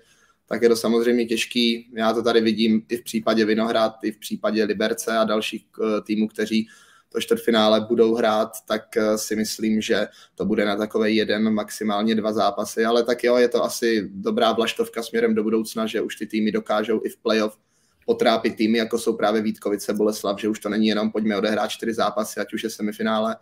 tak 0.54 0.62
je 0.62 0.70
to 0.70 0.76
samozřejmě 0.76 1.26
těžký. 1.26 1.88
Já 1.94 2.14
to 2.14 2.24
tady 2.24 2.42
vidím 2.42 2.86
i 2.90 2.98
v 2.98 3.04
případě 3.04 3.46
Vinohrad, 3.46 3.96
i 4.04 4.12
v 4.12 4.20
případě 4.20 4.64
Liberce 4.64 5.18
a 5.18 5.24
dalších 5.24 5.66
eh, 5.82 6.02
týmů, 6.02 6.28
kteří 6.28 6.68
to 7.10 7.22
čtvrtfinále 7.22 7.82
budou 7.82 8.16
hrát, 8.16 8.52
tak 8.68 8.98
eh, 8.98 9.18
si 9.18 9.36
myslím, 9.36 9.82
že 9.82 10.08
to 10.36 10.46
bude 10.46 10.66
na 10.66 10.76
takový 10.76 11.16
jeden, 11.16 11.54
maximálně 11.54 12.16
dva 12.16 12.34
zápasy, 12.34 12.86
ale 12.86 13.04
tak 13.04 13.24
jo, 13.24 13.38
je 13.38 13.48
to 13.48 13.64
asi 13.64 14.10
dobrá 14.14 14.52
vlaštovka 14.52 15.04
směrem 15.04 15.36
do 15.36 15.44
budoucna, 15.44 15.88
že 15.88 16.02
už 16.02 16.16
ty 16.16 16.28
týmy 16.28 16.52
dokážou 16.52 17.02
i 17.06 17.10
v 17.10 17.18
playoff 17.18 17.58
potrápit 18.06 18.56
týmy, 18.56 18.78
jako 18.78 19.00
jsou 19.00 19.18
právě 19.18 19.42
Vítkovice, 19.42 19.94
Boleslav, 19.94 20.40
že 20.40 20.50
už 20.50 20.60
to 20.60 20.70
není 20.70 20.88
jenom 20.88 21.12
pojďme 21.12 21.38
odehrát 21.38 21.70
čtyři 21.70 21.94
zápasy, 21.94 22.40
ať 22.40 22.54
už 22.54 22.64
je 22.64 22.70
semifinále, 22.70 23.36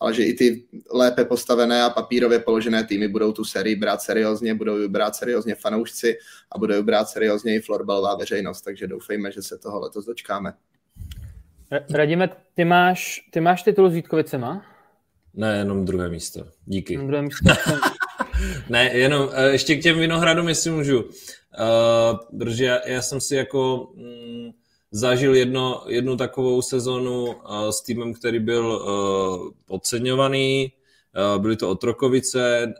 ale 0.00 0.14
že 0.14 0.24
i 0.24 0.34
ty 0.34 0.64
lépe 0.92 1.24
postavené 1.24 1.82
a 1.82 1.90
papírově 1.90 2.38
položené 2.38 2.84
týmy 2.84 3.08
budou 3.08 3.32
tu 3.32 3.44
sérii 3.44 3.76
brát 3.76 4.02
seriózně, 4.02 4.54
budou 4.54 4.78
ji 4.78 4.88
brát 4.88 5.16
seriózně 5.16 5.54
fanoušci 5.54 6.16
a 6.52 6.58
budou 6.58 6.74
ji 6.74 6.82
brát 6.82 7.08
seriózně 7.08 7.56
i 7.56 7.60
florbalová 7.60 8.16
veřejnost, 8.16 8.62
takže 8.62 8.86
doufejme, 8.86 9.32
že 9.32 9.42
se 9.42 9.58
toho 9.58 9.80
letos 9.80 10.04
dočkáme. 10.04 10.52
Radíme, 11.90 12.28
ty 12.54 12.64
máš, 12.64 13.20
ty 13.30 13.40
máš 13.40 13.62
titul 13.62 13.90
s 13.90 13.92
Vítkovicema? 13.92 14.66
Ne, 15.34 15.56
jenom 15.56 15.84
druhé 15.84 16.08
místo. 16.08 16.46
Díky. 16.64 16.92
Jenom 16.92 17.06
druhé 17.06 17.22
místo. 17.22 17.52
ne, 18.68 18.90
jenom 18.96 19.22
uh, 19.22 19.34
ještě 19.52 19.76
k 19.76 19.82
těm 19.82 19.98
Vinohradům, 19.98 20.48
jestli 20.48 20.70
můžu. 20.70 21.02
Uh, 21.02 22.38
protože 22.38 22.64
já, 22.64 22.88
já 22.88 23.02
jsem 23.02 23.20
si 23.20 23.36
jako 23.36 23.92
mm, 23.94 24.50
zažil 24.94 25.34
jedno, 25.34 25.84
jednu 25.88 26.16
takovou 26.16 26.62
sezonu 26.62 27.24
uh, 27.24 27.68
s 27.70 27.82
týmem, 27.82 28.14
který 28.14 28.38
byl 28.38 28.66
uh, 28.66 29.50
podceňovaný. 29.64 30.72
Uh, 31.34 31.42
byly 31.42 31.56
to 31.56 31.70
Otrokovice, 31.70 32.74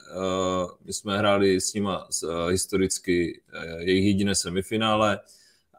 my 0.85 0.92
jsme 0.92 1.18
hráli 1.18 1.61
s 1.61 1.74
nima 1.74 2.09
historicky 2.50 3.40
jejich 3.79 4.07
jediné 4.07 4.35
semifinále 4.35 5.20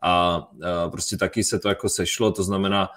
a 0.01 0.47
prostě 0.91 1.17
taky 1.17 1.43
se 1.43 1.59
to 1.59 1.69
jako 1.69 1.89
sešlo, 1.89 2.31
to 2.31 2.43
znamená, 2.43 2.89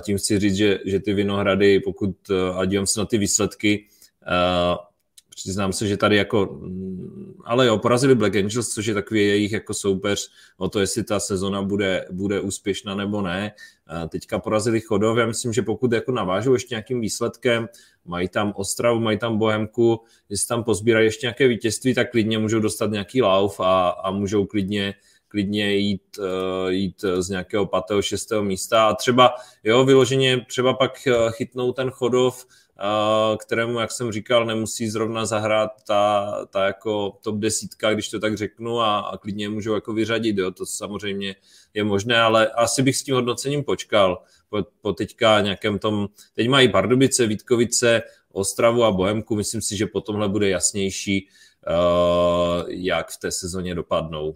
tím 0.00 0.18
chci 0.18 0.38
říct, 0.38 0.56
že, 0.56 0.78
že 0.84 1.00
ty 1.00 1.14
Vinohrady, 1.14 1.80
pokud, 1.80 2.16
a 2.54 2.64
dívám 2.64 2.86
se 2.86 3.00
na 3.00 3.06
ty 3.06 3.18
výsledky, 3.18 3.86
přiznám 5.36 5.72
se, 5.72 5.86
že 5.86 5.96
tady 5.96 6.16
jako, 6.16 6.58
mm, 6.60 7.34
ale 7.44 7.66
jo, 7.66 7.78
porazili 7.78 8.14
Black 8.14 8.36
Angels, 8.36 8.68
což 8.68 8.86
je 8.86 8.94
takový 8.94 9.20
jejich 9.20 9.52
jako 9.52 9.74
soupeř 9.74 10.30
o 10.56 10.68
to, 10.68 10.80
jestli 10.80 11.04
ta 11.04 11.20
sezona 11.20 11.62
bude, 11.62 12.06
bude 12.10 12.40
úspěšná 12.40 12.94
nebo 12.94 13.22
ne. 13.22 13.52
Teďka 14.08 14.38
porazili 14.38 14.80
Chodov, 14.80 15.18
já 15.18 15.26
myslím, 15.26 15.52
že 15.52 15.62
pokud 15.62 15.92
jako 15.92 16.12
navážou 16.12 16.52
ještě 16.52 16.74
nějakým 16.74 17.00
výsledkem, 17.00 17.68
mají 18.04 18.28
tam 18.28 18.52
Ostravu, 18.56 19.00
mají 19.00 19.18
tam 19.18 19.38
Bohemku, 19.38 20.00
jestli 20.28 20.48
tam 20.48 20.64
pozbírají 20.64 21.06
ještě 21.06 21.26
nějaké 21.26 21.48
vítězství, 21.48 21.94
tak 21.94 22.10
klidně 22.10 22.38
můžou 22.38 22.60
dostat 22.60 22.90
nějaký 22.90 23.22
lauf 23.22 23.60
a, 23.60 23.88
a 23.88 24.10
můžou 24.10 24.46
klidně 24.46 24.94
klidně 25.28 25.74
jít, 25.74 26.18
uh, 26.18 26.70
jít 26.70 27.04
z 27.18 27.28
nějakého 27.28 27.66
patého, 27.66 28.02
šestého 28.02 28.44
místa 28.44 28.86
a 28.86 28.94
třeba, 28.94 29.34
jo, 29.64 29.84
vyloženě 29.84 30.46
třeba 30.48 30.74
pak 30.74 31.08
chytnou 31.30 31.72
ten 31.72 31.90
Chodov, 31.90 32.46
kterému, 33.38 33.80
jak 33.80 33.92
jsem 33.92 34.12
říkal, 34.12 34.46
nemusí 34.46 34.88
zrovna 34.88 35.26
zahrát 35.26 35.70
ta, 35.86 36.32
ta 36.50 36.64
jako 36.64 37.18
top 37.22 37.36
desítka, 37.36 37.94
když 37.94 38.08
to 38.08 38.20
tak 38.20 38.36
řeknu, 38.36 38.80
a, 38.80 38.98
a 38.98 39.16
klidně 39.16 39.48
můžou 39.48 39.74
jako 39.74 39.92
vyřadit, 39.92 40.38
jo, 40.38 40.50
to 40.50 40.66
samozřejmě 40.66 41.34
je 41.74 41.84
možné, 41.84 42.20
ale 42.20 42.48
asi 42.48 42.82
bych 42.82 42.96
s 42.96 43.02
tím 43.02 43.14
hodnocením 43.14 43.64
počkal 43.64 44.22
po, 44.48 44.62
po 44.80 44.92
teďka 44.92 45.40
nějakém 45.40 45.78
tom, 45.78 46.08
teď 46.34 46.48
mají 46.48 46.68
Pardubice, 46.68 47.26
Vítkovice, 47.26 48.02
Ostravu 48.32 48.84
a 48.84 48.92
Bohemku, 48.92 49.36
myslím 49.36 49.62
si, 49.62 49.76
že 49.76 49.86
po 49.86 50.00
tomhle 50.00 50.28
bude 50.28 50.48
jasnější, 50.48 51.28
uh, 51.68 52.64
jak 52.68 53.10
v 53.10 53.16
té 53.16 53.32
sezóně 53.32 53.74
dopadnou. 53.74 54.34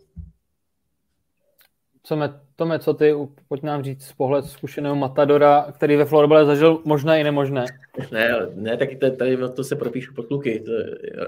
Co 2.11 2.17
mě, 2.17 2.29
Tome, 2.57 2.79
co 2.79 2.95
ty, 2.95 3.15
pojď 3.49 3.63
nám 3.63 3.83
říct 3.83 4.05
z 4.05 4.13
pohled 4.13 4.45
zkušeného 4.45 4.97
Matadora, 4.97 5.73
který 5.73 5.97
ve 5.97 6.05
florbale 6.05 6.47
zažil 6.47 6.83
možné 6.85 7.21
i 7.21 7.25
nemožné. 7.25 7.65
Ne, 8.13 8.31
ne, 8.55 8.77
tak 8.77 8.89
tady 9.19 9.37
to 9.55 9.65
se 9.65 9.77
propíšu 9.77 10.15
pod 10.15 10.27
kluky. 10.27 10.61
To, 10.61 10.73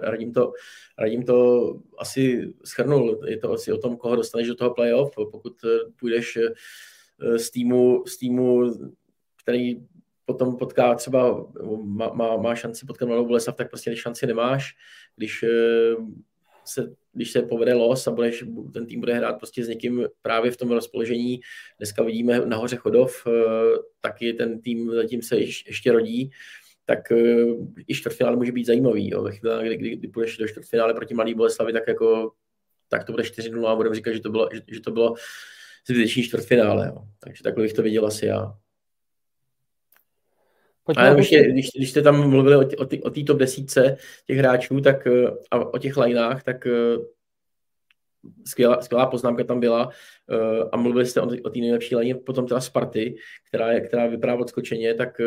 radím, 0.03 0.33
to, 0.33 0.53
radím 0.99 1.23
to 1.23 1.67
asi 1.99 2.53
schrnul. 2.65 3.21
Je 3.27 3.37
to 3.39 3.53
asi 3.53 3.73
o 3.73 3.79
tom, 3.79 3.97
koho 3.97 4.17
dostaneš 4.17 4.49
do 4.49 4.55
toho 4.55 4.75
playoff. 4.75 5.15
Pokud 5.15 5.53
eh, 5.65 5.69
půjdeš 6.01 6.37
eh, 6.37 7.39
z 7.39 7.51
týmu, 7.51 8.05
z 8.07 8.17
týmu 8.17 8.73
který 9.43 9.87
potom 10.25 10.57
potká 10.57 10.95
třeba, 10.95 11.47
má, 11.83 12.09
má, 12.13 12.37
má 12.37 12.55
šanci 12.55 12.87
potkat 12.87 13.07
Mladou 13.07 13.27
Boleslav, 13.27 13.57
tak 13.57 13.69
prostě 13.69 13.97
šanci 13.97 14.27
nemáš. 14.27 14.77
Když 15.17 15.43
eh, 15.43 15.97
se, 16.65 16.95
když 17.13 17.31
se 17.31 17.43
povede 17.43 17.75
los 17.75 18.07
a 18.07 18.11
budeš, 18.11 18.45
ten 18.73 18.87
tým 18.87 19.01
bude 19.01 19.15
hrát 19.15 19.33
prostě 19.33 19.65
s 19.65 19.69
někým 19.69 20.07
právě 20.23 20.51
v 20.51 20.57
tom 20.57 20.71
rozpoložení. 20.71 21.41
Dneska 21.79 22.03
vidíme 22.03 22.41
nahoře 22.47 22.77
Chodov, 22.77 23.27
eh, 23.27 23.31
taky 24.01 24.33
ten 24.33 24.61
tým 24.61 24.91
zatím 24.91 25.23
se 25.23 25.39
ještě 25.41 25.93
rodí, 25.93 26.31
tak 26.85 27.13
eh, 27.13 27.45
i 27.89 27.95
čtvrtfinále 27.95 28.37
může 28.37 28.53
být 28.53 28.67
zajímavý. 28.67 29.11
Jo. 29.11 29.23
Ve 29.23 29.33
chvíli, 29.33 29.65
kdy, 29.67 29.77
kdy, 29.77 29.97
kdy 29.97 30.09
půjdeš 30.09 30.37
do 30.37 30.49
čtvrtfinále 30.49 30.95
proti 30.95 31.15
Mladý 31.15 31.35
Boleslavi, 31.35 31.73
tak 31.73 31.89
jako 31.89 32.33
tak 32.89 33.05
to 33.05 33.13
bude 33.13 33.23
4-0 33.23 33.67
a 33.67 33.77
budeme 33.77 33.95
říkat, 33.95 34.13
že 34.13 34.21
to 34.21 34.31
bylo, 34.31 34.49
že, 34.53 34.61
že 34.73 34.81
to 34.81 34.91
bylo 34.91 35.15
zbytečný 35.89 36.23
čtvrtfinále. 36.23 36.87
Jo. 36.87 37.03
Takže 37.25 37.43
takhle 37.43 37.63
bych 37.63 37.73
to 37.73 37.83
viděl 37.83 38.07
asi 38.07 38.27
já. 38.27 38.55
Pojďme 40.85 41.11
a 41.11 41.17
ještě, 41.17 41.43
když, 41.53 41.69
když 41.77 41.91
jste 41.91 42.03
tam 42.03 42.31
mluvili 42.31 42.57
o, 42.57 42.61
o, 42.61 42.87
o 43.03 43.11
té 43.11 43.23
top 43.23 43.39
desítce 43.39 43.97
těch 44.27 44.39
hráčů 44.39 44.81
tak, 44.81 45.07
eh, 45.07 45.31
a 45.51 45.59
o 45.59 45.79
těch 45.79 45.97
lineách, 45.97 46.43
tak 46.43 46.67
eh, 46.67 46.97
skvělá, 48.47 48.81
skvělá 48.81 49.07
poznámka 49.07 49.45
tam 49.45 49.61
byla 49.61 49.87
uh, 49.87 50.69
a 50.73 50.77
mluvili 50.77 51.07
jste 51.07 51.21
o, 51.21 51.27
o 51.45 51.51
té 51.51 51.59
nejlepší 51.59 51.95
léně 51.95 52.15
potom 52.15 52.47
teda 52.47 52.61
Sparty, 52.61 53.17
která, 53.49 53.73
je, 53.73 53.81
která 53.81 54.07
vypadá 54.07 54.35
odskočeně, 54.35 54.95
tak 54.95 55.21
uh, 55.21 55.27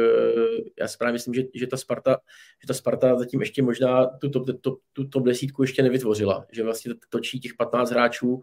já 0.79 0.87
si 0.87 0.97
právě 0.97 1.13
myslím, 1.13 1.33
že, 1.33 1.43
že, 1.53 1.67
ta 1.67 1.77
Sparta, 1.77 2.17
že 2.61 2.67
ta 2.67 2.73
Sparta 2.73 3.15
zatím 3.15 3.39
ještě 3.39 3.61
možná 3.61 4.05
tu 4.05 4.29
top, 4.29 4.45
to, 4.61 4.77
tu 4.93 5.07
top 5.07 5.23
desítku 5.23 5.63
ještě 5.63 5.83
nevytvořila, 5.83 6.45
že 6.51 6.63
vlastně 6.63 6.93
točí 7.09 7.39
těch 7.39 7.53
15 7.53 7.91
hráčů, 7.91 8.33
uh, 8.33 8.41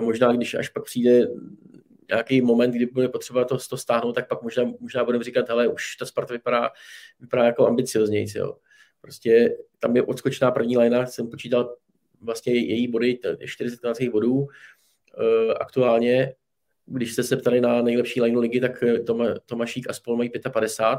možná 0.00 0.32
když 0.32 0.54
až 0.54 0.68
pak 0.68 0.84
přijde 0.84 1.26
nějaký 2.10 2.40
moment, 2.40 2.70
kdy 2.70 2.86
bude 2.86 3.08
potřeba 3.08 3.44
to, 3.44 3.58
to 3.70 3.76
stáhnout, 3.76 4.12
tak 4.12 4.28
pak 4.28 4.42
možná, 4.42 4.64
možná 4.80 5.04
budeme 5.04 5.24
říkat, 5.24 5.48
hele, 5.48 5.68
už 5.68 5.96
ta 5.96 6.06
Sparta 6.06 6.34
vypadá, 6.34 6.70
vypadá 7.20 7.44
jako 7.44 7.66
ambicioznější, 7.66 8.38
jo. 8.38 8.56
Prostě 9.00 9.56
tam 9.78 9.96
je 9.96 10.02
odskočná 10.02 10.50
první 10.50 10.76
lajna, 10.76 11.06
jsem 11.06 11.30
počítal 11.30 11.76
vlastně 12.20 12.54
její 12.54 12.88
body, 12.88 13.18
40 13.46 14.08
bodů. 14.10 14.34
Uh, 14.34 14.48
aktuálně, 15.60 16.34
když 16.86 17.12
jste 17.12 17.22
se 17.22 17.36
ptali 17.36 17.60
na 17.60 17.82
nejlepší 17.82 18.20
lineu 18.20 18.40
ligy, 18.40 18.60
tak 18.60 18.82
eh, 18.82 18.98
Toma, 18.98 19.26
Tomašík 19.46 19.90
a 19.90 19.92
spol 19.92 20.16
mají 20.16 20.30
55, 20.52 20.98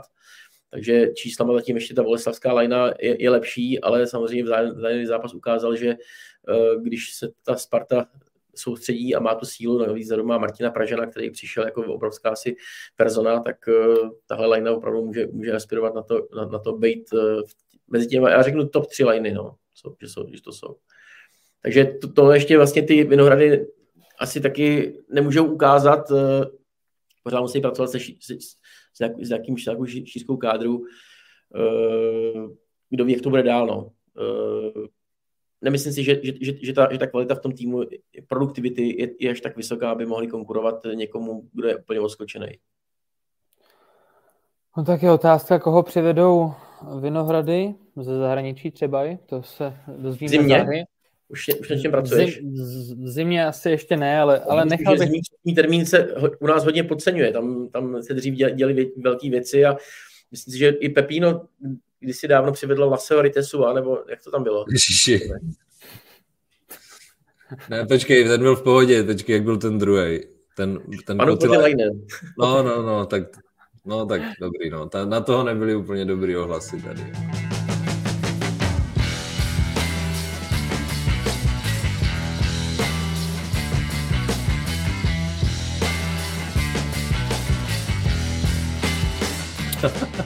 takže 0.70 1.08
číslama 1.14 1.54
zatím 1.54 1.76
ještě 1.76 1.94
ta 1.94 2.04
Boleslavská 2.04 2.54
lajna 2.54 2.92
je, 3.00 3.24
je 3.24 3.30
lepší, 3.30 3.80
ale 3.80 4.08
samozřejmě 4.08 4.44
vzájemný 4.44 5.06
zápas 5.06 5.34
ukázal, 5.34 5.76
že 5.76 5.96
uh, 6.50 6.84
když 6.84 7.14
se 7.14 7.30
ta 7.46 7.56
Sparta 7.56 8.08
soustředí 8.56 9.16
a 9.16 9.20
má 9.20 9.36
tu 9.36 9.46
sílu, 9.46 9.80
navíc 9.80 10.08
zadu 10.08 10.24
má 10.24 10.38
Martina 10.38 10.72
Pražana, 10.72 11.06
který 11.06 11.32
přišel 11.32 11.66
jako 11.66 11.94
obrovská 11.94 12.30
asi 12.30 12.56
persona, 12.96 13.40
tak 13.40 13.58
uh, 13.68 14.10
tahle 14.28 14.48
linea 14.48 14.74
opravdu 14.74 15.06
může, 15.06 15.28
může 15.28 15.52
aspirovat 15.52 15.96
na 15.96 16.02
to, 16.02 16.28
na, 16.36 16.46
na 16.46 16.60
to 16.60 16.74
být 16.74 17.14
uh, 17.14 17.42
mezi 17.88 18.08
těmi, 18.08 18.32
já 18.32 18.42
řeknu 18.42 18.68
top 18.68 18.88
3 18.88 19.06
liney, 19.06 19.34
no, 19.34 19.56
co, 19.74 19.96
že, 20.02 20.08
jsou, 20.08 20.26
že 20.34 20.42
to 20.42 20.52
jsou. 20.52 20.76
Takže 21.62 21.86
to, 21.86 22.14
to 22.14 22.32
ještě 22.32 22.58
vlastně 22.58 22.84
ty 22.84 23.04
Vinohrady 23.04 23.68
asi 24.20 24.42
taky 24.42 24.98
nemůžou 25.10 25.46
ukázat, 25.46 26.12
uh, 26.12 26.18
pořád 27.24 27.42
musí 27.42 27.62
pracovat 27.62 27.88
se, 27.88 28.00
s, 28.00 28.04
s, 28.04 28.58
s, 28.94 29.00
jak, 29.02 29.12
s 29.20 29.30
jakým, 29.30 29.56
nějakou 29.66 29.86
šířkou 29.86 30.38
kádru, 30.38 30.86
kdo 32.90 33.06
ví, 33.06 33.14
jak 33.14 33.22
to 33.22 33.30
bude 33.30 33.44
dál, 33.44 33.68
no. 33.68 33.92
Nemyslím 35.66 35.94
si, 35.94 36.04
že, 36.04 36.22
že, 36.24 36.34
že, 36.42 36.54
že, 36.62 36.74
ta, 36.74 36.88
že 36.92 36.98
ta 36.98 37.08
kvalita 37.08 37.36
v 37.36 37.40
tom 37.40 37.52
týmu, 37.52 37.84
produktivity 38.28 39.02
je, 39.02 39.10
je 39.20 39.32
až 39.32 39.42
tak 39.42 39.58
vysoká, 39.58 39.92
aby 39.92 40.06
mohli 40.06 40.28
konkurovat 40.28 40.86
někomu, 40.94 41.50
kdo 41.54 41.68
je 41.68 41.76
úplně 41.76 42.00
oskočený. 42.00 42.48
No 44.78 44.84
tak 44.84 45.04
je 45.04 45.12
otázka, 45.12 45.60
koho 45.60 45.84
přivedou 45.84 46.54
Vinohrady 47.02 47.76
ze 48.02 48.18
zahraničí 48.18 48.72
třeba, 48.72 49.04
to 49.26 49.44
se 49.44 49.74
dozvíme 49.98 50.30
Zimě. 50.30 50.60
záhy. 50.60 50.84
Už, 51.28 51.50
už 51.60 51.70
na 51.70 51.78
čem 51.78 51.92
pracuješ? 51.92 52.42
Zim, 52.42 53.04
v 53.04 53.10
zimě 53.10 53.46
asi 53.46 53.70
ještě 53.70 53.98
ne, 53.98 54.20
ale, 54.20 54.40
ale 54.40 54.66
nechal 54.66 54.98
bych... 54.98 55.10
Zimní 55.10 55.56
termín 55.56 55.86
se 55.86 56.16
u 56.40 56.48
nás 56.48 56.66
hodně 56.66 56.84
podceňuje, 56.84 57.32
tam, 57.32 57.70
tam 57.70 58.04
se 58.04 58.14
dřív 58.14 58.36
děli 58.36 58.92
velké 58.98 59.30
věci 59.30 59.66
a 59.66 59.78
myslím 60.32 60.52
si, 60.52 60.58
že 60.58 60.70
i 60.70 60.90
Pepino 60.90 61.42
když 62.06 62.18
si 62.18 62.28
dávno 62.28 62.52
přivedl 62.52 62.84
Laseo 62.84 63.22
Ritesu, 63.22 63.74
nebo 63.74 64.00
jak 64.10 64.24
to 64.24 64.32
tam 64.32 64.44
bylo? 64.44 64.66
Ježiši. 64.72 65.30
Ne, 67.70 67.86
počkej, 67.86 68.24
ten 68.28 68.42
byl 68.42 68.56
v 68.56 68.64
pohodě, 68.64 69.04
počkej, 69.04 69.34
jak 69.34 69.44
byl 69.44 69.58
ten 69.58 69.78
druhý. 69.78 70.20
Ten, 70.58 70.80
ten 71.06 71.18
Panu 71.18 71.38
No, 72.40 72.64
no, 72.64 72.82
no, 72.82 73.06
tak, 73.06 73.24
no, 73.86 74.06
tak 74.06 74.22
dobrý, 74.42 74.70
no. 74.70 74.90
Ta, 74.90 75.06
na 75.06 75.22
toho 75.22 75.44
nebyly 75.44 75.76
úplně 75.76 76.06
dobrý 76.06 76.38
ohlasy 76.38 76.82
tady. 76.82 77.12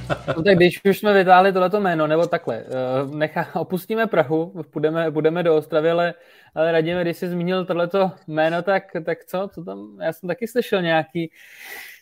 No 0.38 0.44
tak 0.44 0.56
když 0.56 0.82
už 0.86 1.00
jsme 1.00 1.14
vytáhli 1.14 1.54
tohleto 1.54 1.80
jméno, 1.80 2.08
nebo 2.08 2.28
takhle, 2.28 2.58
eh, 2.58 3.16
nechá, 3.16 3.56
opustíme 3.56 4.08
Prahu, 4.08 4.64
půjdeme, 4.72 5.12
půjdeme 5.12 5.44
do 5.44 5.56
Ostravy, 5.56 5.92
ale, 5.92 6.14
ale 6.56 6.72
radíme, 6.72 7.02
když 7.02 7.18
jsi 7.18 7.30
zmínil 7.30 7.66
tohleto 7.66 8.12
jméno, 8.28 8.62
tak, 8.62 8.84
tak 9.06 9.26
co, 9.26 9.50
co 9.54 9.64
tam, 9.64 9.98
já 10.02 10.14
jsem 10.14 10.28
taky 10.28 10.48
slyšel 10.48 10.82
nějaký 10.82 11.32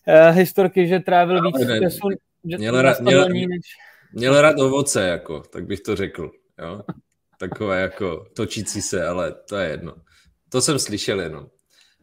uh, 0.08 0.36
historky, 0.36 0.88
že 0.88 1.00
trávil 1.00 1.42
víc 1.42 1.56
času, 1.82 2.10
že 2.50 2.58
měl, 2.58 2.82
rád, 2.82 3.00
měl, 3.00 3.30
než... 3.30 3.76
měl 4.14 4.42
rád 4.42 4.60
ovoce, 4.60 5.08
jako, 5.08 5.40
tak 5.40 5.66
bych 5.66 5.82
to 5.82 5.96
řekl, 5.96 6.32
jo. 6.60 6.82
Takové 7.40 7.82
jako 7.82 8.26
točící 8.36 8.82
se, 8.82 9.08
ale 9.08 9.32
to 9.50 9.58
je 9.58 9.70
jedno. 9.70 9.94
To 10.50 10.62
jsem 10.62 10.80
slyšel 10.80 11.20
jenom. 11.20 11.48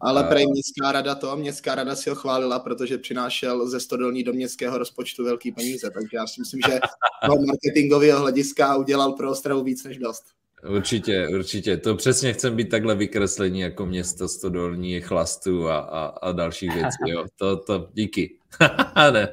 Ale 0.00 0.24
prej 0.24 0.46
městská 0.46 0.92
rada 0.92 1.14
to, 1.14 1.37
městská 1.37 1.74
rada 1.74 1.96
si 1.96 2.11
ho 2.11 2.16
chválila, 2.16 2.59
protože 2.59 2.98
přinášel 2.98 3.68
ze 3.68 3.80
stodolní 3.80 4.24
do 4.24 4.33
městského 4.33 4.78
rozpočtu 4.78 5.24
velký 5.24 5.52
peníze, 5.52 5.90
takže 5.90 6.16
já 6.16 6.26
si 6.26 6.40
myslím, 6.40 6.61
že 6.66 6.80
toho 7.26 7.42
marketingového 7.46 8.20
hlediska 8.20 8.76
udělal 8.76 9.12
pro 9.12 9.30
Ostravu 9.30 9.62
víc 9.62 9.85
než 9.85 9.98
dost. 9.98 10.24
Určitě, 10.68 11.28
určitě. 11.28 11.76
To 11.76 11.94
přesně 11.94 12.33
chcem 12.33 12.57
být 12.57 12.68
takhle 12.68 12.94
vykreslení 12.94 13.61
jako 13.61 13.87
město 13.87 14.28
stodolní, 14.28 15.00
chlastu 15.00 15.68
a, 15.68 15.78
a, 15.78 16.04
a 16.07 16.33
dalších 16.33 16.74
věcí. 16.74 16.96
Jo. 17.07 17.24
To, 17.38 17.57
to, 17.57 17.88
díky. 17.92 18.38
ne. 19.12 19.28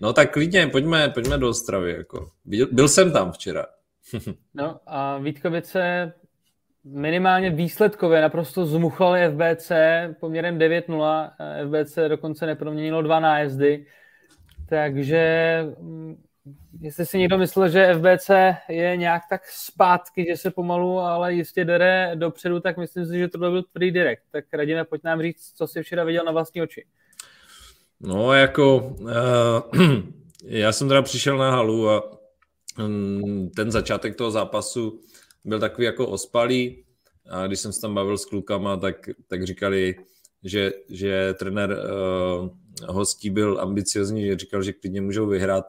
No 0.00 0.12
tak 0.12 0.32
klidně, 0.32 0.66
pojďme, 0.66 1.08
pojďme 1.08 1.38
do 1.38 1.48
Ostravy. 1.48 1.92
Jako. 1.92 2.30
Byl, 2.44 2.68
byl 2.72 2.88
jsem 2.88 3.12
tam 3.12 3.32
včera. 3.32 3.66
no 4.54 4.80
a 4.86 5.18
Vítkovice 5.18 6.12
minimálně 6.84 7.50
výsledkově 7.50 8.20
naprosto 8.20 8.66
zmuchlali 8.66 9.20
FBC 9.30 9.72
poměrem 10.20 10.58
9-0. 10.58 11.30
FBC 11.66 11.98
dokonce 12.08 12.46
neproměnilo 12.46 13.02
dva 13.02 13.20
nájezdy. 13.20 13.86
Takže 14.68 15.62
mm, 15.80 16.22
jestli 16.80 17.06
si 17.06 17.18
někdo 17.18 17.38
myslel, 17.38 17.68
že 17.68 17.94
FBC 17.94 18.30
je 18.68 18.96
nějak 18.96 19.22
tak 19.30 19.42
zpátky, 19.48 20.26
že 20.28 20.36
se 20.36 20.50
pomalu, 20.50 20.98
ale 20.98 21.34
jistě 21.34 21.64
dere 21.64 22.12
dopředu, 22.14 22.60
tak 22.60 22.76
myslím 22.76 23.06
si, 23.06 23.18
že 23.18 23.28
to 23.28 23.38
byl 23.38 23.62
tvrdý 23.62 23.90
direkt. 23.90 24.22
Tak 24.30 24.44
radíme, 24.52 24.84
pojď 24.84 25.02
nám 25.04 25.22
říct, 25.22 25.52
co 25.54 25.66
jsi 25.66 25.82
včera 25.82 26.04
viděl 26.04 26.24
na 26.24 26.32
vlastní 26.32 26.62
oči. 26.62 26.84
No 28.00 28.32
jako, 28.32 28.76
uh, 28.76 29.10
já 30.44 30.72
jsem 30.72 30.88
teda 30.88 31.02
přišel 31.02 31.38
na 31.38 31.50
halu 31.50 31.90
a 31.90 32.02
um, 32.78 33.50
ten 33.56 33.70
začátek 33.70 34.16
toho 34.16 34.30
zápasu 34.30 35.00
byl 35.44 35.60
takový 35.60 35.84
jako 35.84 36.08
ospalý 36.08 36.84
a 37.30 37.46
když 37.46 37.60
jsem 37.60 37.72
se 37.72 37.80
tam 37.80 37.94
bavil 37.94 38.18
s 38.18 38.24
klukama, 38.24 38.76
tak, 38.76 39.10
tak 39.26 39.44
říkali, 39.44 39.94
že, 40.44 40.72
že 40.88 41.34
trenér 41.34 41.70
uh, 41.70 42.48
hostí 42.88 43.30
byl 43.30 43.60
ambiciozní, 43.60 44.26
že 44.26 44.36
říkal, 44.36 44.62
že 44.62 44.72
klidně 44.72 45.00
můžou 45.00 45.26
vyhrát, 45.26 45.64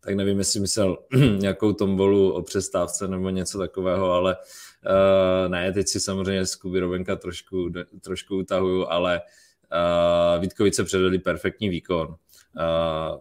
tak 0.00 0.14
nevím, 0.14 0.38
jestli 0.38 0.60
myslel 0.60 0.98
nějakou 1.38 1.72
tombolu 1.72 2.32
o 2.32 2.42
přestávce 2.42 3.08
nebo 3.08 3.30
něco 3.30 3.58
takového, 3.58 4.10
ale 4.10 4.36
uh, 4.36 5.48
ne, 5.48 5.72
teď 5.72 5.88
si 5.88 6.00
samozřejmě 6.00 6.46
z 6.46 6.54
Kuby 6.54 6.80
Rovenka 6.80 7.16
trošku, 7.16 7.72
trošku 8.00 8.36
utahuju, 8.36 8.86
ale 8.86 9.20
uh, 9.20 10.42
Vítkovice 10.42 10.84
předvedli 10.84 11.18
perfektní 11.18 11.68
výkon. 11.68 12.08
Uh, 12.08 13.20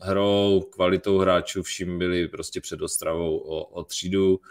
hrou, 0.00 0.60
kvalitou 0.70 1.18
hráčů 1.18 1.62
vším 1.62 1.98
byli 1.98 2.28
prostě 2.28 2.60
před 2.60 2.82
Ostravou 2.82 3.38
o, 3.38 3.64
o 3.64 3.84
třídu. 3.84 4.36
Uh, 4.36 4.42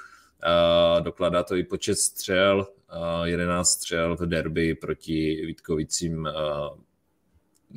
dokladá 1.00 1.44
to 1.44 1.56
i 1.56 1.64
počet 1.64 1.96
střel, 1.96 2.68
uh, 3.20 3.24
11 3.24 3.70
střel 3.70 4.16
v 4.16 4.22
derby 4.26 4.76
proti 4.76 5.46
Vítkovicím. 5.46 6.30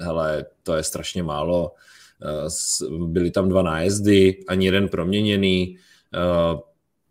Hele, 0.00 0.46
to 0.62 0.74
je 0.74 0.82
strašně 0.82 1.22
málo. 1.22 1.72
Byly 2.98 3.30
tam 3.30 3.48
dva 3.48 3.62
nájezdy, 3.62 4.44
ani 4.48 4.66
jeden 4.66 4.88
proměněný. 4.88 5.78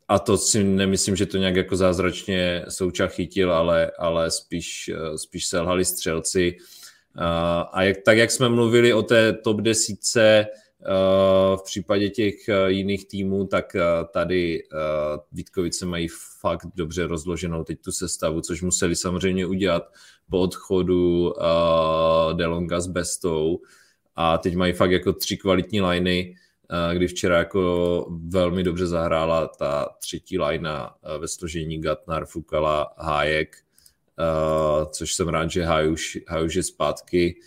A 0.07 0.19
to 0.19 0.38
si 0.38 0.63
nemyslím, 0.63 1.15
že 1.15 1.25
to 1.25 1.38
nějak 1.38 1.55
jako 1.55 1.75
zázračně 1.75 2.65
Souča 2.69 3.07
chytil, 3.07 3.53
ale, 3.53 3.91
ale 3.99 4.31
spíš, 4.31 4.91
spíš 5.15 5.45
selhali 5.45 5.85
střelci. 5.85 6.57
A 7.71 7.83
jak, 7.83 7.97
tak, 8.05 8.17
jak 8.17 8.31
jsme 8.31 8.49
mluvili 8.49 8.93
o 8.93 9.03
té 9.03 9.34
top 9.34 9.61
desítce, 9.61 10.45
Eh, 10.45 10.68
v 11.55 11.63
případě 11.63 12.09
těch 12.09 12.49
eh, 12.49 12.71
jiných 12.71 13.07
týmů, 13.07 13.47
tak 13.47 13.75
eh, 13.75 13.82
tady 14.13 14.63
Vítkovice 15.32 15.86
mají 15.86 16.07
fakt 16.41 16.67
dobře 16.75 17.07
rozloženou 17.07 17.63
teď 17.63 17.82
tu 17.82 17.91
sestavu, 17.91 18.41
což 18.41 18.61
museli 18.61 18.95
samozřejmě 18.95 19.45
udělat 19.45 19.84
po 20.30 20.39
odchodu 20.39 21.34
Delonga 22.34 22.80
s 22.82 22.88
Bestou. 22.88 23.61
A 24.15 24.38
teď 24.38 24.55
mají 24.55 24.73
fakt 24.73 24.91
jako 24.91 25.13
tři 25.13 25.38
kvalitní 25.38 25.82
liney, 25.82 26.36
kdy 26.93 27.07
včera 27.07 27.38
jako 27.38 28.05
velmi 28.27 28.63
dobře 28.63 28.88
zahrála 28.88 29.47
ta 29.47 29.95
třetí 29.99 30.39
linea 30.39 30.95
ve 31.19 31.27
složení 31.27 31.82
Gatnar, 31.82 32.25
Fukala, 32.25 32.93
Hájek, 32.97 33.57
což 34.91 35.13
jsem 35.13 35.27
rád, 35.27 35.51
že 35.51 35.63
Hajuš, 35.63 36.19
Hajuš 36.27 36.55
je 36.55 36.63
zpátky, 36.63 37.39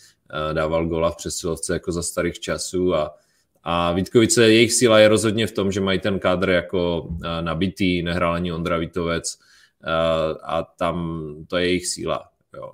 dával 0.53 0.87
gola 0.87 1.11
v 1.11 1.17
přesilovce 1.17 1.73
jako 1.73 1.93
za 1.93 2.03
starých 2.03 2.41
časů 2.41 2.95
a 2.95 3.15
a 3.63 3.93
Vítkovice, 3.93 4.53
jejich 4.53 4.73
síla 4.73 4.99
je 4.99 5.09
rozhodně 5.09 5.47
v 5.47 5.53
tom, 5.53 5.73
že 5.73 5.81
mají 5.81 5.99
ten 5.99 6.19
kádr 6.19 6.51
jako 6.51 7.09
nabitý, 7.41 8.03
nehrál 8.03 8.35
ani 8.35 8.53
Ondra 8.53 8.77
Vitovec, 8.77 9.39
a 10.43 10.63
tam 10.63 11.37
to 11.49 11.57
je 11.57 11.67
jejich 11.67 11.87
síla. 11.87 12.29
Jo. 12.55 12.73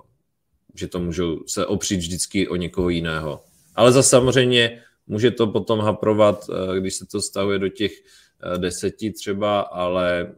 Že 0.75 0.87
to 0.87 0.99
můžou 0.99 1.43
se 1.47 1.65
opřít 1.65 1.97
vždycky 1.97 2.47
o 2.47 2.55
někoho 2.55 2.89
jiného. 2.89 3.43
Ale 3.75 3.91
zase 3.91 4.09
samozřejmě 4.09 4.83
může 5.07 5.31
to 5.31 5.47
potom 5.47 5.79
haprovat, 5.79 6.49
když 6.79 6.95
se 6.95 7.05
to 7.05 7.21
stavuje 7.21 7.59
do 7.59 7.69
těch 7.69 7.91
deseti 8.57 9.11
třeba, 9.11 9.59
ale 9.59 10.35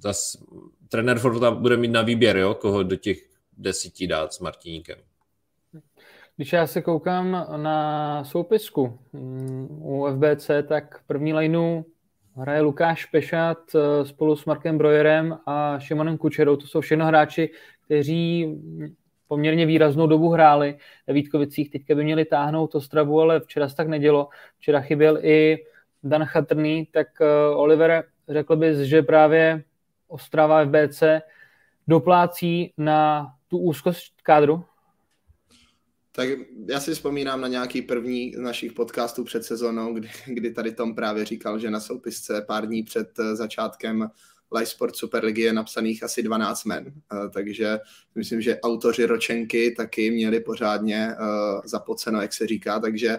zase 0.00 0.38
trenér 0.88 1.18
Forda 1.18 1.50
bude 1.50 1.76
mít 1.76 1.88
na 1.88 2.02
výběr, 2.02 2.36
jo, 2.36 2.54
koho 2.54 2.82
do 2.82 2.96
těch 2.96 3.18
desíti 3.56 4.06
dát 4.06 4.32
s 4.32 4.40
Martiníkem. 4.40 4.98
Když 6.38 6.52
já 6.52 6.66
se 6.66 6.82
koukám 6.82 7.46
na 7.56 8.24
soupisku 8.24 8.98
mm, 9.12 9.68
u 9.82 10.06
FBC, 10.06 10.50
tak 10.68 11.02
první 11.06 11.34
lineu 11.34 11.82
hraje 12.36 12.60
Lukáš 12.60 13.04
Pešat 13.04 13.58
eh, 13.74 14.06
spolu 14.06 14.36
s 14.36 14.44
Markem 14.44 14.78
Brojerem 14.78 15.38
a 15.46 15.78
Šimonem 15.78 16.18
Kučerou. 16.18 16.56
To 16.56 16.66
jsou 16.66 16.80
všechno 16.80 17.06
hráči, 17.06 17.50
kteří 17.84 18.56
poměrně 19.28 19.66
výraznou 19.66 20.06
dobu 20.06 20.28
hráli 20.28 20.78
ve 21.06 21.14
Vítkovicích. 21.14 21.70
Teďka 21.70 21.94
by 21.94 22.04
měli 22.04 22.24
táhnout 22.24 22.74
Ostravu, 22.74 23.20
ale 23.20 23.40
včera 23.40 23.68
se 23.68 23.76
tak 23.76 23.88
nedělo. 23.88 24.28
Včera 24.58 24.80
chyběl 24.80 25.18
i 25.22 25.58
Dan 26.02 26.24
Chatrný, 26.24 26.86
tak 26.86 27.06
eh, 27.20 27.54
Oliver, 27.54 28.04
řekl 28.28 28.56
bys, 28.56 28.78
že 28.78 29.02
právě 29.02 29.62
Ostrava 30.08 30.64
FBC 30.64 31.02
doplácí 31.88 32.72
na 32.76 33.32
tu 33.48 33.58
úzkost 33.58 34.12
kádru? 34.22 34.64
Tak 36.18 36.28
já 36.68 36.80
si 36.80 36.94
vzpomínám 36.94 37.40
na 37.40 37.48
nějaký 37.48 37.82
první 37.82 38.32
z 38.34 38.38
našich 38.38 38.72
podcastů 38.72 39.24
před 39.24 39.44
sezónou, 39.44 39.94
kdy, 39.94 40.10
kdy 40.26 40.52
tady 40.52 40.72
Tom 40.72 40.94
právě 40.94 41.24
říkal, 41.24 41.58
že 41.58 41.70
na 41.70 41.80
soupisce 41.80 42.44
pár 42.46 42.66
dní 42.66 42.82
před 42.82 43.18
eh, 43.18 43.36
začátkem 43.36 44.10
Live 44.52 44.66
Sport 44.66 44.96
Superligy 44.96 45.42
je 45.42 45.52
napsaných 45.52 46.02
asi 46.02 46.22
12 46.22 46.64
men, 46.64 46.86
uh, 46.86 47.30
takže 47.30 47.78
myslím, 48.14 48.40
že 48.40 48.60
autoři 48.60 49.06
ročenky 49.06 49.74
taky 49.76 50.10
měli 50.10 50.40
pořádně 50.40 51.08
uh, 51.08 51.60
zapoceno, 51.64 52.22
jak 52.22 52.32
se 52.32 52.46
říká, 52.46 52.80
takže 52.80 53.18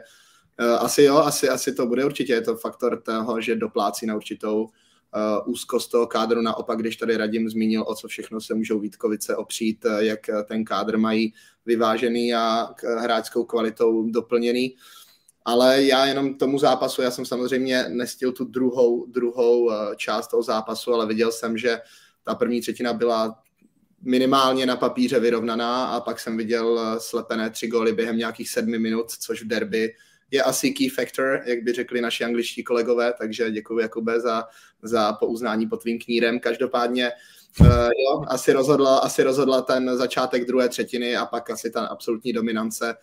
asi 0.80 1.04
jo, 1.04 1.18
asi, 1.18 1.50
asi 1.50 1.74
to 1.74 1.86
bude 1.86 2.06
určitě, 2.06 2.34
je 2.34 2.42
to 2.42 2.56
faktor 2.56 3.02
toho, 3.02 3.42
že 3.42 3.56
doplácí 3.56 4.06
na 4.06 4.16
určitou 4.16 4.70
uh, 5.16 5.54
úzkost 5.54 5.92
toho 5.92 6.08
kádru. 6.08 6.42
Naopak, 6.42 6.80
když 6.80 6.98
tady 6.98 7.18
Radim 7.18 7.50
zmínil, 7.50 7.84
o 7.88 7.96
co 7.96 8.08
všechno 8.08 8.42
se 8.42 8.54
můžou 8.54 8.80
Vítkovice 8.80 9.36
opřít, 9.36 9.86
uh, 9.86 9.98
jak 9.98 10.20
ten 10.48 10.66
kádr 10.66 10.98
mají 10.98 11.34
vyvážený 11.66 12.34
a 12.34 12.70
hráčskou 12.98 13.44
kvalitou 13.44 14.10
doplněný. 14.10 14.76
Ale 15.46 15.84
já 15.84 16.06
jenom 16.06 16.34
tomu 16.34 16.60
zápasu, 16.60 17.02
já 17.02 17.12
jsem 17.12 17.26
samozřejmě 17.26 17.86
nestil 17.90 18.32
tu 18.32 18.46
druhou, 18.46 19.06
druhou 19.06 19.66
uh, 19.66 19.74
část 19.96 20.28
toho 20.28 20.44
zápasu, 20.44 20.94
ale 20.94 21.06
viděl 21.06 21.32
jsem, 21.32 21.58
že 21.58 21.80
ta 22.24 22.36
první 22.36 22.62
třetina 22.62 22.94
byla 22.94 23.40
minimálně 24.02 24.66
na 24.66 24.76
papíře 24.76 25.20
vyrovnaná 25.20 25.86
a 25.86 26.02
pak 26.02 26.20
jsem 26.20 26.38
viděl 26.38 26.96
slepené 26.98 27.50
tři 27.50 27.68
góly 27.68 27.94
během 27.94 28.18
nějakých 28.18 28.50
sedmi 28.50 28.80
minut, 28.80 29.12
což 29.12 29.44
v 29.44 29.48
derby 29.48 29.94
je 30.32 30.44
asi 30.44 30.72
key 30.72 30.90
factor, 30.90 31.42
jak 31.46 31.64
by 31.64 31.74
řekli 31.74 32.02
naši 32.02 32.24
angličtí 32.24 32.64
kolegové, 32.64 33.14
takže 33.18 33.52
děkuji 33.52 33.80
Jakube 33.80 34.20
za, 34.20 34.44
za 34.82 35.14
pouznání 35.14 35.68
pod 35.68 35.82
tvým 35.82 36.00
knírem. 36.00 36.40
Každopádně 36.40 37.12
uh, 37.62 37.68
jo, 37.68 38.24
asi 38.28 38.54
rozhodla, 38.54 38.98
asi 38.98 39.24
rozhodla 39.24 39.62
ten 39.62 39.98
začátek 39.98 40.46
druhé 40.46 40.70
třetiny 40.70 41.16
a 41.16 41.26
pak 41.26 41.50
asi 41.50 41.72
ta 41.72 41.86
absolutní 41.86 42.34
dominance 42.34 42.96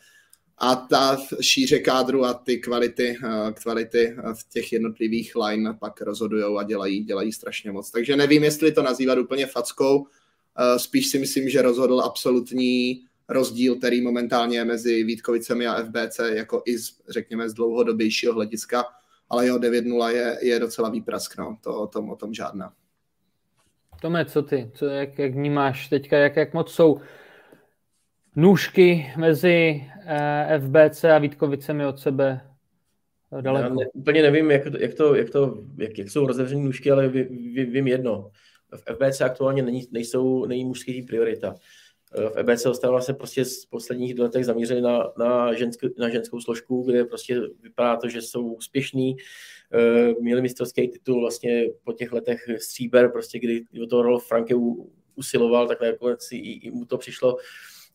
a 0.58 0.76
ta 0.76 1.18
šíře 1.40 1.78
kádru 1.78 2.24
a 2.24 2.34
ty 2.34 2.58
kvality, 2.58 3.16
uh, 3.24 3.50
kvality 3.50 4.16
v 4.34 4.52
těch 4.52 4.72
jednotlivých 4.72 5.36
line 5.36 5.76
pak 5.80 6.00
rozhodují 6.00 6.58
a 6.58 6.62
dělají, 6.62 7.04
dělají 7.04 7.32
strašně 7.32 7.72
moc. 7.72 7.90
Takže 7.90 8.16
nevím, 8.16 8.44
jestli 8.44 8.72
to 8.72 8.82
nazývat 8.82 9.18
úplně 9.18 9.46
fackou, 9.46 9.98
uh, 9.98 10.06
spíš 10.76 11.06
si 11.06 11.18
myslím, 11.18 11.48
že 11.48 11.62
rozhodl 11.62 12.00
absolutní 12.00 13.06
rozdíl, 13.28 13.76
který 13.76 14.00
momentálně 14.00 14.58
je 14.58 14.64
mezi 14.64 15.04
Vítkovicemi 15.04 15.66
a 15.66 15.82
FBC, 15.82 16.20
jako 16.32 16.62
i 16.66 16.78
z, 16.78 17.00
řekněme 17.08 17.48
z 17.48 17.54
dlouhodobějšího 17.54 18.34
hlediska, 18.34 18.84
ale 19.30 19.44
jeho 19.44 19.58
9-0 19.58 20.08
je, 20.08 20.38
je 20.42 20.60
docela 20.60 20.88
výprask, 20.88 21.38
no. 21.38 21.58
to 21.62 21.80
o 21.80 21.86
tom, 21.86 22.10
o 22.10 22.16
tom 22.16 22.34
žádná. 22.34 22.72
Tome, 24.00 24.24
co 24.24 24.42
ty? 24.42 24.70
Co, 24.74 24.86
jak, 24.86 25.18
jak 25.18 25.34
vnímáš 25.34 25.88
teďka, 25.88 26.18
jak, 26.18 26.36
jak 26.36 26.54
moc 26.54 26.72
jsou 26.72 27.00
nůžky 28.36 29.12
mezi 29.16 29.84
eh, 30.06 30.60
FBC 30.60 31.04
a 31.04 31.18
Vítkovicemi 31.18 31.86
od 31.86 32.00
sebe 32.00 32.40
daleko? 33.40 33.68
Já 33.68 33.74
ne, 33.74 33.86
úplně 33.94 34.22
nevím, 34.22 34.50
jak, 34.50 34.62
jak, 34.78 34.94
to, 34.94 35.14
jak, 35.14 35.30
to, 35.30 35.64
jak, 35.78 35.98
jak 35.98 36.10
jsou 36.10 36.26
rozevřené 36.26 36.62
nůžky, 36.62 36.90
ale 36.90 37.08
ví, 37.08 37.22
ví, 37.22 37.64
vím 37.64 37.86
jedno. 37.86 38.30
V 38.74 38.94
FBC 38.94 39.20
aktuálně 39.20 39.62
není, 39.62 39.88
nejsou, 39.90 40.46
není 40.46 40.64
mužský 40.64 41.02
priorita. 41.02 41.54
V 42.16 42.38
EBC 42.38 42.66
Ostrava 42.66 43.00
se 43.00 43.14
prostě 43.14 43.44
z 43.44 43.66
posledních 43.66 44.18
letech 44.18 44.44
zamířili 44.44 44.80
na, 44.80 45.12
na, 45.18 45.54
žensk, 45.54 45.80
na 45.98 46.08
ženskou 46.08 46.40
složku, 46.40 46.82
kde 46.82 47.04
prostě 47.04 47.40
vypadá 47.62 47.96
to, 47.96 48.08
že 48.08 48.22
jsou 48.22 48.52
úspěšní. 48.52 49.16
Eh, 49.72 50.14
měli 50.20 50.42
mistrovský 50.42 50.88
titul 50.88 51.20
vlastně 51.20 51.66
po 51.84 51.92
těch 51.92 52.12
letech 52.12 52.46
stříber, 52.58 53.12
prostě 53.12 53.38
kdy 53.38 53.64
o 53.82 53.86
toho 53.86 54.02
Rolf 54.02 54.26
Franke 54.26 54.54
usiloval, 55.14 55.68
tak 55.68 55.80
nakonec 55.80 56.32
i, 56.32 56.36
i 56.36 56.70
mu 56.70 56.84
to 56.84 56.98
přišlo 56.98 57.36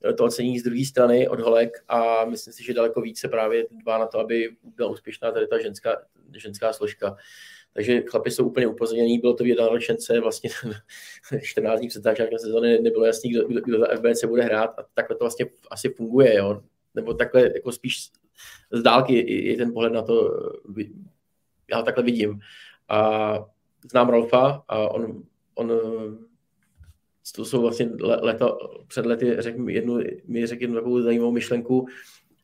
eh, 0.09 0.13
to 0.13 0.23
ocení 0.23 0.59
z 0.59 0.63
druhé 0.63 0.85
strany 0.85 1.27
od 1.27 1.39
holek 1.39 1.83
a 1.87 2.25
myslím 2.25 2.53
si, 2.53 2.63
že 2.63 2.73
daleko 2.73 3.01
více 3.01 3.27
právě 3.27 3.67
dbá 3.71 3.97
na 3.97 4.05
to, 4.05 4.19
aby 4.19 4.49
byla 4.63 4.89
úspěšná 4.89 5.31
tady 5.31 5.47
ta 5.47 5.61
ženská, 5.61 6.01
ženská 6.37 6.73
složka. 6.73 7.15
Takže 7.73 8.01
chlapi 8.01 8.31
jsou 8.31 8.45
úplně 8.45 8.67
upozornění, 8.67 9.19
bylo 9.19 9.33
to 9.33 9.43
v 9.43 9.47
jedné 9.47 9.69
ročence, 9.69 10.19
vlastně 10.19 10.49
14 11.41 11.79
dní 11.79 11.87
před 11.87 12.03
začátkem 12.03 12.39
sezóny 12.39 12.79
nebylo 12.81 13.05
jasný, 13.05 13.31
kdo, 13.31 13.47
kdo, 13.47 13.61
kdo 13.61 13.79
za 13.79 13.87
FBC 13.95 14.25
bude 14.25 14.43
hrát 14.43 14.79
a 14.79 14.85
takhle 14.93 15.17
to 15.17 15.23
vlastně 15.23 15.45
asi 15.71 15.89
funguje, 15.89 16.35
jo. 16.35 16.61
Nebo 16.95 17.13
takhle 17.13 17.41
jako 17.41 17.71
spíš 17.71 18.11
z 18.71 18.81
dálky 18.81 19.45
je 19.47 19.57
ten 19.57 19.73
pohled 19.73 19.93
na 19.93 20.01
to, 20.01 20.31
já 21.71 21.77
ho 21.77 21.83
takhle 21.83 22.03
vidím. 22.03 22.39
A 22.89 23.33
znám 23.91 24.09
Rolfa 24.09 24.63
a 24.67 24.89
on, 24.89 25.23
on 25.55 25.71
to 27.35 27.45
jsou 27.45 27.61
vlastně 27.61 27.89
leta, 27.99 28.57
před 28.87 29.05
lety 29.05 29.35
řekl 29.39 29.69
jednu, 29.69 29.99
mi 30.25 30.47
řekl 30.47 30.61
jednu 30.61 30.75
takovou 30.75 31.01
zajímavou 31.01 31.31
myšlenku, 31.31 31.87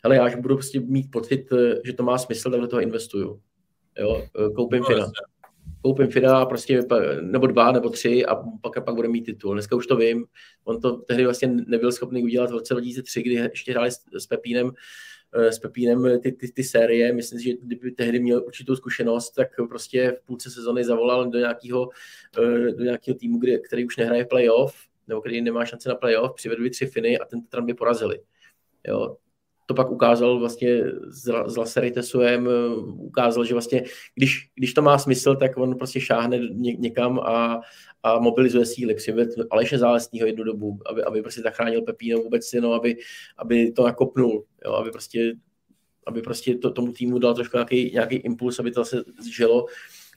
hele, 0.04 0.16
já 0.16 0.26
až 0.26 0.36
budu 0.36 0.56
prostě 0.56 0.80
mít 0.80 1.12
pocit, 1.12 1.50
že 1.86 1.94
to 1.94 2.04
má 2.04 2.18
smysl, 2.18 2.52
tak 2.52 2.62
do 2.62 2.68
toho 2.68 2.82
investuju. 2.82 3.42
Jo, 4.00 4.24
e, 4.48 4.54
koupím 4.54 4.80
no, 4.80 4.86
Fina. 4.86 5.12
Koupím 5.82 6.08
Fina 6.08 6.46
prostě, 6.46 6.82
nebo 7.22 7.48
dva, 7.48 7.72
nebo 7.72 7.90
tři 7.90 8.26
a 8.26 8.36
pak, 8.36 8.86
pak 8.86 8.96
bude 8.96 9.08
mít 9.08 9.22
titul. 9.22 9.54
Dneska 9.54 9.76
už 9.76 9.88
to 9.88 9.96
vím. 9.96 10.26
On 10.64 10.82
to 10.82 10.98
tehdy 10.98 11.24
vlastně 11.24 11.48
nebyl 11.48 11.92
schopný 11.92 12.24
udělat 12.24 12.50
v 12.50 12.54
roce 12.54 12.74
2003, 12.74 13.22
kdy 13.22 13.34
ještě 13.34 13.72
hráli 13.72 13.92
s, 13.92 14.00
s 14.14 14.28
Pepínem, 14.28 14.72
e, 15.34 15.52
s 15.52 15.60
Pepínem 15.60 16.20
ty, 16.22 16.32
ty, 16.32 16.52
ty 16.52 16.64
série. 16.64 17.14
Myslím, 17.14 17.40
že 17.40 17.52
kdyby 17.62 17.92
tehdy 17.92 18.20
měl 18.20 18.44
určitou 18.46 18.76
zkušenost, 18.76 19.32
tak 19.32 19.48
prostě 19.70 20.12
v 20.12 20.26
půlce 20.26 20.52
sezony 20.52 20.84
zavolal 20.84 21.30
do 21.30 21.40
nějakého, 21.40 21.90
e, 22.44 22.72
do 22.72 22.84
nějakého 22.84 23.18
týmu, 23.18 23.40
který, 23.40 23.62
který 23.62 23.86
už 23.86 23.98
nehraje 23.98 24.26
playoff, 24.26 24.76
nebo 25.08 25.22
který 25.22 25.42
nemá 25.42 25.66
šance 25.66 25.90
na 25.90 25.96
playoff, 25.96 26.36
přivedli 26.36 26.70
tři 26.70 26.86
Finy 26.86 27.20
a 27.20 27.26
ten 27.26 27.42
Tran 27.42 27.66
by 27.66 27.74
porazili. 27.74 28.20
Jo, 28.88 29.18
to 29.68 29.74
pak 29.74 29.92
ukázal 29.92 30.40
vlastně 30.40 30.84
s, 31.10 31.32
s 31.46 31.58
Laseritesem, 31.58 32.50
ukázal, 32.88 33.46
že 33.46 33.54
vlastně, 33.54 33.84
když, 34.16 34.50
když 34.56 34.74
to 34.74 34.82
má 34.82 34.98
smysl, 34.98 35.36
tak 35.36 35.58
on 35.58 35.78
prostě 35.78 36.02
šáhne 36.02 36.40
ně, 36.40 36.74
někam 36.74 37.20
a, 37.20 37.60
a 38.04 38.20
mobilizuje 38.20 38.66
síly. 38.66 38.96
Přived 38.96 39.30
Aleše 39.50 39.78
Zálesního 39.78 40.28
jednu 40.28 40.44
dobu, 40.44 40.80
aby, 40.90 41.04
aby 41.04 41.22
prostě 41.22 41.42
zachránil 41.42 41.82
Pepíno 41.82 42.20
vůbec 42.20 42.54
jenom, 42.54 42.72
aby, 42.72 42.98
aby 43.38 43.72
to 43.72 43.84
nakopnul, 43.84 44.44
jo, 44.66 44.74
aby 44.74 44.92
prostě, 44.92 45.34
aby 46.08 46.22
prostě 46.22 46.56
to, 46.56 46.72
tomu 46.72 46.92
týmu 46.94 47.20
dal 47.20 47.34
trošku 47.34 47.58
nějaký, 47.58 47.92
nějaký 47.94 48.16
impuls, 48.16 48.60
aby 48.60 48.72
to 48.72 48.82
zase 48.82 49.04
zžilo. 49.20 49.66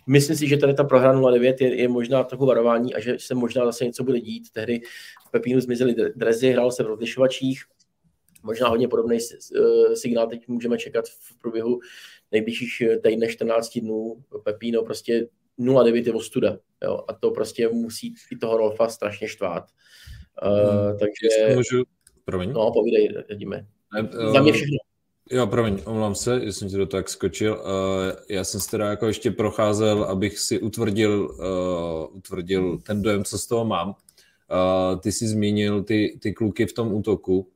Myslím 0.07 0.37
si, 0.37 0.49
že 0.49 0.57
tady 0.57 0.75
ta 0.75 0.85
prohra 0.85 1.15
0-9 1.15 1.55
je, 1.61 1.81
je 1.81 1.89
možná 1.89 2.25
trochu 2.25 2.47
varování 2.47 2.95
a 2.95 3.01
že 3.01 3.17
se 3.19 3.35
možná 3.35 3.65
zase 3.65 3.85
něco 3.85 4.05
bude 4.05 4.21
dít. 4.21 4.51
Tehdy 4.53 4.81
Pepínu 5.31 5.61
zmizely 5.61 5.95
drezy, 6.17 6.51
hrál 6.51 6.73
se 6.73 6.83
v 6.83 6.87
rozlišovačích, 6.87 7.63
možná 8.43 8.69
hodně 8.69 8.89
podobný 8.89 9.19
eh, 9.19 9.97
signál 9.97 10.27
teď 10.27 10.49
můžeme 10.49 10.79
čekat 10.79 11.05
v 11.09 11.39
průběhu 11.39 11.81
nejbližších 12.33 12.81
eh, 12.81 12.99
týdne 12.99 13.29
14 13.29 13.79
dnů. 13.79 14.25
Pepino 14.45 14.83
prostě 14.83 15.29
0,9 15.59 16.07
je 16.07 16.13
ostuda. 16.13 16.59
Jo? 16.85 17.05
A 17.09 17.13
to 17.13 17.31
prostě 17.31 17.69
musí 17.69 18.15
i 18.33 18.37
toho 18.37 18.57
Rolfa 18.57 18.89
strašně 18.89 19.29
štvát. 19.29 19.65
Uh, 20.43 20.51
hmm. 20.51 20.99
takže... 20.99 21.55
Můžu... 21.55 21.85
Promiň. 22.25 22.53
No, 22.53 22.73
povídej, 22.73 23.09
vidíme. 23.29 23.67
Uh, 24.01 24.33
Za 24.33 24.43
mě 24.43 24.53
všechno. 24.53 24.77
Jo, 25.33 25.47
promiň, 25.47 25.83
omlám 25.87 26.15
se, 26.15 26.41
že 26.45 26.53
jsem 26.53 26.69
ti 26.69 26.77
do 26.77 26.87
toho 26.87 27.01
tak 27.01 27.09
skočil. 27.09 27.53
Uh, 27.53 28.21
já 28.29 28.45
jsem 28.45 28.61
si 28.61 28.71
teda 28.71 28.91
jako 28.91 29.07
ještě 29.07 29.31
procházel, 29.31 30.05
abych 30.05 30.39
si 30.39 30.61
utvrdil, 30.61 31.37
uh, 31.39 32.17
utvrdil 32.17 32.79
ten 32.79 33.03
dojem, 33.03 33.25
co 33.25 33.39
z 33.39 33.47
toho 33.47 33.65
mám. 33.65 33.89
Uh, 33.89 35.01
ty 35.01 35.13
jsi 35.13 35.29
zmínil 35.29 35.83
ty, 35.83 36.19
ty 36.23 36.33
kluky 36.33 36.67
v 36.67 36.73
tom 36.73 36.95
útoku. 36.95 37.49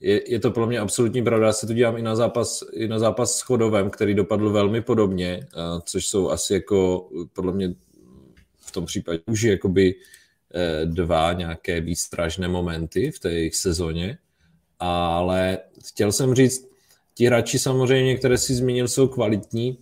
Je, 0.00 0.32
je 0.32 0.40
to 0.40 0.50
pro 0.50 0.66
mě 0.66 0.78
absolutní 0.78 1.24
pravda. 1.24 1.46
Já 1.46 1.52
se 1.52 1.66
to 1.66 1.72
dívám 1.72 1.96
i 1.96 2.02
na 2.02 2.16
zápas, 2.16 2.62
i 2.72 2.88
na 2.88 2.98
zápas 2.98 3.34
s 3.34 3.40
Chodovem, 3.40 3.90
který 3.90 4.14
dopadl 4.14 4.50
velmi 4.50 4.80
podobně, 4.80 5.46
což 5.84 6.06
jsou 6.06 6.30
asi 6.30 6.54
jako 6.54 7.08
podle 7.32 7.52
mě 7.52 7.74
v 8.58 8.72
tom 8.72 8.86
případě 8.86 9.20
už 9.26 9.42
jakoby 9.42 9.94
dva 10.84 11.32
nějaké 11.32 11.80
výstražné 11.80 12.48
momenty 12.48 13.10
v 13.10 13.18
té 13.18 13.32
jejich 13.32 13.56
sezóně, 13.56 14.18
ale 14.78 15.58
chtěl 15.86 16.12
jsem 16.12 16.34
říct, 16.34 16.68
ti 17.14 17.26
hráči 17.26 17.58
samozřejmě, 17.58 18.16
které 18.16 18.38
si 18.38 18.54
zmínil, 18.54 18.88
jsou 18.88 19.08
kvalitní, 19.08 19.78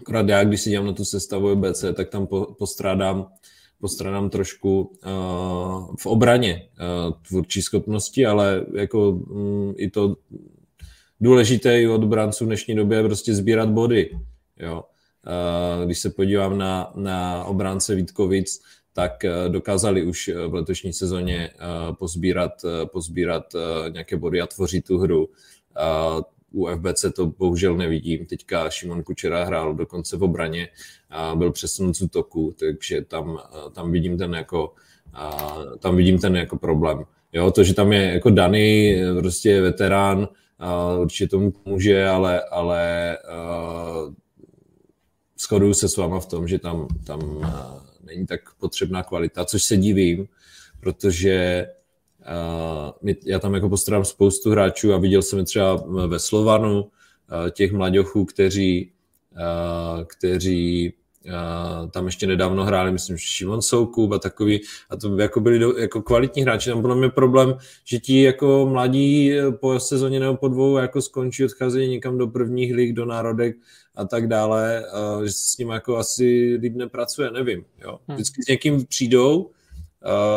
akorát 0.00 0.28
já, 0.28 0.44
když 0.44 0.60
si 0.60 0.70
dělám 0.70 0.86
na 0.86 0.92
tu 0.92 1.04
sestavu 1.04 1.56
BC, 1.56 1.84
tak 1.94 2.08
tam 2.08 2.26
postrádám, 2.58 3.32
postrádám 3.80 4.30
trošku 4.30 4.80
uh, 4.80 5.94
v 5.98 6.06
obraně 6.06 6.68
uh, 7.08 7.14
tvůrčí 7.28 7.62
schopnosti, 7.62 8.26
ale 8.26 8.66
jako 8.74 9.10
um, 9.10 9.74
i 9.76 9.90
to 9.90 10.16
důležité 11.20 11.80
i 11.80 11.88
od 11.88 12.02
obranců 12.02 12.44
v 12.44 12.46
dnešní 12.46 12.74
době 12.74 12.98
je 12.98 13.04
prostě 13.04 13.34
sbírat 13.34 13.68
body. 13.68 14.18
Jo. 14.58 14.84
Uh, 15.26 15.84
když 15.84 15.98
se 15.98 16.10
podívám 16.10 16.58
na, 16.58 16.92
na 16.94 17.44
obránce 17.44 17.94
Vítkovic, 17.94 18.62
tak 18.92 19.12
dokázali 19.48 20.02
už 20.02 20.30
v 20.48 20.54
letošní 20.54 20.92
sezóně 20.92 21.50
pozbírat, 21.98 22.52
pozbírat 22.92 23.44
nějaké 23.92 24.16
body 24.16 24.40
a 24.40 24.46
tvořit 24.46 24.84
tu 24.86 24.98
hru 24.98 25.28
u 26.56 26.66
FBC 26.66 27.04
to 27.14 27.26
bohužel 27.26 27.76
nevidím. 27.76 28.26
Teďka 28.26 28.70
Šimon 28.70 29.02
Kučera 29.02 29.44
hrál 29.44 29.74
dokonce 29.74 30.16
v 30.16 30.22
obraně 30.22 30.68
a 31.10 31.34
byl 31.34 31.52
přesunut 31.52 31.96
z 31.96 32.02
útoku, 32.02 32.54
takže 32.60 33.02
tam, 33.04 33.38
tam 33.72 33.92
vidím 33.92 34.18
ten 34.18 34.34
jako 34.34 34.74
tam 35.78 35.96
vidím 35.96 36.18
ten 36.18 36.36
jako 36.36 36.58
problém. 36.58 37.04
Jo, 37.32 37.50
to, 37.50 37.64
že 37.64 37.74
tam 37.74 37.92
je 37.92 38.02
jako 38.02 38.30
Dany, 38.30 38.96
prostě 39.18 39.60
veterán, 39.60 40.28
určitě 41.00 41.28
tomu 41.28 41.50
pomůže, 41.50 42.06
ale, 42.06 42.42
ale 42.42 43.16
uh, 43.28 44.14
shoduju 45.40 45.74
se 45.74 45.88
s 45.88 45.96
váma 45.96 46.20
v 46.20 46.26
tom, 46.26 46.48
že 46.48 46.58
tam, 46.58 46.88
tam 47.06 47.20
uh, 47.22 47.46
není 48.04 48.26
tak 48.26 48.40
potřebná 48.60 49.02
kvalita, 49.02 49.44
což 49.44 49.62
se 49.62 49.76
divím, 49.76 50.28
protože 50.80 51.66
Uh, 52.26 53.10
já 53.24 53.38
tam 53.38 53.54
jako 53.54 53.68
postarám 53.68 54.04
spoustu 54.04 54.50
hráčů 54.50 54.94
a 54.94 54.98
viděl 54.98 55.22
jsem 55.22 55.38
je 55.38 55.44
třeba 55.44 55.84
ve 56.06 56.18
Slovanu, 56.18 56.80
uh, 56.82 57.50
těch 57.50 57.72
mladěchů, 57.72 58.24
kteří, 58.24 58.90
uh, 59.32 60.04
kteří 60.04 60.92
tam 61.90 62.06
ještě 62.06 62.26
nedávno 62.26 62.64
hráli, 62.64 62.92
myslím, 62.92 63.16
že 63.16 63.26
Šimon 63.26 63.62
Soukup 63.62 64.12
a 64.12 64.18
takový, 64.18 64.60
a 64.90 64.96
to 64.96 65.18
jako 65.18 65.40
byli 65.40 65.58
do, 65.58 65.76
jako 65.78 66.02
kvalitní 66.02 66.42
hráči. 66.42 66.70
Tam 66.70 66.80
bylo 66.80 66.94
mi 66.94 67.10
problém, 67.10 67.54
že 67.84 67.98
ti 67.98 68.22
jako 68.22 68.68
mladí 68.70 69.32
po 69.60 69.80
sezóně 69.80 70.20
nebo 70.20 70.36
po 70.36 70.48
dvou 70.48 70.76
jako 70.76 71.02
skončí, 71.02 71.44
odcházejí 71.44 71.90
někam 71.90 72.18
do 72.18 72.26
prvních 72.26 72.74
lig, 72.74 72.92
do 72.92 73.04
národek 73.04 73.56
a 73.94 74.04
tak 74.04 74.28
dále, 74.28 74.84
uh, 75.16 75.22
že 75.22 75.32
se 75.32 75.48
s 75.48 75.58
ním 75.58 75.68
jako 75.68 75.96
asi 75.96 76.58
líp 76.60 76.74
nepracuje, 76.74 77.30
nevím. 77.30 77.64
Jo. 77.82 77.98
Hm. 78.08 78.14
Vždycky 78.14 78.42
s 78.42 78.46
někým 78.46 78.86
přijdou, 78.86 79.50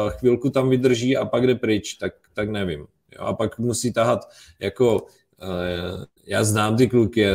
chvilku 0.10 0.50
tam 0.50 0.70
vydrží 0.70 1.18
a 1.18 1.26
pak 1.26 1.48
jde 1.48 1.56
pryč, 1.56 1.94
tak, 1.94 2.14
tak 2.34 2.50
nevím. 2.50 2.80
Jo, 3.16 3.22
a 3.22 3.34
pak 3.34 3.60
musí 3.60 3.94
tahat 3.94 4.30
jako 4.60 5.02
uh, 5.02 6.04
já 6.28 6.44
znám 6.44 6.78
ty 6.78 6.88
kluky, 6.88 7.26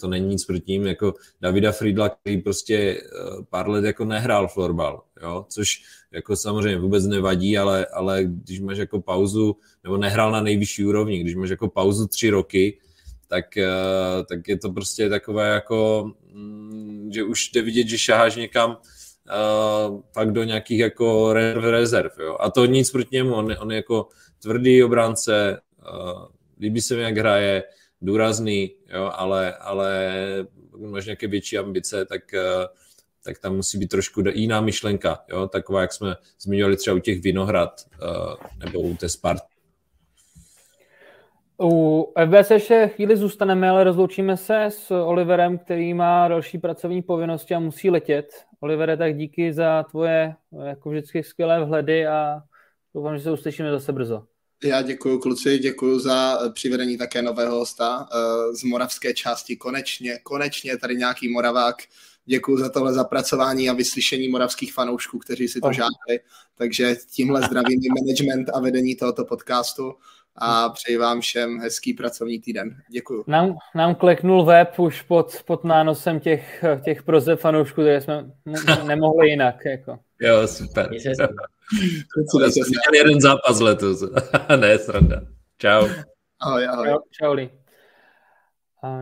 to 0.00 0.08
není 0.08 0.26
nic 0.26 0.44
proti 0.44 0.72
ním, 0.72 0.86
jako 0.86 1.14
Davida 1.40 1.72
Friedla, 1.72 2.08
který 2.08 2.38
prostě 2.38 3.02
uh, 3.02 3.44
pár 3.50 3.68
let 3.68 3.84
jako 3.84 4.04
nehrál 4.04 4.48
florbal, 4.48 5.02
jo, 5.22 5.46
což 5.48 5.82
jako 6.12 6.36
samozřejmě 6.36 6.78
vůbec 6.78 7.06
nevadí, 7.06 7.58
ale, 7.58 7.86
ale 7.86 8.24
když 8.24 8.60
máš 8.60 8.78
jako 8.78 9.00
pauzu, 9.00 9.56
nebo 9.84 9.96
nehrál 9.96 10.32
na 10.32 10.40
nejvyšší 10.40 10.84
úrovni, 10.84 11.18
když 11.18 11.34
máš 11.34 11.50
jako 11.50 11.68
pauzu 11.68 12.06
tři 12.06 12.30
roky, 12.30 12.78
tak, 13.28 13.44
tak 14.28 14.48
je 14.48 14.58
to 14.58 14.72
prostě 14.72 15.08
takové 15.08 15.48
jako, 15.48 16.10
mm, 16.32 17.10
že 17.14 17.24
už 17.24 17.50
jde 17.50 17.62
vidět, 17.62 17.88
že 17.88 17.98
šaháš 17.98 18.36
někam, 18.36 18.76
uh, 19.28 20.00
pak 20.14 20.32
do 20.32 20.44
nějakých 20.44 20.78
jako 20.78 21.32
rezerv. 21.54 22.12
Jo. 22.18 22.36
A 22.40 22.50
to 22.50 22.66
nic 22.66 22.90
proti 22.90 23.16
němu, 23.16 23.34
on, 23.34 23.56
on 23.60 23.70
je 23.70 23.76
jako 23.76 24.08
tvrdý 24.42 24.84
obránce, 24.84 25.60
uh, 25.92 26.22
líbí 26.60 26.80
se 26.80 26.96
mi, 26.96 27.02
jak 27.02 27.18
hraje, 27.18 27.64
důrazný, 28.02 28.74
jo, 28.94 29.10
ale, 29.14 29.54
ale 29.54 30.14
pokud 30.70 30.86
máš 30.86 31.06
nějaké 31.06 31.26
větší 31.26 31.58
ambice, 31.58 32.04
tak, 32.04 32.22
uh, 32.34 32.64
tak 33.24 33.38
tam 33.38 33.56
musí 33.56 33.78
být 33.78 33.88
trošku 33.88 34.22
jiná 34.32 34.60
myšlenka, 34.60 35.24
jo, 35.28 35.48
taková, 35.48 35.80
jak 35.80 35.92
jsme 35.92 36.16
zmiňovali 36.40 36.76
třeba 36.76 36.96
u 36.96 36.98
těch 36.98 37.22
Vinohrad 37.22 37.80
uh, 38.02 38.34
nebo 38.64 38.80
u 38.80 38.96
té 38.96 39.08
Sparty. 39.08 39.58
U 41.62 42.06
FBS 42.26 42.50
ještě 42.50 42.90
chvíli 42.94 43.16
zůstaneme, 43.16 43.68
ale 43.68 43.84
rozloučíme 43.84 44.36
se 44.36 44.64
s 44.64 44.90
Oliverem, 44.90 45.58
který 45.58 45.94
má 45.94 46.28
další 46.28 46.58
pracovní 46.58 47.02
povinnosti 47.02 47.54
a 47.54 47.58
musí 47.58 47.90
letět. 47.90 48.47
Olivere, 48.60 48.96
tak 48.96 49.16
díky 49.16 49.52
za 49.52 49.82
tvoje 49.82 50.34
jako 50.64 50.90
vždycky 50.90 51.22
skvělé 51.22 51.64
vhledy 51.64 52.06
a 52.06 52.42
doufám, 52.94 53.18
že 53.18 53.22
se 53.22 53.30
uslyšíme 53.30 53.70
zase 53.70 53.92
brzo. 53.92 54.24
Já 54.64 54.82
děkuji 54.82 55.18
kluci, 55.18 55.58
děkuji 55.58 55.98
za 55.98 56.38
přivedení 56.52 56.98
také 56.98 57.22
nového 57.22 57.58
hosta 57.58 58.08
eh, 58.12 58.56
z 58.56 58.62
moravské 58.62 59.14
části. 59.14 59.56
Konečně, 59.56 60.18
konečně 60.22 60.78
tady 60.78 60.96
nějaký 60.96 61.28
moravák. 61.28 61.76
Děkuji 62.24 62.56
za 62.56 62.68
tohle 62.68 62.92
zapracování 62.92 63.70
a 63.70 63.72
vyslyšení 63.72 64.28
moravských 64.28 64.74
fanoušků, 64.74 65.18
kteří 65.18 65.48
si 65.48 65.60
to 65.60 65.72
žádali. 65.72 66.20
Takže 66.54 66.96
tímhle 67.10 67.42
zdravím 67.42 67.80
management 68.00 68.50
a 68.54 68.60
vedení 68.60 68.96
tohoto 68.96 69.24
podcastu 69.24 69.94
a 70.40 70.68
přeji 70.68 70.96
vám 70.96 71.20
všem 71.20 71.58
hezký 71.58 71.94
pracovní 71.94 72.40
týden. 72.40 72.76
Děkuji. 72.90 73.24
Nám, 73.26 73.56
nám 73.74 73.94
kleknul 73.94 74.44
web 74.44 74.78
už 74.78 75.02
pod, 75.02 75.42
pod 75.46 75.64
nánosem 75.64 76.20
těch, 76.20 76.64
těch 76.84 77.02
proze 77.02 77.36
fanoušků, 77.36 77.82
takže 77.82 78.00
jsme 78.00 78.30
nemohli 78.86 79.28
jinak. 79.28 79.64
Jako. 79.64 79.98
Jo, 80.20 80.46
super. 80.46 80.88
Jsme 80.94 82.64
měli 82.90 82.98
jeden 82.98 83.20
zápas 83.20 83.60
letos. 83.60 84.04
ne, 84.60 84.78
sranda. 84.78 85.20
Čau. 85.58 85.88
Ahoj, 86.40 86.66
ahoj. 86.66 86.88
Čau, 86.88 86.98
čau 87.10 87.32
Lee. 87.32 87.50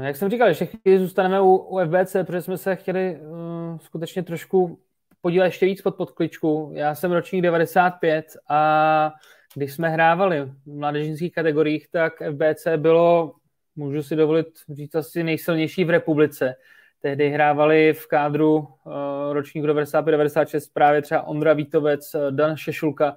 Jak 0.00 0.16
jsem 0.16 0.30
říkal, 0.30 0.48
ještě 0.48 0.66
chvíli 0.66 0.98
zůstaneme 0.98 1.40
u, 1.40 1.56
u 1.56 1.78
FBC, 1.84 2.16
protože 2.26 2.42
jsme 2.42 2.58
se 2.58 2.76
chtěli 2.76 3.18
uh, 3.20 3.78
skutečně 3.78 4.22
trošku 4.22 4.78
podívat 5.20 5.44
ještě 5.44 5.66
víc 5.66 5.82
pod 5.82 5.96
podkličku. 5.96 6.70
Já 6.74 6.94
jsem 6.94 7.12
ročník 7.12 7.42
95 7.42 8.26
a 8.48 9.12
když 9.56 9.72
jsme 9.72 9.88
hrávali 9.88 10.40
v 10.66 10.76
mládežnických 10.78 11.32
kategoriích, 11.32 11.88
tak 11.88 12.12
FBC 12.32 12.66
bylo, 12.76 13.34
můžu 13.76 14.02
si 14.02 14.16
dovolit 14.16 14.46
říct, 14.70 14.94
asi 14.94 15.22
nejsilnější 15.22 15.84
v 15.84 15.90
republice. 15.90 16.54
Tehdy 17.00 17.30
hrávali 17.30 17.92
v 17.92 18.06
kádru 18.06 18.56
uh, 18.56 18.92
ročník 19.32 19.64
95-96 19.64 20.70
právě 20.72 21.02
třeba 21.02 21.22
Ondra 21.22 21.52
Vítovec, 21.52 22.16
Dan 22.30 22.56
Šešulka. 22.56 23.16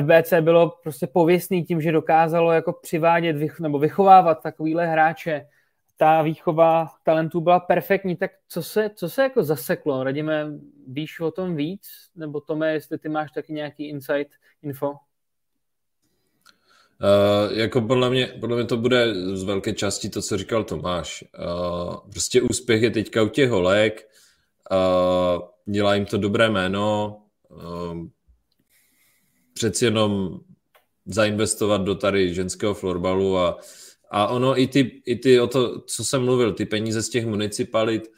FBC 0.00 0.32
bylo 0.40 0.70
prostě 0.82 1.06
pověstný 1.06 1.64
tím, 1.64 1.80
že 1.80 1.92
dokázalo 1.92 2.52
jako 2.52 2.72
přivádět 2.72 3.36
vych, 3.36 3.60
nebo 3.60 3.78
vychovávat 3.78 4.42
takovýhle 4.42 4.86
hráče. 4.86 5.46
Ta 5.96 6.22
výchova 6.22 6.88
talentů 7.02 7.40
byla 7.40 7.60
perfektní, 7.60 8.16
tak 8.16 8.30
co 8.48 8.62
se, 8.62 8.90
co 8.94 9.08
se 9.08 9.22
jako 9.22 9.42
zaseklo? 9.42 10.04
Radíme, 10.04 10.46
víš 10.88 11.20
o 11.20 11.30
tom 11.30 11.56
víc? 11.56 11.88
Nebo 12.16 12.40
Tome, 12.40 12.72
jestli 12.72 12.98
ty 12.98 13.08
máš 13.08 13.30
taky 13.30 13.52
nějaký 13.52 13.88
insight, 13.88 14.32
info? 14.62 14.94
Uh, 17.02 17.58
jako 17.58 17.80
podle 17.80 18.10
mě, 18.10 18.26
podle 18.40 18.56
mě 18.56 18.64
to 18.64 18.76
bude 18.76 19.14
z 19.36 19.42
velké 19.42 19.72
části 19.72 20.08
to, 20.08 20.22
co 20.22 20.36
říkal 20.36 20.64
Tomáš. 20.64 21.24
Uh, 21.38 21.96
prostě 22.10 22.42
úspěch 22.42 22.82
je 22.82 22.90
teďka 22.90 23.22
u 23.22 23.28
těch 23.28 23.50
holek, 23.50 24.08
uh, 24.70 25.42
dělá 25.74 25.94
jim 25.94 26.06
to 26.06 26.18
dobré 26.18 26.50
jméno, 26.50 27.16
uh, 27.48 28.06
přeci 29.54 29.84
jenom 29.84 30.40
zainvestovat 31.06 31.82
do 31.82 31.94
tady 31.94 32.34
ženského 32.34 32.74
florbalu 32.74 33.38
a, 33.38 33.58
a 34.10 34.26
ono 34.26 34.60
i 34.60 34.66
ty, 34.66 35.02
i 35.06 35.16
ty 35.16 35.40
o 35.40 35.46
to, 35.46 35.80
co 35.80 36.04
jsem 36.04 36.24
mluvil, 36.24 36.52
ty 36.52 36.66
peníze 36.66 37.02
z 37.02 37.08
těch 37.08 37.26
municipalit, 37.26 38.10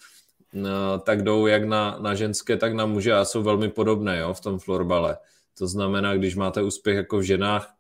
tak 1.03 1.23
jdou 1.23 1.47
jak 1.47 1.65
na, 1.65 1.99
na 2.01 2.15
ženské, 2.15 2.57
tak 2.57 2.75
na 2.75 2.87
muže 2.87 3.15
a 3.15 3.25
jsou 3.25 3.43
velmi 3.43 3.69
podobné 3.69 4.19
jo, 4.19 4.35
v 4.35 4.41
tom 4.41 4.59
florbale. 4.59 5.17
To 5.59 5.67
znamená, 5.67 6.17
když 6.17 6.37
máte 6.37 6.63
úspěch 6.63 6.97
jako 6.97 7.19
v 7.19 7.23
ženách, 7.23 7.75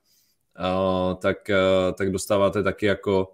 tak, 1.18 1.50
tak 1.94 2.10
dostáváte 2.10 2.62
taky 2.62 2.86
jako 2.86 3.32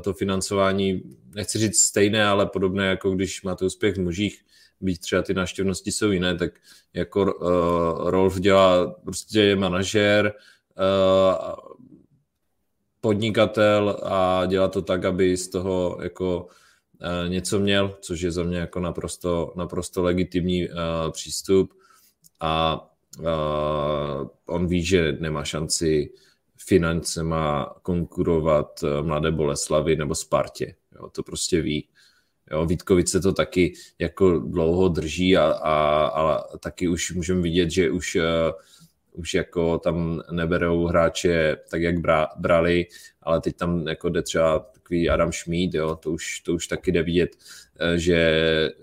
to 0.00 0.12
financování, 0.12 1.02
nechci 1.34 1.58
říct 1.58 1.78
stejné, 1.78 2.26
ale 2.26 2.46
podobné, 2.46 2.86
jako 2.86 3.10
když 3.10 3.42
máte 3.42 3.64
úspěch 3.64 3.96
v 3.96 4.00
mužích, 4.00 4.44
byť 4.80 5.00
třeba 5.00 5.22
ty 5.22 5.34
návštěvnosti 5.34 5.92
jsou 5.92 6.10
jiné, 6.10 6.36
tak 6.36 6.50
jako 6.94 7.34
uh, 7.34 8.10
Rolf 8.10 8.40
dělá, 8.40 8.90
prostě 9.04 9.40
je 9.40 9.56
manažér, 9.56 10.34
uh, 10.78 11.54
podnikatel 13.00 14.00
a 14.02 14.46
dělá 14.46 14.68
to 14.68 14.82
tak, 14.82 15.04
aby 15.04 15.36
z 15.36 15.48
toho 15.48 15.98
jako 16.02 16.46
uh, 16.46 17.30
něco 17.30 17.58
měl, 17.58 17.96
což 18.00 18.20
je 18.20 18.30
za 18.30 18.42
mě 18.42 18.58
jako 18.58 18.80
naprosto, 18.80 19.52
naprosto 19.56 20.02
legitimní 20.02 20.68
uh, 20.68 20.74
přístup. 21.10 21.74
A 22.40 22.86
uh, 23.18 24.28
on 24.46 24.66
ví, 24.66 24.84
že 24.84 25.16
nemá 25.20 25.44
šanci 25.44 26.10
financema 26.66 27.74
konkurovat 27.82 28.80
eh, 28.84 29.02
Mladé 29.02 29.30
Boleslavy 29.30 29.96
nebo 29.96 30.14
Spartě. 30.14 30.74
Jo, 30.94 31.10
to 31.10 31.22
prostě 31.22 31.62
ví. 31.62 31.88
Jo, 32.50 32.66
Vítkovice 32.66 33.20
to 33.20 33.32
taky 33.32 33.72
jako 33.98 34.38
dlouho 34.38 34.88
drží 34.88 35.36
a, 35.36 35.44
a, 35.44 36.06
a 36.06 36.58
taky 36.58 36.88
už 36.88 37.12
můžeme 37.12 37.42
vidět, 37.42 37.70
že 37.70 37.90
už 37.90 38.16
uh, 38.16 38.22
už 39.12 39.34
jako 39.34 39.78
tam 39.78 40.22
neberou 40.30 40.86
hráče 40.86 41.56
tak, 41.70 41.82
jak 41.82 42.00
bra, 42.00 42.28
brali, 42.36 42.86
ale 43.22 43.40
teď 43.40 43.56
tam 43.56 43.88
jako 43.88 44.08
jde 44.08 44.22
třeba 44.22 44.58
takový 44.58 45.10
Adam 45.10 45.32
Schmid, 45.32 45.74
jo, 45.74 45.96
to 45.96 46.10
už, 46.10 46.40
to 46.40 46.54
už 46.54 46.66
taky 46.66 46.92
jde 46.92 47.02
vidět, 47.02 47.30
eh, 47.80 47.98
že 47.98 48.20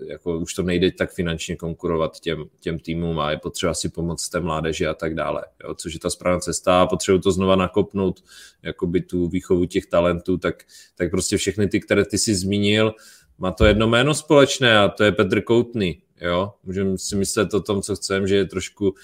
jako 0.06 0.38
už 0.38 0.54
to 0.54 0.62
nejde 0.62 0.92
tak 0.92 1.12
finančně 1.12 1.56
konkurovat 1.56 2.20
těm, 2.20 2.44
těm 2.60 2.78
týmům 2.78 3.18
a 3.18 3.30
je 3.30 3.36
potřeba 3.36 3.74
si 3.74 3.88
pomoct 3.88 4.28
té 4.28 4.40
mládeži 4.40 4.86
a 4.86 4.94
tak 4.94 5.14
dále, 5.14 5.44
jo, 5.64 5.74
což 5.74 5.94
je 5.94 6.00
ta 6.00 6.10
správná 6.10 6.40
cesta 6.40 6.82
a 6.82 6.86
potřebuji 6.86 7.18
to 7.18 7.32
znova 7.32 7.56
nakopnout, 7.56 8.24
jakoby 8.62 9.00
tu 9.00 9.28
výchovu 9.28 9.64
těch 9.64 9.86
talentů, 9.86 10.38
tak, 10.38 10.64
tak 10.96 11.10
prostě 11.10 11.36
všechny 11.36 11.68
ty, 11.68 11.80
které 11.80 12.04
ty 12.04 12.18
si 12.18 12.34
zmínil, 12.34 12.94
má 13.38 13.52
to 13.52 13.64
jedno 13.64 13.88
jméno 13.88 14.14
společné 14.14 14.78
a 14.78 14.88
to 14.88 15.04
je 15.04 15.12
Petr 15.12 15.42
Koutný, 15.42 16.02
jo, 16.20 16.54
můžeme 16.64 16.98
si 16.98 17.16
myslet 17.16 17.54
o 17.54 17.60
tom, 17.60 17.82
co 17.82 17.96
chceme, 17.96 18.26
že 18.26 18.36
je 18.36 18.44
trošku, 18.44 18.88
uh, 18.88 18.94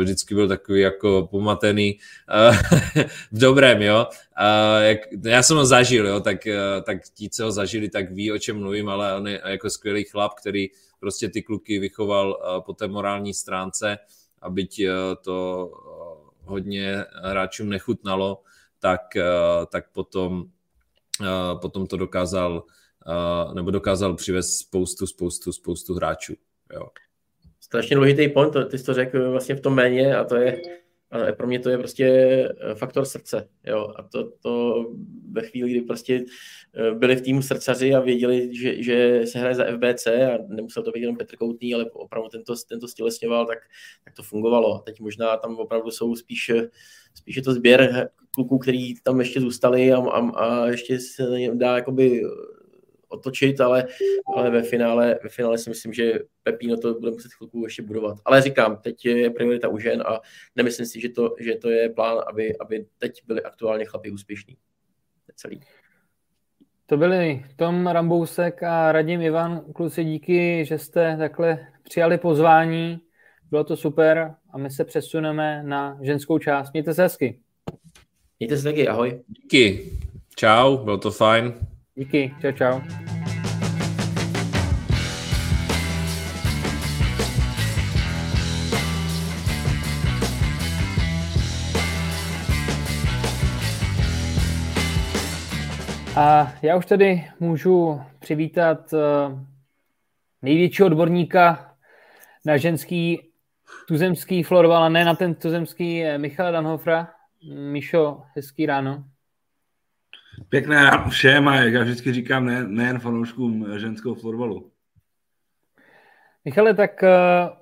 vždycky 0.00 0.34
byl 0.34 0.48
takový 0.48 0.80
jako 0.80 1.28
pomatený, 1.30 1.98
uh, 2.48 2.56
v 3.32 3.38
dobrém, 3.38 3.82
jo, 3.82 4.06
uh, 4.40 4.82
jak, 4.82 4.98
já 5.24 5.42
jsem 5.42 5.56
ho 5.56 5.66
zažil, 5.66 6.06
jo, 6.06 6.20
tak, 6.20 6.38
uh, 6.46 6.82
tak 6.82 6.98
ti, 7.14 7.30
co 7.30 7.44
ho 7.44 7.52
zažili, 7.52 7.88
tak 7.88 8.12
ví, 8.12 8.32
o 8.32 8.38
čem 8.38 8.58
mluvím, 8.58 8.88
ale 8.88 9.16
on 9.16 9.28
je 9.28 9.42
jako 9.46 9.70
skvělý 9.70 10.04
chlap, 10.04 10.34
který 10.34 10.68
prostě 11.00 11.28
ty 11.28 11.42
kluky 11.42 11.78
vychoval 11.78 12.28
uh, 12.28 12.64
po 12.64 12.72
té 12.72 12.88
morální 12.88 13.34
stránce 13.34 13.98
a 14.42 14.50
byť 14.50 14.80
uh, 14.80 14.94
to 15.24 15.66
uh, 15.66 16.50
hodně 16.50 17.04
hráčům 17.22 17.68
nechutnalo, 17.68 18.42
tak, 18.78 19.00
uh, 19.16 19.66
tak 19.66 19.92
potom, 19.92 20.44
uh, 21.20 21.60
potom 21.60 21.86
to 21.86 21.96
dokázal 21.96 22.64
nebo 23.54 23.70
dokázal 23.70 24.14
přivést 24.14 24.58
spoustu, 24.58 25.06
spoustu, 25.06 25.52
spoustu 25.52 25.94
hráčů. 25.94 26.34
Jo. 26.74 26.88
Strašně 27.60 27.96
důležitý 27.96 28.28
point, 28.28 28.54
ty 28.70 28.78
jsi 28.78 28.84
to 28.84 28.94
řekl 28.94 29.30
vlastně 29.30 29.54
v 29.54 29.60
tom 29.60 29.74
méně 29.74 30.16
a 30.16 30.24
to 30.24 30.36
je, 30.36 30.62
ano, 31.10 31.26
pro 31.36 31.46
mě 31.46 31.58
to 31.58 31.70
je 31.70 31.78
prostě 31.78 32.06
eh, 32.60 32.74
faktor 32.74 33.04
srdce, 33.04 33.48
jo, 33.66 33.92
a 33.96 34.02
to, 34.02 34.30
to 34.30 34.84
ve 35.32 35.42
chvíli, 35.42 35.70
kdy 35.70 35.80
prostě 35.80 36.24
eh, 36.74 36.94
byli 36.94 37.16
v 37.16 37.20
týmu 37.20 37.42
srdcaři 37.42 37.94
a 37.94 38.00
věděli, 38.00 38.56
že, 38.56 38.82
že 38.82 39.20
se 39.24 39.38
hraje 39.38 39.54
za 39.54 39.64
FBC 39.64 40.06
a 40.06 40.38
nemusel 40.48 40.82
to 40.82 40.90
být 40.90 41.00
jenom 41.00 41.16
Petr 41.16 41.36
Koutný, 41.36 41.74
ale 41.74 41.84
opravdu 41.90 42.28
tento, 42.28 42.54
tento 42.68 42.88
stělesňoval, 42.88 43.46
tak, 43.46 43.58
tak 44.04 44.14
to 44.14 44.22
fungovalo. 44.22 44.78
Teď 44.78 45.00
možná 45.00 45.36
tam 45.36 45.56
opravdu 45.56 45.90
jsou 45.90 46.16
spíš, 46.16 46.50
spíš 47.14 47.36
je 47.36 47.42
to 47.42 47.54
sběr 47.54 48.10
kluků, 48.30 48.58
který 48.58 48.94
tam 49.02 49.20
ještě 49.20 49.40
zůstali 49.40 49.92
a, 49.92 49.98
a, 49.98 50.30
a 50.30 50.66
ještě 50.66 50.98
se 50.98 51.22
dá 51.54 51.76
jakoby 51.76 52.22
otočit, 53.10 53.60
ale, 53.60 53.86
ale 54.36 54.50
ve, 54.50 54.62
finále, 54.62 55.18
ve 55.22 55.28
finále 55.28 55.58
si 55.58 55.70
myslím, 55.70 55.92
že 55.92 56.12
Pepino 56.42 56.76
to 56.76 56.94
bude 56.94 57.10
muset 57.10 57.32
chvilku 57.32 57.64
ještě 57.64 57.82
budovat. 57.82 58.18
Ale 58.24 58.42
říkám, 58.42 58.76
teď 58.76 59.06
je 59.06 59.30
priorita 59.30 59.68
u 59.68 59.78
žen 59.78 60.02
a 60.06 60.20
nemyslím 60.56 60.86
si, 60.86 61.00
že 61.00 61.08
to, 61.08 61.34
že 61.40 61.54
to 61.54 61.70
je 61.70 61.88
plán, 61.88 62.18
aby, 62.26 62.58
aby 62.58 62.86
teď 62.98 63.22
byli 63.26 63.42
aktuálně 63.42 63.84
chlapi 63.84 64.10
úspěšní. 64.10 64.56
Celý. 65.36 65.60
To 66.86 66.96
byli 66.96 67.44
Tom 67.56 67.86
Rambousek 67.86 68.62
a 68.62 68.92
Radim 68.92 69.20
Ivan. 69.20 69.64
Kluci, 69.74 70.04
díky, 70.04 70.64
že 70.64 70.78
jste 70.78 71.16
takhle 71.16 71.66
přijali 71.82 72.18
pozvání. 72.18 73.00
Bylo 73.50 73.64
to 73.64 73.76
super 73.76 74.34
a 74.50 74.58
my 74.58 74.70
se 74.70 74.84
přesuneme 74.84 75.62
na 75.62 75.98
ženskou 76.02 76.38
část. 76.38 76.72
Mějte 76.72 76.94
se 76.94 77.02
hezky. 77.02 77.40
Mějte 78.38 78.56
se 78.56 78.64
taky, 78.64 78.88
ahoj. 78.88 79.22
Díky. 79.28 79.90
Čau, 80.36 80.76
bylo 80.76 80.98
to 80.98 81.10
fajn. 81.10 81.69
Díky, 82.00 82.34
čau, 82.40 82.52
čau. 82.52 82.80
A 96.16 96.52
já 96.62 96.76
už 96.76 96.86
tedy 96.86 97.24
můžu 97.40 98.00
přivítat 98.18 98.92
eh, 98.92 98.98
největšího 100.42 100.86
odborníka 100.86 101.74
na 102.44 102.56
ženský 102.56 103.30
tuzemský 103.88 104.42
florbal, 104.42 104.82
a 104.82 104.88
ne 104.88 105.04
na 105.04 105.14
ten 105.14 105.34
tuzemský 105.34 106.04
eh, 106.04 106.18
Michal 106.18 106.52
Danhofra. 106.52 107.08
Mišo, 107.54 108.22
hezký 108.34 108.66
ráno. 108.66 109.04
Pěkné 110.48 110.84
ráno 110.84 111.10
všem 111.10 111.48
a 111.48 111.56
jak 111.56 111.72
já 111.72 111.82
vždycky 111.82 112.12
říkám, 112.12 112.46
ne, 112.46 112.68
nejen 112.68 112.98
fanouškům 112.98 113.78
ženského 113.78 114.14
florbalu. 114.14 114.70
Michale, 116.44 116.74
tak 116.74 117.02
uh, 117.02 117.08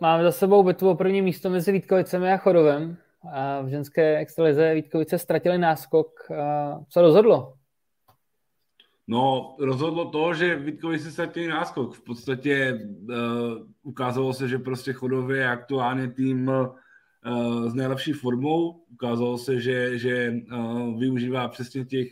máme 0.00 0.22
za 0.22 0.32
sebou 0.32 0.62
bitvu 0.62 0.90
o 0.90 0.94
první 0.94 1.22
místo 1.22 1.50
mezi 1.50 1.72
Vítkovicemi 1.72 2.32
a 2.32 2.36
Chodovem. 2.36 2.96
A 3.32 3.60
v 3.60 3.68
ženské 3.68 4.16
extralize 4.18 4.74
Vítkovice 4.74 5.18
ztratili 5.18 5.58
náskok. 5.58 6.26
Uh, 6.30 6.36
co 6.88 7.02
rozhodlo? 7.02 7.54
No, 9.06 9.56
rozhodlo 9.58 10.04
to, 10.04 10.34
že 10.34 10.56
Vítkovice 10.56 11.10
ztratili 11.10 11.48
náskok. 11.48 11.94
V 11.94 12.04
podstatě 12.04 12.80
uh, 13.08 13.16
ukázalo 13.82 14.32
se, 14.32 14.48
že 14.48 14.58
prostě 14.58 14.92
Chodově 14.92 15.38
je 15.38 15.48
aktuálně 15.48 16.08
tým 16.08 16.48
uh, 16.48 17.68
s 17.68 17.74
nejlepší 17.74 18.12
formou. 18.12 18.84
Ukázalo 18.92 19.38
se, 19.38 19.60
že, 19.60 19.98
že 19.98 20.34
uh, 20.52 20.98
využívá 20.98 21.48
přesně 21.48 21.84
těch 21.84 22.08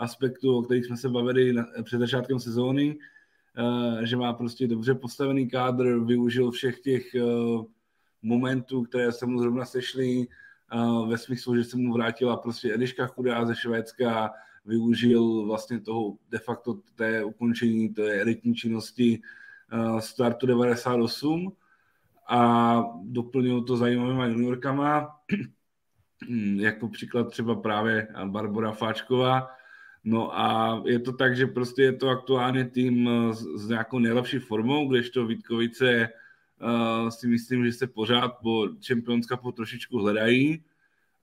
aspektů, 0.00 0.56
o 0.56 0.62
kterých 0.62 0.86
jsme 0.86 0.96
se 0.96 1.08
bavili 1.08 1.52
na, 1.52 1.66
před 1.82 1.98
začátkem 1.98 2.40
sezóny, 2.40 2.98
uh, 3.58 4.00
že 4.02 4.16
má 4.16 4.32
prostě 4.32 4.66
dobře 4.66 4.94
postavený 4.94 5.48
kádr, 5.48 5.98
využil 5.98 6.50
všech 6.50 6.80
těch 6.80 7.02
uh, 7.14 7.64
momentů, 8.22 8.82
které 8.82 9.12
se 9.12 9.26
mu 9.26 9.38
zrovna 9.38 9.64
sešly, 9.64 10.26
uh, 10.74 11.10
ve 11.10 11.18
smyslu, 11.18 11.56
že 11.56 11.64
se 11.64 11.76
mu 11.76 11.92
vrátila 11.92 12.36
prostě 12.36 12.74
Eliška 12.74 13.06
Chudá 13.06 13.46
ze 13.46 13.56
Švédska, 13.56 14.30
využil 14.64 15.46
vlastně 15.46 15.80
toho 15.80 16.16
de 16.30 16.38
facto 16.38 16.78
té 16.94 17.24
ukončení 17.24 17.88
té 17.88 18.20
elitní 18.20 18.54
činnosti 18.54 19.20
startu 19.98 20.46
98 20.46 21.52
a 22.28 22.82
doplnil 23.02 23.62
to 23.62 23.76
zajímavými 23.76 24.32
juniorkama, 24.32 25.16
jako 26.56 26.88
příklad 26.88 27.30
třeba 27.30 27.54
právě 27.54 28.08
Barbara 28.24 28.72
Fáčková, 28.72 29.48
No 30.04 30.38
a 30.38 30.82
je 30.86 30.98
to 30.98 31.12
tak, 31.12 31.36
že 31.36 31.46
prostě 31.46 31.82
je 31.82 31.92
to 31.92 32.08
aktuálně 32.08 32.64
tým 32.64 33.08
eh, 33.08 33.34
s, 33.34 33.38
s 33.38 33.68
nějakou 33.68 33.98
nejlepší 33.98 34.38
formou, 34.38 34.88
kdežto 34.88 35.26
Vítkovice 35.26 36.08
uh, 36.62 37.08
si 37.08 37.26
myslím, 37.26 37.64
že 37.64 37.72
se 37.72 37.86
pořád 37.86 38.28
po 38.28 38.68
Champions 38.86 39.26
Cupu 39.26 39.52
trošičku 39.52 39.98
hledají. 39.98 40.64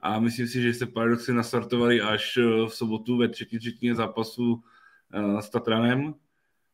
A 0.02 0.20
myslím 0.20 0.48
si, 0.48 0.62
že 0.62 0.74
se 0.74 0.86
paradoxně 0.86 1.34
nastartovali 1.34 2.02
až 2.02 2.38
eh, 2.38 2.44
v 2.68 2.70
sobotu 2.70 3.18
ve 3.18 3.28
třetí 3.30 3.60
třetině 3.60 3.96
zápasu 3.96 4.54
uh, 4.54 5.40
s 5.40 5.50
Tatranem, 5.50 6.14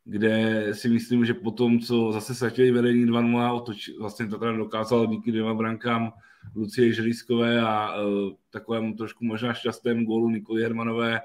kde 0.06 0.68
si 0.74 0.90
myslím, 0.90 1.26
že 1.26 1.34
po 1.34 1.52
tom, 1.52 1.80
co 1.80 2.12
zase 2.12 2.36
ztratili 2.36 2.72
vedení 2.72 3.06
2-0, 3.06 3.56
otoč, 3.56 3.90
vlastně 4.00 4.28
Tatran 4.28 4.58
dokázal 4.58 5.08
díky 5.08 5.32
dvěma 5.32 5.54
brankám 5.54 6.14
Lucie 6.56 6.94
Želízkové 6.94 7.62
a 7.62 8.02
uh, 8.02 8.32
takovému 8.50 8.94
trošku 8.94 9.26
možná 9.26 9.54
šťastnému 9.54 10.06
gólu 10.06 10.30
Nikoli 10.30 10.62
Hermanové 10.62 11.22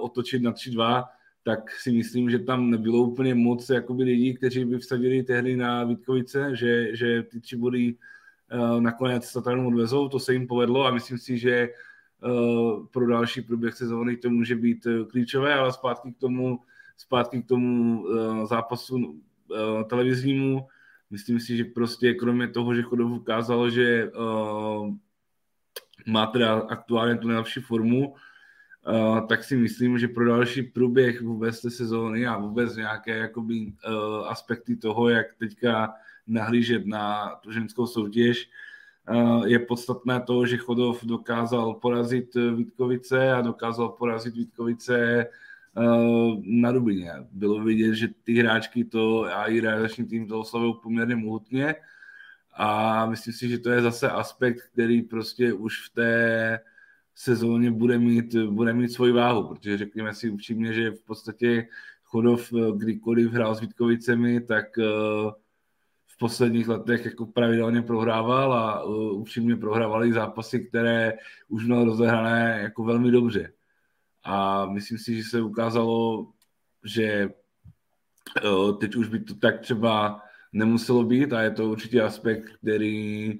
otočit 0.00 0.42
na 0.42 0.52
3-2, 0.52 1.04
tak 1.42 1.70
si 1.70 1.92
myslím, 1.92 2.30
že 2.30 2.38
tam 2.38 2.70
nebylo 2.70 2.98
úplně 2.98 3.34
moc 3.34 3.70
jakoby 3.70 4.02
lidí, 4.04 4.34
kteří 4.34 4.64
by 4.64 4.78
vsadili 4.78 5.22
tehdy 5.22 5.56
na 5.56 5.84
Vítkovice, 5.84 6.56
že, 6.56 6.96
že 6.96 7.22
ty 7.22 7.40
tři 7.40 7.56
body 7.56 7.94
uh, 8.52 8.80
nakonec 8.80 9.24
Satarnu 9.24 9.68
odvezou, 9.68 10.08
to 10.08 10.18
se 10.18 10.32
jim 10.32 10.46
povedlo 10.46 10.86
a 10.86 10.90
myslím 10.90 11.18
si, 11.18 11.38
že 11.38 11.68
uh, 12.24 12.86
pro 12.86 13.06
další 13.06 13.42
průběh 13.42 13.74
sezóny 13.74 14.16
to 14.16 14.30
může 14.30 14.56
být 14.56 14.86
klíčové, 15.10 15.54
ale 15.54 15.72
zpátky 15.72 16.12
k 16.12 16.18
tomu, 16.18 16.60
zpátky 16.96 17.42
k 17.42 17.48
tomu 17.48 18.04
zápasu 18.46 19.20
televiznímu, 19.88 20.66
myslím 21.10 21.40
si, 21.40 21.56
že 21.56 21.64
prostě 21.64 22.14
kromě 22.14 22.48
toho, 22.48 22.74
že 22.74 22.82
Chodov 22.82 23.10
ukázalo, 23.10 23.70
že 23.70 24.10
má 26.06 26.26
teda 26.26 26.54
aktuálně 26.54 27.16
tu 27.16 27.28
nejlepší 27.28 27.60
formu, 27.60 28.14
Tak 29.28 29.44
si 29.44 29.56
myslím, 29.56 29.98
že 29.98 30.08
pro 30.08 30.24
další 30.24 30.62
průběh 30.62 31.22
vůbec 31.22 31.60
té 31.60 31.70
sezóny 31.70 32.26
a 32.26 32.38
vůbec 32.38 32.76
nějaké 32.76 33.16
jakoby, 33.16 33.54
uh, 33.66 34.28
aspekty 34.28 34.76
toho, 34.76 35.08
jak 35.08 35.26
teďka 35.38 35.94
nahlížet 36.26 36.86
na 36.86 37.34
tu 37.42 37.52
ženskou 37.52 37.86
soutěž, 37.86 38.50
uh, 39.10 39.46
je 39.46 39.58
podstatné 39.58 40.20
to, 40.20 40.46
že 40.46 40.56
Chodov 40.56 41.04
dokázal 41.04 41.74
porazit 41.74 42.34
Vítkovice 42.56 43.32
a 43.32 43.40
dokázal 43.40 43.88
porazit 43.88 44.34
Vítkovice 44.34 45.26
uh, 45.76 46.40
na 46.44 46.72
Rubině. 46.72 47.12
Bylo 47.32 47.64
vidět, 47.64 47.94
že 47.94 48.08
ty 48.24 48.34
hráčky 48.34 48.84
to 48.84 49.24
a 49.24 49.44
i 49.44 49.60
realizační 49.60 50.04
tým 50.04 50.28
to 50.28 50.40
oslavil 50.40 50.72
poměrně 50.72 51.16
mohutně 51.16 51.74
a 52.54 53.06
myslím 53.06 53.34
si, 53.34 53.48
že 53.48 53.58
to 53.58 53.70
je 53.70 53.82
zase 53.82 54.10
aspekt, 54.10 54.62
který 54.72 55.02
prostě 55.02 55.52
už 55.52 55.88
v 55.88 55.94
té 55.94 56.60
sezóně 57.14 57.70
bude 57.70 57.98
mít, 57.98 58.34
bude 58.36 58.72
mít 58.72 58.88
svoji 58.88 59.12
váhu, 59.12 59.48
protože 59.48 59.78
řekněme 59.78 60.14
si 60.14 60.30
upřímně, 60.30 60.72
že 60.72 60.90
v 60.90 61.02
podstatě 61.04 61.68
Chodov 62.04 62.52
kdykoliv 62.76 63.32
hrál 63.32 63.54
s 63.54 63.60
Vítkovicemi, 63.60 64.40
tak 64.40 64.64
v 66.06 66.18
posledních 66.18 66.68
letech 66.68 67.04
jako 67.04 67.26
pravidelně 67.26 67.82
prohrával 67.82 68.54
a 68.54 68.84
upřímně 69.12 69.56
prohrávali 69.56 70.12
zápasy, 70.12 70.60
které 70.60 71.12
už 71.48 71.66
měl 71.66 71.84
rozehrané 71.84 72.58
jako 72.62 72.84
velmi 72.84 73.10
dobře. 73.10 73.52
A 74.24 74.66
myslím 74.66 74.98
si, 74.98 75.16
že 75.16 75.24
se 75.24 75.42
ukázalo, 75.42 76.26
že 76.84 77.30
teď 78.80 78.94
už 78.94 79.08
by 79.08 79.20
to 79.20 79.34
tak 79.34 79.60
třeba 79.60 80.20
nemuselo 80.52 81.04
být 81.04 81.32
a 81.32 81.42
je 81.42 81.50
to 81.50 81.70
určitě 81.70 82.02
aspekt, 82.02 82.44
který 82.60 83.38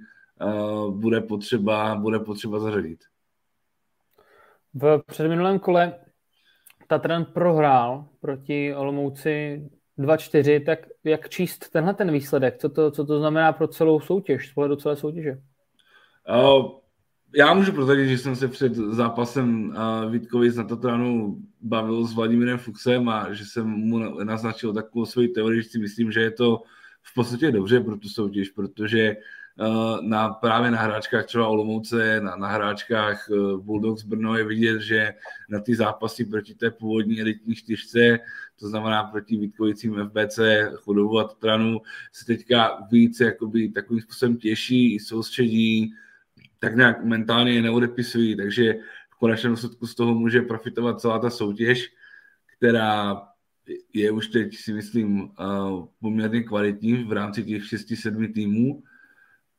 bude, 0.90 1.20
potřeba, 1.20 1.94
bude 1.94 2.18
potřeba 2.18 2.58
zařadit. 2.58 3.04
V 4.74 5.02
předminulém 5.06 5.58
kole 5.58 5.94
Tatran 6.86 7.24
prohrál 7.24 8.08
proti 8.20 8.74
Olomouci 8.74 9.62
2-4, 9.98 10.64
tak 10.64 10.78
jak 11.04 11.28
číst 11.28 11.70
tenhle 11.70 11.94
ten 11.94 12.12
výsledek? 12.12 12.58
Co 12.58 12.68
to, 12.68 12.90
co 12.90 13.04
to 13.04 13.18
znamená 13.18 13.52
pro 13.52 13.68
celou 13.68 14.00
soutěž, 14.00 14.48
z 14.48 14.52
pohledu 14.52 14.76
celé 14.76 14.96
soutěže? 14.96 15.38
Uh, 16.28 16.70
já 17.36 17.54
můžu 17.54 17.72
prozradit, 17.72 18.08
že 18.08 18.18
jsem 18.18 18.36
se 18.36 18.48
před 18.48 18.74
zápasem 18.74 19.68
uh, 19.68 20.12
Vítkovic 20.12 20.56
na 20.56 20.64
Tatranu 20.64 21.38
bavil 21.60 22.04
s 22.04 22.14
Vladimírem 22.14 22.58
Fuxem 22.58 23.08
a 23.08 23.32
že 23.32 23.44
jsem 23.44 23.66
mu 23.66 23.98
naznačil 24.24 24.72
takovou 24.72 25.06
svoji 25.06 25.28
teorii, 25.28 25.62
že 25.62 25.68
si 25.68 25.78
myslím, 25.78 26.12
že 26.12 26.20
je 26.20 26.30
to 26.30 26.62
v 27.02 27.14
podstatě 27.14 27.50
dobře 27.50 27.80
pro 27.80 27.96
tu 27.96 28.08
soutěž, 28.08 28.50
protože 28.50 29.16
uh, 29.16 29.22
na, 30.02 30.28
právě 30.28 30.70
na 30.70 30.78
hráčkách 30.78 31.26
třeba 31.26 31.48
Olomouce, 31.48 32.20
na, 32.20 32.36
na 32.36 32.48
hráčkách 32.48 33.28
uh, 33.30 33.60
Bulldogs 33.60 34.02
Brno 34.02 34.36
je 34.36 34.44
vidět, 34.44 34.80
že 34.80 35.14
na 35.48 35.60
ty 35.60 35.74
zápasy 35.74 36.24
proti 36.24 36.54
té 36.54 36.70
původní 36.70 37.20
elitní 37.20 37.54
čtyřce, 37.54 38.18
to 38.60 38.68
znamená 38.68 39.04
proti 39.04 39.36
Vítkovicím 39.36 40.08
FBC, 40.08 40.38
Chodovu 40.74 41.18
a 41.18 41.24
Tatranu, 41.24 41.80
se 42.12 42.26
teďka 42.26 42.86
víc 42.90 43.20
jakoby 43.20 43.68
takovým 43.68 44.02
způsobem 44.02 44.36
těší, 44.36 44.98
soustředí, 44.98 45.92
tak 46.58 46.76
nějak 46.76 47.04
mentálně 47.04 47.52
je 47.52 47.62
neodepisují, 47.62 48.36
takže 48.36 48.74
v 49.10 49.18
konečném 49.18 49.52
důsledku 49.52 49.86
z 49.86 49.94
toho 49.94 50.14
může 50.14 50.42
profitovat 50.42 51.00
celá 51.00 51.18
ta 51.18 51.30
soutěž, 51.30 51.92
která 52.56 53.22
je 53.92 54.10
už 54.10 54.28
teď, 54.28 54.56
si 54.56 54.72
myslím, 54.72 55.20
uh, 55.22 55.86
poměrně 56.00 56.42
kvalitní 56.42 57.04
v 57.04 57.12
rámci 57.12 57.44
těch 57.44 57.62
6-7 57.62 58.32
týmů 58.32 58.82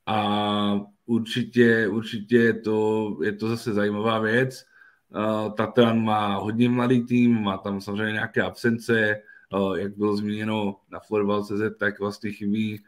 a 0.06 0.82
určitě, 1.06 1.88
určitě 1.88 2.38
je 2.38 2.54
to, 2.54 3.18
je 3.24 3.32
to 3.32 3.50
zase 3.50 3.74
zajímavá 3.74 4.20
věc. 4.20 4.66
Tatran 5.58 6.04
má 6.04 6.36
hodně 6.36 6.70
mladý 6.70 7.02
tým, 7.06 7.42
má 7.42 7.58
tam 7.58 7.82
samozřejmě 7.82 8.14
nějaké 8.14 8.42
absence, 8.42 9.22
jak 9.76 9.98
bylo 9.98 10.18
zmíněno 10.18 10.76
na 10.92 11.00
Florbal.cz, 11.00 11.78
tak 11.80 12.00
vlastně 12.00 12.32
chybí 12.32 12.84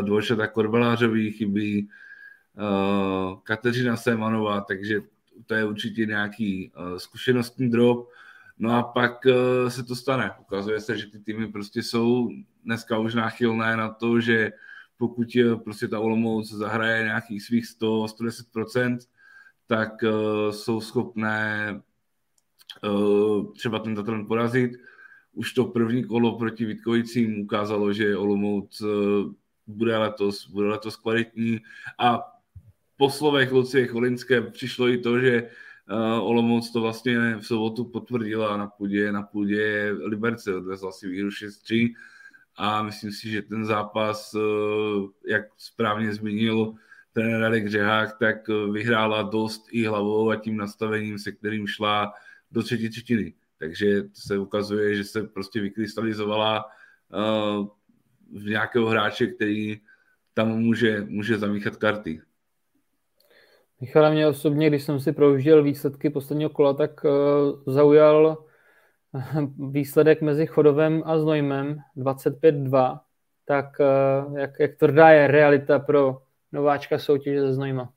Dvojšata 0.00 0.46
Korbalářový, 0.46 1.32
chybí 1.32 1.88
Kateřina 3.42 3.96
Semanová, 3.96 4.60
takže 4.60 5.00
to 5.46 5.54
je 5.54 5.64
určitě 5.64 6.06
nějaký 6.06 6.72
zkušenostní 6.96 7.70
drop. 7.70 8.08
No 8.58 8.76
a 8.76 8.82
pak 8.82 9.26
se 9.68 9.82
to 9.82 9.96
stane. 9.96 10.30
Ukazuje 10.40 10.80
se, 10.80 10.98
že 10.98 11.06
ty 11.06 11.18
týmy 11.18 11.52
prostě 11.52 11.82
jsou 11.82 12.30
dneska 12.64 12.98
už 12.98 13.14
náchylné 13.14 13.76
na 13.76 13.88
to, 13.88 14.20
že 14.20 14.52
pokud 15.00 15.34
je 15.34 15.56
prostě 15.56 15.88
ta 15.88 16.00
Olomouc 16.00 16.52
zahraje 16.52 17.04
nějakých 17.04 17.42
svých 17.42 17.64
100-110%, 17.80 18.98
tak 19.66 20.02
uh, 20.02 20.50
jsou 20.50 20.80
schopné 20.80 21.80
uh, 22.84 23.52
třeba 23.52 23.78
ten 23.78 23.94
Tatran 23.94 24.26
porazit. 24.26 24.70
Už 25.32 25.52
to 25.52 25.64
první 25.64 26.04
kolo 26.04 26.38
proti 26.38 26.64
Vítkovicím 26.64 27.40
ukázalo, 27.40 27.92
že 27.92 28.16
Olomouc 28.16 28.80
uh, 28.80 28.88
bude 29.66 29.96
letos, 29.96 30.48
bude 30.50 30.68
letos 30.68 30.96
kvalitní 30.96 31.60
a 31.98 32.20
po 32.96 33.10
slovech 33.10 33.52
Lucie 33.52 33.86
Cholinské 33.86 34.40
přišlo 34.40 34.88
i 34.88 34.98
to, 34.98 35.20
že 35.20 35.42
uh, 35.42 36.28
Olomouc 36.28 36.72
to 36.72 36.80
vlastně 36.80 37.36
v 37.36 37.42
sobotu 37.42 37.84
potvrdila 37.84 38.56
na 38.56 38.66
půdě, 38.66 39.12
na 39.12 39.22
půdě 39.22 39.96
Liberce, 40.04 40.56
odvezla 40.56 40.92
si 40.92 41.08
výhru 41.08 41.28
6-3 41.28 41.94
a 42.62 42.82
myslím 42.82 43.12
si, 43.12 43.30
že 43.30 43.42
ten 43.42 43.64
zápas, 43.64 44.34
uh, 44.34 45.08
jak 45.26 45.44
správně 45.56 46.14
zmínil 46.14 46.72
trenér 47.12 47.40
Radek 47.40 47.68
Řehák, 47.68 48.18
tak 48.18 48.48
vyhrála 48.48 49.22
dost 49.22 49.66
i 49.70 49.86
hlavou 49.86 50.30
a 50.30 50.36
tím 50.36 50.56
nastavením, 50.56 51.18
se 51.18 51.32
kterým 51.32 51.66
šla 51.66 52.12
do 52.50 52.62
třetí 52.62 52.88
třetiny. 52.88 53.32
Takže 53.58 54.02
se 54.14 54.38
ukazuje, 54.38 54.94
že 54.94 55.04
se 55.04 55.22
prostě 55.22 55.60
vykrystalizovala 55.60 56.64
uh, 56.64 57.66
v 58.40 58.44
nějakého 58.44 58.86
hráče, 58.86 59.26
který 59.26 59.80
tam 60.34 60.48
může, 60.48 61.04
může 61.08 61.38
zamíchat 61.38 61.76
karty. 61.76 62.20
Michale, 63.80 64.12
mě 64.12 64.26
osobně, 64.26 64.68
když 64.68 64.82
jsem 64.82 65.00
si 65.00 65.12
projížděl 65.12 65.62
výsledky 65.62 66.10
posledního 66.10 66.50
kola, 66.50 66.74
tak 66.74 67.00
zaujal 67.66 68.44
výsledek 69.70 70.22
mezi 70.22 70.46
Chodovem 70.46 71.02
a 71.06 71.18
Znojmem 71.18 71.78
25-2. 71.96 73.00
Tak 73.44 73.66
uh, 73.80 74.38
jak, 74.38 74.50
jak 74.60 74.76
tvrdá 74.76 75.08
je 75.10 75.26
realita 75.26 75.78
pro 75.78 76.22
nováčka 76.52 76.98
soutěže 76.98 77.40
ze 77.40 77.54
Znojma? 77.54 77.92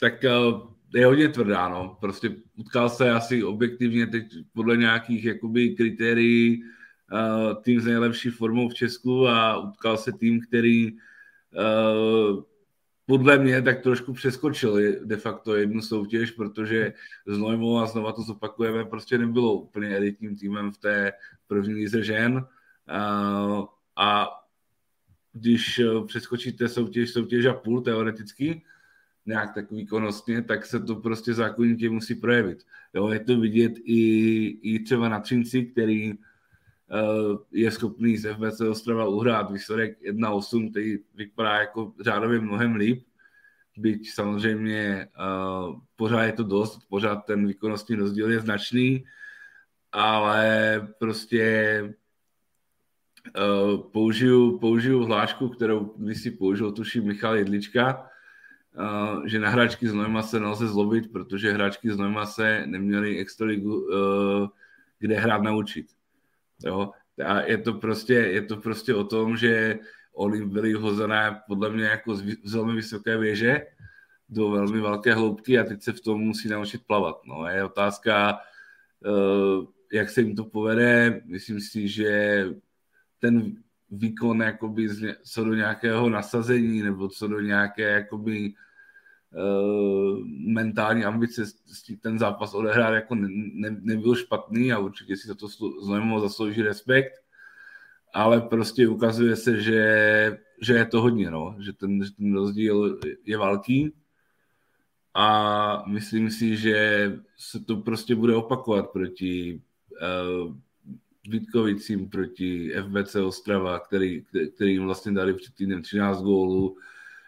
Tak 0.00 0.14
uh, 0.24 0.60
je 0.94 1.06
hodně 1.06 1.28
tvrdá, 1.28 1.68
no. 1.68 1.96
Prostě 2.00 2.30
utkal 2.56 2.88
se 2.88 3.10
asi 3.10 3.44
objektivně 3.44 4.06
teď 4.06 4.24
podle 4.52 4.76
nějakých 4.76 5.24
jakoby 5.24 5.68
kritérií 5.68 6.62
uh, 6.62 7.62
tým 7.62 7.80
s 7.80 7.84
nejlepší 7.84 8.30
formou 8.30 8.68
v 8.68 8.74
Česku 8.74 9.28
a 9.28 9.58
utkal 9.58 9.96
se 9.96 10.12
tým, 10.12 10.40
který 10.40 10.96
podle 13.06 13.38
mě 13.38 13.62
tak 13.62 13.82
trošku 13.82 14.12
přeskočil 14.12 14.78
de 15.04 15.16
facto 15.16 15.56
jednu 15.56 15.82
soutěž, 15.82 16.30
protože 16.30 16.92
Znojmo 17.26 17.78
a 17.78 17.86
znova 17.86 18.12
to 18.12 18.22
zopakujeme, 18.22 18.84
prostě 18.84 19.18
nebylo 19.18 19.54
úplně 19.54 19.96
elitním 19.96 20.36
týmem 20.36 20.72
v 20.72 20.78
té 20.78 21.12
první 21.46 21.74
lize 21.74 22.04
žen. 22.04 22.46
A, 22.88 23.64
a 23.96 24.28
když 25.32 25.80
přeskočíte 26.06 26.68
soutěž, 26.68 27.10
soutěž 27.10 27.46
a 27.46 27.54
půl 27.54 27.80
teoreticky, 27.80 28.62
nějak 29.26 29.54
tak 29.54 29.70
výkonnostně, 29.70 30.42
tak 30.42 30.66
se 30.66 30.80
to 30.80 30.96
prostě 30.96 31.34
zákonitě 31.34 31.90
musí 31.90 32.14
projevit. 32.14 32.66
Jo, 32.94 33.08
je 33.08 33.20
to 33.20 33.40
vidět 33.40 33.72
i, 33.84 34.46
i 34.46 34.84
třeba 34.84 35.08
na 35.08 35.20
Třinci, 35.20 35.64
který 35.64 36.14
je 37.52 37.70
schopný 37.70 38.16
z 38.16 38.34
FBC 38.34 38.60
Ostrava 38.60 39.08
uhrát 39.08 39.50
výsledek 39.50 40.00
1-8, 40.02 40.70
který 40.70 40.98
vypadá 41.14 41.54
jako 41.54 41.92
řádově 42.00 42.40
mnohem 42.40 42.74
líp, 42.74 43.06
byť 43.78 44.10
samozřejmě 44.12 45.08
uh, 45.18 45.80
pořád 45.96 46.22
je 46.22 46.32
to 46.32 46.42
dost, 46.42 46.78
pořád 46.88 47.16
ten 47.16 47.46
výkonnostní 47.46 47.96
rozdíl 47.96 48.30
je 48.30 48.40
značný, 48.40 49.04
ale 49.92 50.88
prostě 50.98 51.82
uh, 53.38 53.80
použiju, 53.90 54.58
použiju 54.58 55.04
hlášku, 55.04 55.48
kterou 55.48 55.94
když 55.96 56.22
si 56.22 56.30
použil, 56.30 56.72
tuším 56.72 57.06
Michal 57.06 57.36
Jedlička, 57.36 58.10
že 59.24 59.38
na 59.38 59.50
hráčky 59.50 59.88
z 59.88 59.94
Nojma 59.94 60.22
se 60.22 60.40
nelze 60.40 60.68
zlobit, 60.68 61.12
protože 61.12 61.52
hráčky 61.52 61.90
z 61.90 61.96
Nojma 61.96 62.26
se 62.26 62.66
neměly 62.66 63.18
extraligu 63.18 63.88
kde 64.98 65.20
hrát 65.20 65.42
naučit. 65.42 65.86
Jo? 66.64 66.90
A 67.24 67.40
je 67.40 67.58
to, 67.58 67.74
prostě, 67.74 68.14
je 68.14 68.42
to 68.42 68.56
prostě 68.56 68.94
o 68.94 69.04
tom, 69.04 69.36
že 69.36 69.78
oni 70.14 70.46
byli 70.46 70.72
hozené 70.72 71.40
podle 71.48 71.70
mě 71.70 71.84
jako 71.84 72.16
z 72.44 72.54
velmi 72.54 72.74
vysoké 72.74 73.18
věže 73.18 73.66
do 74.28 74.50
velmi 74.50 74.80
velké 74.80 75.14
hloubky 75.14 75.58
a 75.58 75.64
teď 75.64 75.82
se 75.82 75.92
v 75.92 76.00
tom 76.00 76.20
musí 76.20 76.48
naučit 76.48 76.86
plavat. 76.86 77.16
No. 77.26 77.46
Je 77.46 77.64
otázka, 77.64 78.38
eh, 79.06 79.66
jak 79.92 80.10
se 80.10 80.20
jim 80.20 80.36
to 80.36 80.44
povede. 80.44 81.22
Myslím 81.24 81.60
si, 81.60 81.88
že 81.88 82.44
ten 83.18 83.56
výkon 83.90 84.40
jakoby 84.40 84.88
co 85.22 85.44
do 85.44 85.54
nějakého 85.54 86.10
nasazení 86.10 86.82
nebo 86.82 87.08
co 87.08 87.28
do 87.28 87.40
nějaké 87.40 87.82
jakoby 87.82 88.54
mentální 90.46 91.04
ambice 91.04 91.42
ten 92.00 92.18
zápas 92.18 92.54
odehrát 92.54 92.94
jako 92.94 93.14
ne, 93.14 93.28
ne, 93.52 93.76
nebyl 93.80 94.14
špatný 94.14 94.72
a 94.72 94.78
určitě 94.78 95.16
si 95.16 95.28
za 95.28 95.34
to 95.34 95.48
znovu 95.82 96.20
zaslouží 96.20 96.62
respekt, 96.62 97.12
ale 98.14 98.40
prostě 98.40 98.88
ukazuje 98.88 99.36
se, 99.36 99.60
že, 99.60 100.38
že 100.62 100.74
je 100.74 100.84
to 100.84 101.00
hodně, 101.02 101.30
no, 101.30 101.56
že 101.58 101.72
ten, 101.72 102.04
že 102.04 102.10
ten 102.10 102.34
rozdíl 102.34 102.98
je 103.24 103.38
velký 103.38 103.92
a 105.14 105.84
myslím 105.86 106.30
si, 106.30 106.56
že 106.56 107.12
se 107.36 107.60
to 107.60 107.76
prostě 107.76 108.14
bude 108.14 108.34
opakovat 108.34 108.90
proti 108.90 109.62
uh, 110.02 110.54
Vítkovicím, 111.28 112.10
proti 112.10 112.72
FBC 112.82 113.14
Ostrava, 113.14 113.78
který, 113.78 114.24
který 114.54 114.72
jim 114.72 114.84
vlastně 114.84 115.12
dali 115.12 115.34
před 115.34 115.54
týdnem 115.54 115.82
13 115.82 116.22
gólů, 116.22 116.76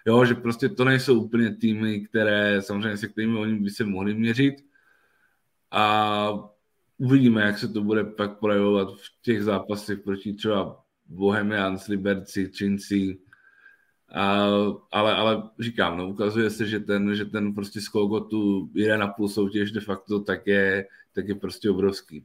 Jo, 0.08 0.24
že 0.24 0.34
prostě 0.34 0.68
to 0.68 0.84
nejsou 0.84 1.20
úplně 1.20 1.54
týmy, 1.54 2.00
které 2.00 2.62
samozřejmě 2.62 2.96
se 2.96 3.08
kterými 3.08 3.38
oni 3.38 3.60
by 3.60 3.70
se 3.70 3.84
mohli 3.84 4.14
měřit. 4.14 4.54
A 5.70 6.30
uvidíme, 6.98 7.42
jak 7.42 7.58
se 7.58 7.68
to 7.68 7.82
bude 7.82 8.04
pak 8.04 8.38
projevovat 8.38 8.88
v 8.88 9.22
těch 9.22 9.42
zápasech 9.42 9.98
proti 9.98 10.32
třeba 10.32 10.84
Bohemians, 11.06 11.86
Liberci, 11.86 12.50
Činci. 12.50 13.18
A, 14.08 14.46
ale, 14.92 15.14
ale 15.14 15.42
říkám, 15.60 15.98
no, 15.98 16.08
ukazuje 16.08 16.50
se, 16.50 16.66
že 16.66 16.80
ten, 16.80 17.14
že 17.14 17.24
ten 17.24 17.54
prostě 17.54 17.80
skok 17.80 18.30
tu 18.30 18.70
jde 18.74 18.98
na 18.98 19.08
půl 19.08 19.28
soutěž 19.28 19.72
de 19.72 19.80
facto 19.80 20.20
tak 20.20 20.46
je, 20.46 20.86
tak 21.12 21.28
je 21.28 21.34
prostě 21.34 21.70
obrovský. 21.70 22.24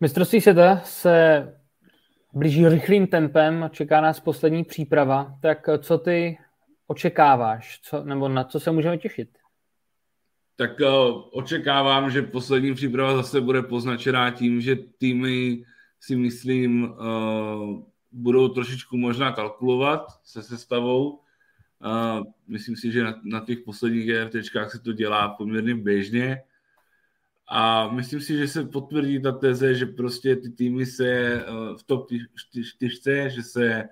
Mistrovství 0.00 0.40
světa 0.40 0.80
se 0.84 1.44
blíží 2.32 2.68
rychlým 2.68 3.06
tempem, 3.06 3.70
čeká 3.72 4.00
nás 4.00 4.20
poslední 4.20 4.64
příprava. 4.64 5.38
Tak 5.42 5.68
co 5.78 5.98
ty 5.98 6.38
očekáváš, 6.86 7.80
co, 7.82 8.04
nebo 8.04 8.28
na 8.28 8.44
co 8.44 8.60
se 8.60 8.70
můžeme 8.70 8.98
těšit? 8.98 9.28
Tak 10.56 10.70
uh, 10.80 11.22
očekávám, 11.32 12.10
že 12.10 12.22
poslední 12.22 12.74
příprava 12.74 13.16
zase 13.16 13.40
bude 13.40 13.62
poznačená 13.62 14.30
tím, 14.30 14.60
že 14.60 14.76
týmy 14.76 15.64
si 16.00 16.16
myslím 16.16 16.82
uh, 16.82 17.82
budou 18.12 18.48
trošičku 18.48 18.96
možná 18.96 19.32
kalkulovat 19.32 20.06
se 20.24 20.42
sestavou. 20.42 21.10
Uh, 21.10 22.24
myslím 22.48 22.76
si, 22.76 22.92
že 22.92 23.02
na, 23.02 23.14
na 23.24 23.40
těch 23.40 23.58
posledních 23.58 24.10
GFTčkách 24.10 24.72
se 24.72 24.78
to 24.78 24.92
dělá 24.92 25.28
poměrně 25.28 25.74
běžně. 25.74 26.42
A 27.52 27.88
myslím 27.90 28.20
si, 28.20 28.38
že 28.38 28.48
se 28.48 28.64
potvrdí 28.64 29.22
ta 29.22 29.32
teze, 29.32 29.74
že 29.74 29.86
prostě 29.86 30.36
ty 30.36 30.50
týmy 30.50 30.86
se 30.86 31.42
uh, 31.48 31.76
v 31.76 31.82
top 31.82 32.08
čtyřce, 32.64 33.30
že 33.30 33.42
se, 33.42 33.88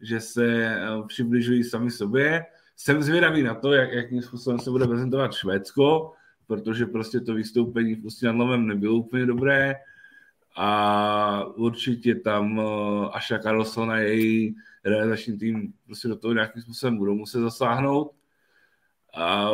že 0.00 0.20
se 0.20 0.76
uh, 0.96 1.06
přibližují 1.06 1.64
sami 1.64 1.90
sobě. 1.90 2.46
Jsem 2.76 3.02
zvědavý 3.02 3.42
na 3.42 3.54
to, 3.54 3.72
jak, 3.72 3.92
jakým 3.92 4.22
způsobem 4.22 4.58
se 4.58 4.70
bude 4.70 4.86
prezentovat 4.86 5.34
Švédsko, 5.34 6.12
protože 6.46 6.86
prostě 6.86 7.20
to 7.20 7.34
vystoupení 7.34 7.96
prostě 7.96 8.26
nad 8.26 8.36
Lovem 8.36 8.66
nebylo 8.66 8.94
úplně 8.94 9.26
dobré 9.26 9.74
a 10.56 11.44
určitě 11.44 12.14
tam 12.14 12.58
uh, 12.58 13.16
Aša 13.16 13.38
Carlson 13.38 13.90
a 13.90 13.98
její 13.98 14.56
realizační 14.84 15.38
tým 15.38 15.72
prostě 15.86 16.08
do 16.08 16.16
toho 16.16 16.34
nějakým 16.34 16.62
způsobem 16.62 16.96
budou 16.96 17.14
muset 17.14 17.40
zasáhnout. 17.40 18.12
A, 19.16 19.50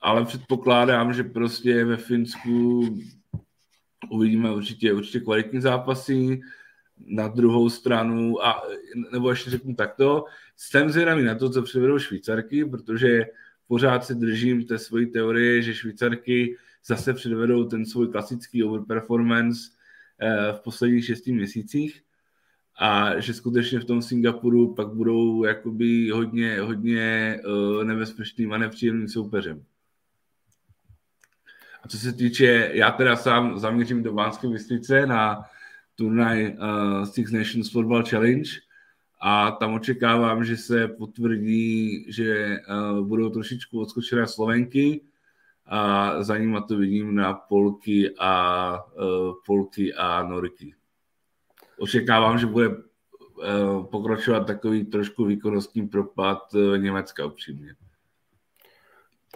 ale 0.00 0.24
předpokládám, 0.24 1.12
že 1.12 1.24
prostě 1.24 1.84
ve 1.84 1.96
Finsku 1.96 2.82
uvidíme 4.10 4.52
určitě, 4.52 4.92
určitě 4.92 5.20
kvalitní 5.20 5.60
zápasy 5.60 6.40
na 7.06 7.28
druhou 7.28 7.70
stranu, 7.70 8.46
a, 8.46 8.62
nebo 9.12 9.30
ještě 9.30 9.50
řeknu 9.50 9.74
takto, 9.74 10.24
jsem 10.56 10.90
zvědavý 10.90 11.24
na 11.24 11.34
to, 11.34 11.50
co 11.50 11.62
přivedou 11.62 11.98
Švýcarky, 11.98 12.64
protože 12.64 13.24
pořád 13.68 14.04
se 14.04 14.14
držím 14.14 14.64
té 14.64 14.78
svojí 14.78 15.06
teorie, 15.06 15.62
že 15.62 15.74
Švýcarky 15.74 16.56
zase 16.84 17.14
předvedou 17.14 17.64
ten 17.64 17.86
svůj 17.86 18.08
klasický 18.08 18.64
overperformance 18.64 19.60
eh, 20.20 20.52
v 20.52 20.60
posledních 20.60 21.04
šesti 21.04 21.32
měsících 21.32 22.02
a 22.78 23.20
že 23.20 23.34
skutečně 23.34 23.80
v 23.80 23.84
tom 23.84 24.02
Singapuru 24.02 24.74
pak 24.74 24.88
budou 24.88 25.44
jakoby 25.44 26.10
hodně, 26.10 26.60
hodně 26.60 27.40
uh, 27.46 27.84
nebezpečným 27.84 28.52
a 28.52 28.58
nepříjemným 28.58 29.08
soupeřem. 29.08 29.64
A 31.86 31.88
co 31.88 31.98
se 31.98 32.12
týče, 32.12 32.70
já 32.72 32.90
teda 32.90 33.16
sám 33.16 33.58
zaměřím 33.58 34.02
do 34.02 34.14
Vánské 34.14 34.48
Bystrice 34.48 35.06
na 35.06 35.44
turnaj 35.94 36.46
uh, 36.46 37.04
Six 37.04 37.32
Nations 37.32 37.72
Football 37.72 38.04
Challenge 38.04 38.50
a 39.22 39.50
tam 39.50 39.74
očekávám, 39.74 40.44
že 40.44 40.56
se 40.56 40.88
potvrdí, 40.88 42.06
že 42.12 42.58
uh, 42.58 43.06
budou 43.06 43.30
trošičku 43.30 43.80
odskočené 43.80 44.26
Slovenky 44.26 45.00
a 45.66 46.22
za 46.22 46.38
nimi 46.38 46.58
to 46.68 46.76
vidím 46.76 47.14
na 47.14 47.34
Polky 47.34 48.14
a 48.18 48.74
uh, 48.84 49.34
Polky 49.46 49.94
a 49.94 50.22
Noriky. 50.22 50.74
Očekávám, 51.78 52.38
že 52.38 52.46
bude 52.46 52.68
uh, 52.68 52.76
pokračovat 53.86 54.46
takový 54.46 54.84
trošku 54.84 55.24
výkonnostní 55.24 55.88
propad 55.88 56.54
uh, 56.54 56.78
Německa 56.78 57.26
upřímně. 57.26 57.74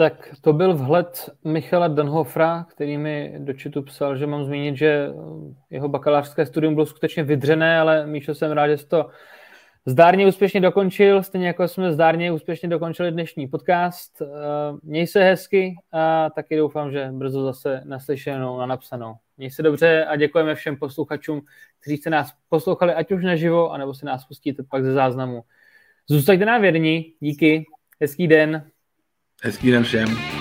Tak 0.00 0.34
to 0.40 0.52
byl 0.52 0.74
vhled 0.74 1.30
Michala 1.44 1.88
Danhofra, 1.88 2.66
který 2.70 2.98
mi 2.98 3.34
do 3.38 3.52
čitu 3.52 3.82
psal, 3.82 4.16
že 4.16 4.26
mám 4.26 4.44
zmínit, 4.44 4.76
že 4.76 5.08
jeho 5.70 5.88
bakalářské 5.88 6.46
studium 6.46 6.74
bylo 6.74 6.86
skutečně 6.86 7.22
vydřené, 7.22 7.80
ale 7.80 8.06
Míšo, 8.06 8.34
jsem 8.34 8.52
rád, 8.52 8.68
že 8.68 8.78
jsi 8.78 8.86
to 8.86 9.10
zdárně 9.86 10.26
úspěšně 10.26 10.60
dokončil, 10.60 11.22
stejně 11.22 11.46
jako 11.46 11.68
jsme 11.68 11.92
zdárně 11.92 12.32
úspěšně 12.32 12.68
dokončili 12.68 13.12
dnešní 13.12 13.48
podcast. 13.48 14.22
Eh, 14.22 14.26
měj 14.82 15.06
se 15.06 15.24
hezky 15.24 15.74
a 15.92 16.30
taky 16.30 16.56
doufám, 16.56 16.92
že 16.92 17.08
brzo 17.12 17.44
zase 17.44 17.82
naslyšenou 17.84 18.58
na 18.58 18.66
napsanou. 18.66 19.14
Měj 19.36 19.50
se 19.50 19.62
dobře 19.62 20.04
a 20.04 20.16
děkujeme 20.16 20.54
všem 20.54 20.76
posluchačům, 20.76 21.42
kteří 21.80 21.96
jste 21.96 22.10
nás 22.10 22.32
poslouchali 22.48 22.94
ať 22.94 23.12
už 23.12 23.24
naživo, 23.24 23.72
anebo 23.72 23.94
si 23.94 24.06
nás 24.06 24.24
pustíte 24.24 24.62
pak 24.62 24.84
ze 24.84 24.92
záznamu. 24.92 25.42
Zůstaňte 26.08 26.44
nám 26.44 26.62
věrní, 26.62 27.14
díky, 27.20 27.64
hezký 28.00 28.28
den. 28.28 28.70
Hezký 29.42 29.70
den 29.70 29.82
všem. 29.84 30.39